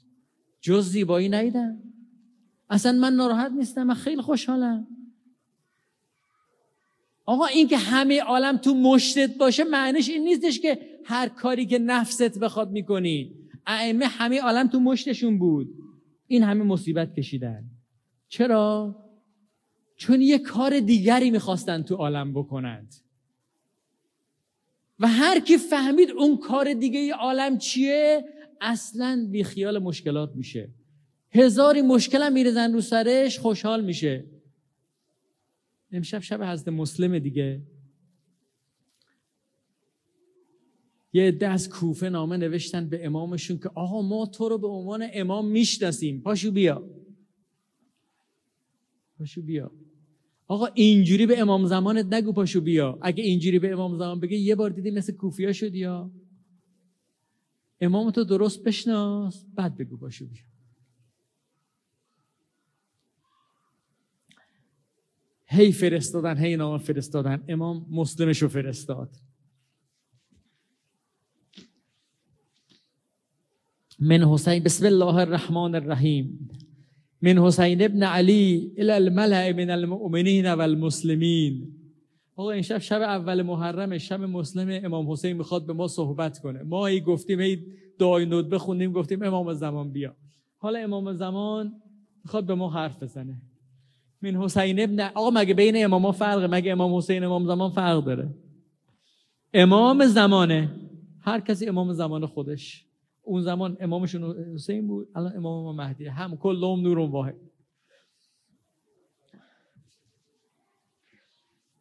جز 0.61 0.89
زیبایی 0.89 1.29
نیدم 1.29 1.79
اصلا 2.71 2.93
من 2.93 3.13
ناراحت 3.13 3.53
نیستم 3.53 3.83
من 3.83 3.95
خیلی 3.95 4.23
خوشحالم. 4.23 4.87
آقا 7.27 7.47
این 7.47 7.69
که 7.69 7.77
همه 7.77 8.21
عالم 8.23 8.57
تو 8.57 8.75
مشتت 8.75 9.37
باشه 9.39 9.65
معنیش 9.65 10.09
این 10.09 10.25
نیستش 10.25 10.61
که 10.61 10.79
هر 11.05 11.29
کاری 11.29 11.67
که 11.67 11.79
نفست 11.79 12.39
بخواد 12.39 12.71
می‌کنی. 12.71 13.35
ائمه 13.67 14.07
همه 14.07 14.41
عالم 14.41 14.69
تو 14.69 14.81
مشتشون 14.81 15.39
بود. 15.39 15.69
این 16.27 16.43
همه 16.43 16.65
مصیبت 16.65 17.15
کشیدن. 17.15 17.65
چرا؟ 18.35 18.97
چون 19.97 20.21
یه 20.21 20.39
کار 20.39 20.81
دیگری 20.81 21.31
می‌خواستن 21.31 21.83
تو 21.83 21.95
عالم 21.95 22.33
بکنند. 22.33 22.95
و 24.99 25.09
هر 25.09 25.41
کی 25.41 25.59
فهمید 25.59 26.11
اون 26.11 26.37
کار 26.37 26.75
دیگه 26.75 27.15
عالم 27.15 27.59
چیه 27.59 28.25
اصلا 28.61 29.29
بیخیال 29.31 29.79
مشکلات 29.79 30.37
میشه. 30.37 30.71
هزاری 31.31 31.83
مشکل 31.83 32.33
میرزن 32.33 32.73
رو 32.73 32.81
سرش 32.81 33.39
خوشحال 33.39 33.85
میشه. 33.85 34.25
امشب 35.93 36.19
شب 36.19 36.43
حضرت 36.43 36.69
مسلم 36.69 37.19
دیگه. 37.19 37.63
یه 41.13 41.39
از 41.41 41.69
کوفه 41.69 42.09
نامه 42.09 42.37
نوشتن 42.37 42.89
به 42.89 43.07
امامشون 43.07 43.59
که 43.59 43.71
آقا 43.75 44.03
ما 44.03 44.27
تو 44.27 44.49
رو 44.49 44.59
به 44.59 44.67
عنوان 44.69 45.09
امام 45.13 45.47
می‌شناسیم 45.47 46.21
پاشو 46.21 46.51
بیا. 46.51 47.04
پاشو 49.19 49.43
بیا. 49.43 49.71
آقا 50.47 50.67
اینجوری 50.67 51.27
به 51.27 51.39
امام 51.39 51.67
زمانت 51.67 52.15
نگو 52.15 52.33
پاشو 52.33 52.61
بیا. 52.61 52.99
اگه 53.03 53.25
اینجوری 53.25 53.59
به 53.59 53.73
امام 53.73 53.99
زمان 53.99 54.21
بگه 54.21 54.37
یه 54.37 54.55
بار 54.55 54.71
دیدی 54.71 54.91
مثل 54.91 55.13
کوفیا 55.13 55.53
شد 55.53 55.75
یا؟ 55.75 56.11
امام 57.81 58.11
تو 58.11 58.25
درست 58.25 58.65
بشناس 58.65 59.45
بعد 59.55 59.77
بگو 59.77 59.97
پاشو 59.97 60.27
بیا. 60.27 60.43
هی 65.47 65.73
فرستادن 65.73 66.37
هی 66.37 66.57
نام 66.57 66.79
فرستادن. 66.79 67.45
امام 67.49 67.87
مسلمش 67.91 68.43
رو 68.43 68.49
فرستاد. 68.49 69.17
من 74.01 74.25
حسین 74.25 74.63
بسم 74.63 74.87
الله 74.87 75.15
الرحمن 75.15 75.75
الرحیم. 75.75 76.49
من 77.25 77.39
حسین 77.39 77.83
ابن 77.83 78.03
علی 78.03 78.73
الى 78.79 78.93
الملع 78.93 79.53
من 79.53 79.71
المؤمنین 79.71 80.53
و 80.55 80.61
المسلمین 80.61 81.73
آقا 82.37 82.51
این 82.51 82.63
شب 82.63 82.79
شب 82.79 83.01
اول 83.01 83.43
محرم 83.43 83.99
شب 83.99 84.21
مسلم 84.21 84.85
امام 84.85 85.13
حسین 85.13 85.37
می‌خواد 85.37 85.67
به 85.67 85.73
ما 85.73 85.89
صحبت 85.89 86.39
کنه. 86.39 86.63
ما 86.63 86.87
ای 86.87 87.01
گفتیم 87.01 87.39
ای 87.39 87.59
دعای 87.99 88.27
نود 88.27 88.49
بخونیم 88.49 88.93
گفتیم 88.93 89.23
امام 89.23 89.53
زمان 89.53 89.93
بیا. 89.93 90.17
حالا 90.57 90.79
امام 90.79 91.13
زمان 91.13 91.73
می‌خواد 92.25 92.47
به 92.47 92.55
ما 92.55 92.71
حرف 92.71 93.03
بزنه. 93.03 93.43
من 94.23 94.37
حسین 94.37 94.81
ابن 94.81 95.01
آقا 95.01 95.31
مگه 95.31 95.55
بین 95.55 95.85
اماما 95.85 96.13
فرقه؟ 96.13 96.47
مگه 96.47 96.73
امام 96.73 96.97
حسین 96.97 97.25
امام 97.25 97.47
زمان 97.47 97.71
فرق 97.71 98.05
داره؟ 98.05 98.35
امام 99.55 100.07
زمانه 100.07 100.71
هر 101.21 101.41
کسی 101.41 101.67
امام 101.67 101.93
زمان 101.93 102.27
خودش. 102.27 102.87
اون 103.25 103.43
زمان 103.43 103.77
امامشون 103.81 104.55
حسین 104.55 104.87
بود 104.87 105.09
الان 105.15 105.37
امام 105.37 105.65
ما 105.65 105.73
مهدی. 105.73 106.07
هم 106.07 106.37
کلهم 106.37 106.81
نور 106.81 106.99
واحد. 106.99 107.35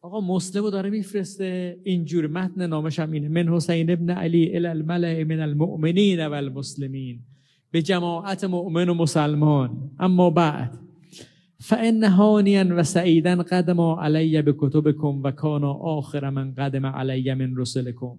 آقا 0.00 0.20
مسلمو 0.20 0.70
داره 0.70 0.90
میفرسته. 0.90 1.80
اینجور 1.82 2.26
متن 2.26 2.66
نامش 2.66 2.98
هم 2.98 3.12
اینه. 3.12 3.28
من 3.28 3.48
حسین 3.48 3.90
ابن 3.90 4.10
علی 4.10 4.56
ال 4.56 4.66
الملع 4.66 5.24
من 5.24 5.40
المؤمنین 5.40 6.26
و 6.26 6.32
المسلمین 6.32 7.20
به 7.70 7.82
جماعت 7.82 8.44
مؤمن 8.44 8.88
و 8.88 8.94
مسلمان. 8.94 9.90
اما 9.98 10.30
بعد 10.30 10.78
فان 11.60 12.04
هانیا 12.04 12.76
و 12.76 12.82
سعیدا 12.82 13.42
قدم 13.42 13.80
علی 13.80 14.42
به 14.42 14.54
کتبکم 14.58 15.22
و 15.22 15.30
کانا 15.30 15.72
آخر 15.72 16.30
من 16.30 16.54
قدم 16.54 16.86
علی 16.86 17.34
من 17.34 17.56
رسلکم. 17.56 18.16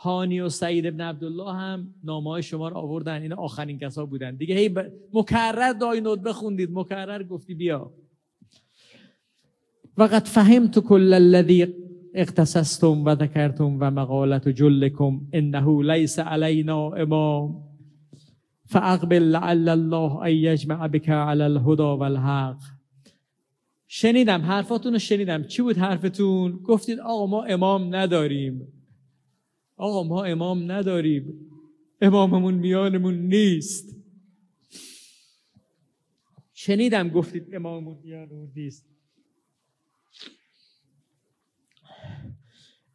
هانی 0.00 0.40
و 0.40 0.48
سعید 0.48 0.86
ابن 0.86 1.00
عبدالله 1.00 1.52
هم 1.52 1.94
نامه 2.04 2.30
های 2.30 2.42
شما 2.42 2.68
رو 2.68 2.76
آوردن. 2.76 3.22
این 3.22 3.32
آخرین 3.32 3.78
کسا 3.78 4.06
بودن. 4.06 4.36
دیگه 4.36 4.54
هی 4.54 4.68
ب... 4.68 4.92
مکرر 5.12 5.72
دای 5.72 6.00
نوت 6.00 6.20
بخوندید. 6.20 6.70
مکرر 6.72 7.22
گفتی 7.22 7.54
بیا. 7.54 7.92
وقت 9.96 10.28
فهمت 10.28 10.78
کل 10.78 11.12
الذی 11.12 11.74
اقتصستم 12.14 13.04
و 13.04 13.14
ذکرتم 13.14 13.76
و 13.80 13.90
مقالت 13.90 14.48
جلکم 14.48 15.20
انه 15.32 15.82
لیس 15.82 16.18
علینا 16.18 16.90
امام. 16.90 17.64
فاقبل 18.66 19.22
لعل 19.22 19.68
الله 19.68 20.16
ان 20.16 20.30
یجمع 20.30 20.88
بک 20.88 21.08
علی 21.08 21.42
الهدى 21.42 21.82
والحق 21.82 22.58
شنیدم 23.88 24.42
حرفاتون 24.42 24.92
رو 24.92 24.98
شنیدم. 24.98 25.42
چی 25.42 25.62
بود 25.62 25.76
حرفتون؟ 25.76 26.52
گفتید 26.64 27.00
آقا 27.00 27.26
ما 27.26 27.42
امام 27.42 27.94
نداریم. 27.94 28.77
آقا 29.78 30.02
ما 30.02 30.24
امام 30.24 30.72
نداریم. 30.72 31.34
اماممون 32.00 32.54
میانمون 32.54 33.14
نیست. 33.14 33.96
شنیدم 36.52 37.08
گفتید 37.08 37.54
اماممون 37.54 37.98
میانمون 38.04 38.52
نیست. 38.56 38.86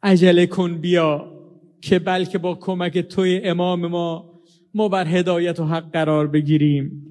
عجله 0.02 0.46
کن 0.46 0.80
بیا 0.80 1.34
که 1.80 1.98
بلکه 1.98 2.38
با 2.38 2.54
کمک 2.54 2.98
توی 2.98 3.40
امام 3.44 3.86
ما 3.86 4.40
ما 4.74 4.88
بر 4.88 5.08
هدایت 5.08 5.60
و 5.60 5.64
حق 5.64 5.90
قرار 5.92 6.26
بگیریم. 6.26 7.04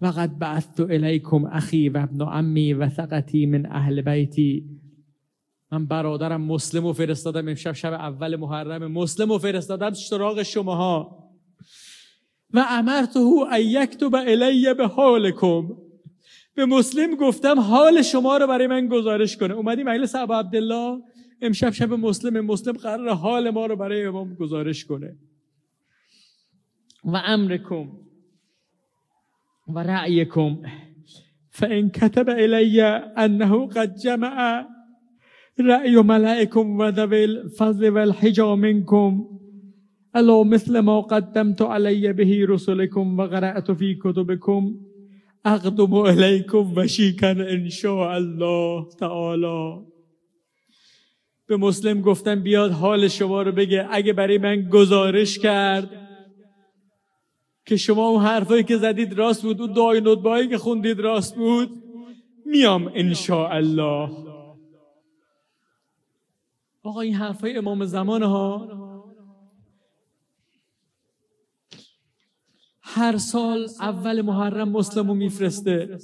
وقد 0.00 0.38
بعثت 0.38 0.80
الیکم 0.80 1.44
اخی 1.44 1.88
و 1.88 1.98
ابن 1.98 2.22
عمی 2.22 2.72
و 2.72 2.88
ثقتی 2.88 3.46
من 3.46 3.66
اهل 3.66 4.02
بیتی. 4.02 4.64
من 5.72 5.86
برادرم 5.86 6.40
مسلم 6.40 6.86
و 6.86 6.92
فرستادم 6.92 7.48
امشب 7.48 7.72
شب 7.72 7.92
اول 7.92 8.36
محرم. 8.36 8.92
مسلم 8.92 9.30
و 9.30 9.38
فرستادم 9.38 9.90
سراغ 9.90 10.42
شماها. 10.42 11.26
و 12.54 12.64
امرته 12.68 13.20
ان 13.52 13.60
یکتب 13.60 14.14
الی 14.14 14.74
به 14.74 14.86
حالکم. 14.86 15.68
به 16.54 16.66
مسلم 16.66 17.14
گفتم 17.14 17.60
حال 17.60 18.02
شما 18.02 18.36
رو 18.36 18.46
برای 18.46 18.66
من 18.66 18.88
گزارش 18.88 19.36
کنه. 19.36 19.54
اومدی 19.54 19.82
مجلس 19.82 20.14
ابا 20.14 20.38
عبدالله؟ 20.38 21.02
امشب 21.42 21.70
شب 21.70 21.92
مسلم 21.92 22.40
مسلم 22.40 22.74
قرار 22.74 23.14
حال 23.14 23.50
ما 23.50 23.66
رو 23.66 23.76
برای 23.76 24.06
امام 24.06 24.34
گزارش 24.34 24.84
کنه. 24.84 25.16
و 27.04 27.22
امرکم. 27.24 27.88
و 29.68 29.78
رأیکم. 29.78 30.62
فان 31.50 31.90
کتب 31.90 32.28
الی 32.28 32.80
انه 33.16 33.66
قد 33.66 33.96
جمع 33.96 34.66
رأی 35.58 36.02
ملائکم 36.02 36.78
و 36.78 36.92
ذوی 36.92 37.22
الفضل 37.22 37.88
والحجا 37.88 38.56
منکم. 38.56 39.24
الا 40.14 40.42
مثل 40.42 40.80
ما 40.80 41.00
قدمت 41.00 41.62
علی 41.62 42.12
به 42.12 42.46
رسلکم 42.48 43.18
و 43.18 43.26
قرأت 43.26 43.72
فی 43.72 43.98
کتبکم. 44.02 44.74
اقدم 45.44 45.94
الیکم 45.94 46.72
و 46.76 46.86
شیکن 46.86 47.40
ان 47.40 47.68
الله 47.86 48.86
تعالی. 49.00 49.86
به 51.48 51.56
مسلم 51.56 52.00
گفتم 52.00 52.42
بیاد 52.42 52.70
حال 52.70 53.08
شما 53.08 53.42
رو 53.42 53.52
بگه. 53.52 53.88
اگه 53.90 54.12
برای 54.12 54.38
من 54.38 54.68
گزارش 54.70 55.38
کرد 55.38 55.90
که 57.66 57.76
شما 57.76 58.08
اون 58.08 58.22
حرفایی 58.22 58.62
که 58.62 58.76
زدید 58.76 59.12
راست 59.12 59.42
بود 59.42 59.60
اون 59.60 59.72
دعای 59.72 60.00
ندبایی 60.00 60.48
که 60.48 60.58
خوندید 60.58 61.00
راست 61.00 61.36
بود 61.36 61.70
میام 62.46 62.92
ان 62.94 63.14
الله 63.30 64.35
آقا 66.86 67.00
این 67.00 67.14
حرفای 67.14 67.56
امام 67.56 67.84
زمان 67.84 68.22
ها 68.22 68.68
هر 72.82 73.16
سال 73.16 73.68
اول 73.80 74.22
محرم 74.22 74.68
مسلمو 74.68 75.14
میفرسته. 75.14 75.98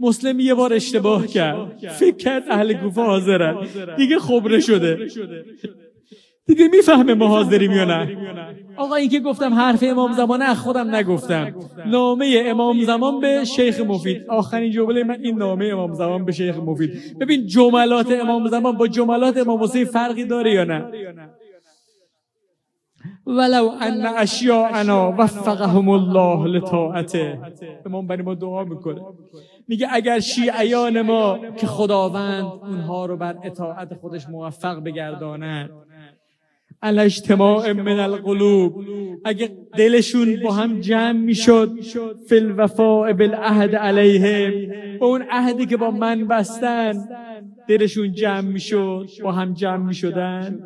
مسلم 0.00 0.40
یه 0.40 0.54
بار 0.54 0.72
اشتباه 0.74 1.26
کرد. 1.26 1.78
فکر 1.88 2.16
کرد 2.16 2.42
اهل 2.50 2.74
کوفه 2.74 3.00
حاضرن. 3.00 3.66
دیگه 3.96 4.18
خبره 4.18 4.60
شده. 4.60 5.08
دیگه 6.46 6.68
می‌فهمه 6.68 7.14
ما 7.14 7.28
حاضریم 7.28 7.72
یا 7.72 7.84
نه 7.84 8.16
آقا 8.76 8.94
این 8.94 9.08
که 9.08 9.20
گفتم 9.20 9.54
حرف 9.54 9.84
امام 9.86 10.12
زمان 10.12 10.42
از 10.42 10.58
خودم 10.58 10.94
نگفتم. 10.94 11.54
نامه 11.86 12.42
امام 12.46 12.80
زمان 12.80 13.20
به 13.20 13.44
شیخ 13.44 13.80
مفید. 13.80 14.22
آخرین 14.28 14.70
جمله 14.70 15.04
من 15.04 15.20
این 15.20 15.38
نامه 15.38 15.66
امام 15.66 15.92
زمان 15.92 16.24
به 16.24 16.32
شیخ 16.32 16.56
مفید. 16.58 17.18
ببین 17.20 17.46
جملات 17.46 18.10
امام 18.10 18.48
زمان 18.48 18.76
با 18.76 18.88
جملات 18.88 19.36
امام 19.36 19.62
حسین 19.62 19.84
فرقی 19.84 20.24
داره 20.24 20.52
یا 20.52 20.64
نه؟ 20.64 20.84
ولو 23.26 23.70
ان 23.80 24.06
اشیاءنا 24.16 25.14
وفقهم 25.18 25.88
الله 25.88 26.46
لطاعته. 26.46 27.40
امام 27.86 28.06
برای 28.06 28.22
ما 28.22 28.34
دعا 28.34 28.64
می‌کنه. 28.64 29.00
میگه 29.68 29.88
اگر 29.90 30.20
شیعیان 30.20 31.02
ما 31.02 31.38
که 31.56 31.66
خداوند 31.66 32.44
اونها 32.44 33.06
رو 33.06 33.16
بر 33.16 33.36
اطاعت 33.44 33.94
خودش 33.94 34.28
موفق 34.28 34.82
بگرداند 34.84 35.70
الاجتماع 36.86 37.72
من 37.72 38.00
القلوب. 38.00 38.84
اگه 39.24 39.50
دلشون 39.76 40.42
با 40.42 40.52
هم 40.52 40.80
جمع 40.80 41.12
می‌شد 41.12 41.70
فی 42.28 42.36
الوفاء 42.36 43.12
بالعهد 43.12 43.74
علیهم. 43.74 44.52
اون 45.00 45.24
عهدی 45.30 45.66
که 45.66 45.76
با 45.76 45.90
من 45.90 46.26
بستن 46.28 46.94
دلشون 47.68 48.12
جمع 48.12 48.40
می‌شد 48.40 49.06
با 49.22 49.32
هم 49.32 49.54
جمع 49.54 49.86
می‌شدن. 49.86 50.60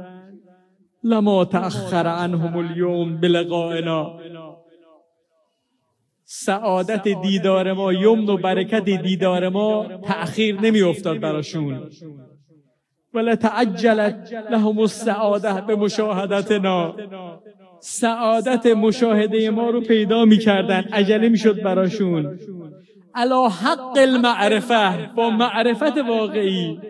لما 1.05 1.45
تأخر 1.45 2.07
عنهم 2.07 2.57
اليوم 2.57 3.21
بلقائنا. 3.21 4.21
سعادت 6.25 7.09
دیدار 7.09 7.73
ما 7.73 7.93
یمن 7.93 8.29
و 8.29 8.37
برکت 8.37 8.85
دیدار 8.85 9.49
ما 9.49 9.87
تأخیر 10.05 10.61
نمی 10.61 10.83
افتاد 10.83 11.21
براشون. 11.21 11.91
ولا 13.15 13.35
تعجلت 13.35 14.33
لهم 14.51 14.79
السعاده 14.79 15.61
به 15.61 15.77
مشاهدتنا 15.77 16.97
سعادت 17.81 18.67
مشاهده 18.67 19.51
ما 19.51 19.71
رو 19.71 19.81
پیدا 19.81 20.25
می‌کردن 20.25 20.85
عجله 20.93 21.29
می‌شد 21.29 21.63
براشون. 21.63 22.39
علا 23.15 23.49
حق 23.49 23.97
المعرفه 23.97 25.11
با 25.17 25.31
معرفت 25.31 25.99
واقعی. 25.99 26.81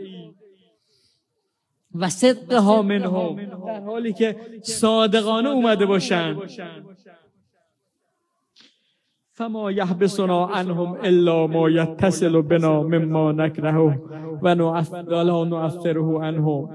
و 1.94 2.08
صدقها 2.08 2.82
منهم 2.82 3.36
در 3.66 3.80
حالی 3.80 4.12
که 4.12 4.36
صادقانه 4.62 5.48
اومده 5.48 5.86
باشن. 5.86 6.36
فما 9.40 9.72
یحبسنا 9.72 10.46
عنهم 10.46 10.96
الا 11.02 11.46
ما 11.46 11.70
یتصل 11.70 12.42
بنا 12.42 12.82
مما 12.82 13.32
نکره 13.32 13.78
و 14.42 14.48
ولا 15.06 15.44
نعثره 15.44 16.02
عنهم 16.02 16.68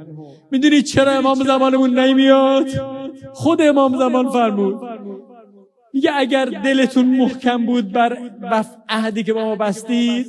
می‌دونی 0.51 0.81
چرا 0.81 1.11
امام 1.11 1.35
زمانمون 1.35 1.99
نمیاد؟ 1.99 2.65
خود 3.33 3.61
امام 3.61 3.97
زمان 3.97 4.29
فرمود. 4.29 4.75
میگه 5.93 6.11
اگر 6.15 6.45
دلتون 6.45 7.05
محکم 7.05 7.65
بود 7.65 7.91
بر 7.91 8.17
عهدی 8.89 9.23
که 9.23 9.33
با 9.33 9.45
ما 9.45 9.55
بستید 9.55 10.25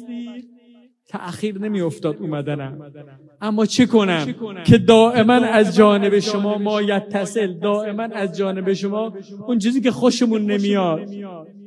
تأخیر 1.09 1.59
نمی 1.59 1.81
افتاد 1.81 2.17
اومدنم. 2.21 2.93
اما 3.41 3.67
چه 3.67 3.87
کنم؟ 3.87 4.27
که 4.67 4.79
دائما 4.79 5.33
از 5.33 5.77
جانب 5.77 6.19
شما 6.19 6.59
ما 6.59 6.83
یتصل 6.83 7.53
دائما 7.53 8.03
از 8.03 8.37
جانب 8.37 8.73
شما 8.73 9.17
اون 9.47 9.59
چیزی 9.59 9.81
که 9.81 9.91
خوشمون 9.91 10.51
نمیاد. 10.51 11.01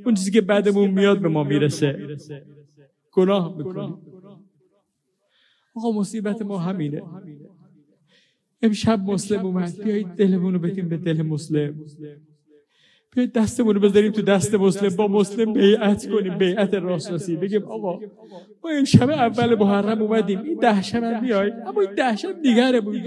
اون 0.05 0.13
چیزی 0.15 0.31
که 0.31 0.41
بعدمون 0.41 0.91
میاد 0.91 1.19
به 1.19 1.27
ما 1.27 1.43
می‌رسه. 1.43 2.17
گناه 3.11 3.57
می‌کنیم. 3.57 3.97
آقا 5.75 5.91
مصیبت 5.91 6.41
ما 6.41 6.57
همینه. 6.57 7.01
امشب 8.61 8.99
مسلم 8.99 9.45
اومد. 9.45 9.83
بیایید 9.83 10.07
دلمون 10.07 10.53
رو 10.53 10.59
بدیم 10.59 10.89
به 10.89 10.97
دل 10.97 11.21
مسلم. 11.21 11.75
بیایید 13.11 13.33
دستمون 13.33 13.75
رو 13.75 13.81
بذاریم 13.81 14.11
تو 14.11 14.21
دست 14.21 14.55
مسلم 14.55 14.95
با 14.95 15.07
مسلم 15.07 15.53
بیعت 15.53 16.09
کنیم 16.11 16.37
بیعت 16.37 16.73
راست 16.73 17.31
بگیم 17.31 17.63
آقا 17.63 17.99
ما 18.63 18.69
امشب 18.69 19.09
اول 19.09 19.55
محرم 19.55 20.01
اومدیم 20.01 20.41
این 20.41 20.59
ده 20.59 20.81
شب 20.81 21.21
بیایید 21.21 21.53
اما 21.67 21.81
این 21.81 21.93
ده 21.93 22.15
شب 22.15 22.41
دیگره 22.41 22.81
بود 22.81 23.03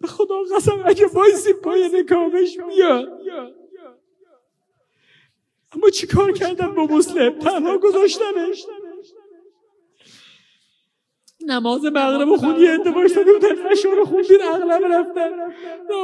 به 0.00 0.08
خدا 0.08 0.34
قسم 0.56 0.82
اگه 0.84 1.06
وایسی 1.06 1.52
پای 1.52 1.90
نکامش 2.00 2.56
بیاد 2.68 3.08
اما 5.72 5.90
چی 5.90 6.06
کار 6.06 6.32
کردن 6.32 6.74
با 6.74 6.84
مسلم؟ 6.84 7.38
تنها 7.38 7.78
گذاشتنش 7.78 8.66
نماز 11.46 11.84
مغرب 11.84 12.36
خونی 12.36 12.66
انتباش 12.66 13.12
داده 13.12 13.32
بودن 13.32 13.66
اشار 13.70 14.04
خوندین 14.04 14.42
اغلب 14.54 14.84
رفتن. 14.92 15.30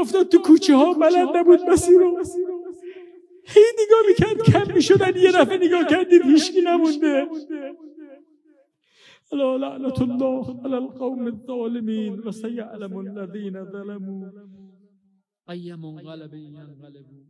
افتاد 0.00 0.28
تو 0.28 0.38
کوچه 0.38 0.76
ها 0.76 0.92
بلد 0.92 1.36
نبود 1.36 1.60
مسیر 1.62 1.98
رو. 1.98 2.22
هی 3.44 3.62
نگاه 3.80 4.02
می‌کرد 4.08 4.42
کم 4.42 4.74
می‌شدن 4.74 5.16
یه 5.16 5.32
دفعه 5.32 5.58
نگاه 5.66 5.84
کردید 5.84 6.22
هیچکی 6.22 6.60
نمونده. 6.60 7.28
الا 9.32 9.56
لعنت 9.56 10.02
الله 10.02 10.60
على 10.64 10.74
القوم 10.74 11.26
الظالمين 11.26 12.20
وسيعلم 12.26 12.98
الذين 12.98 13.64
ظلموا. 13.64 14.30
اي 15.50 15.76
منقلب 15.76 16.34
ينقلبون 16.34 17.24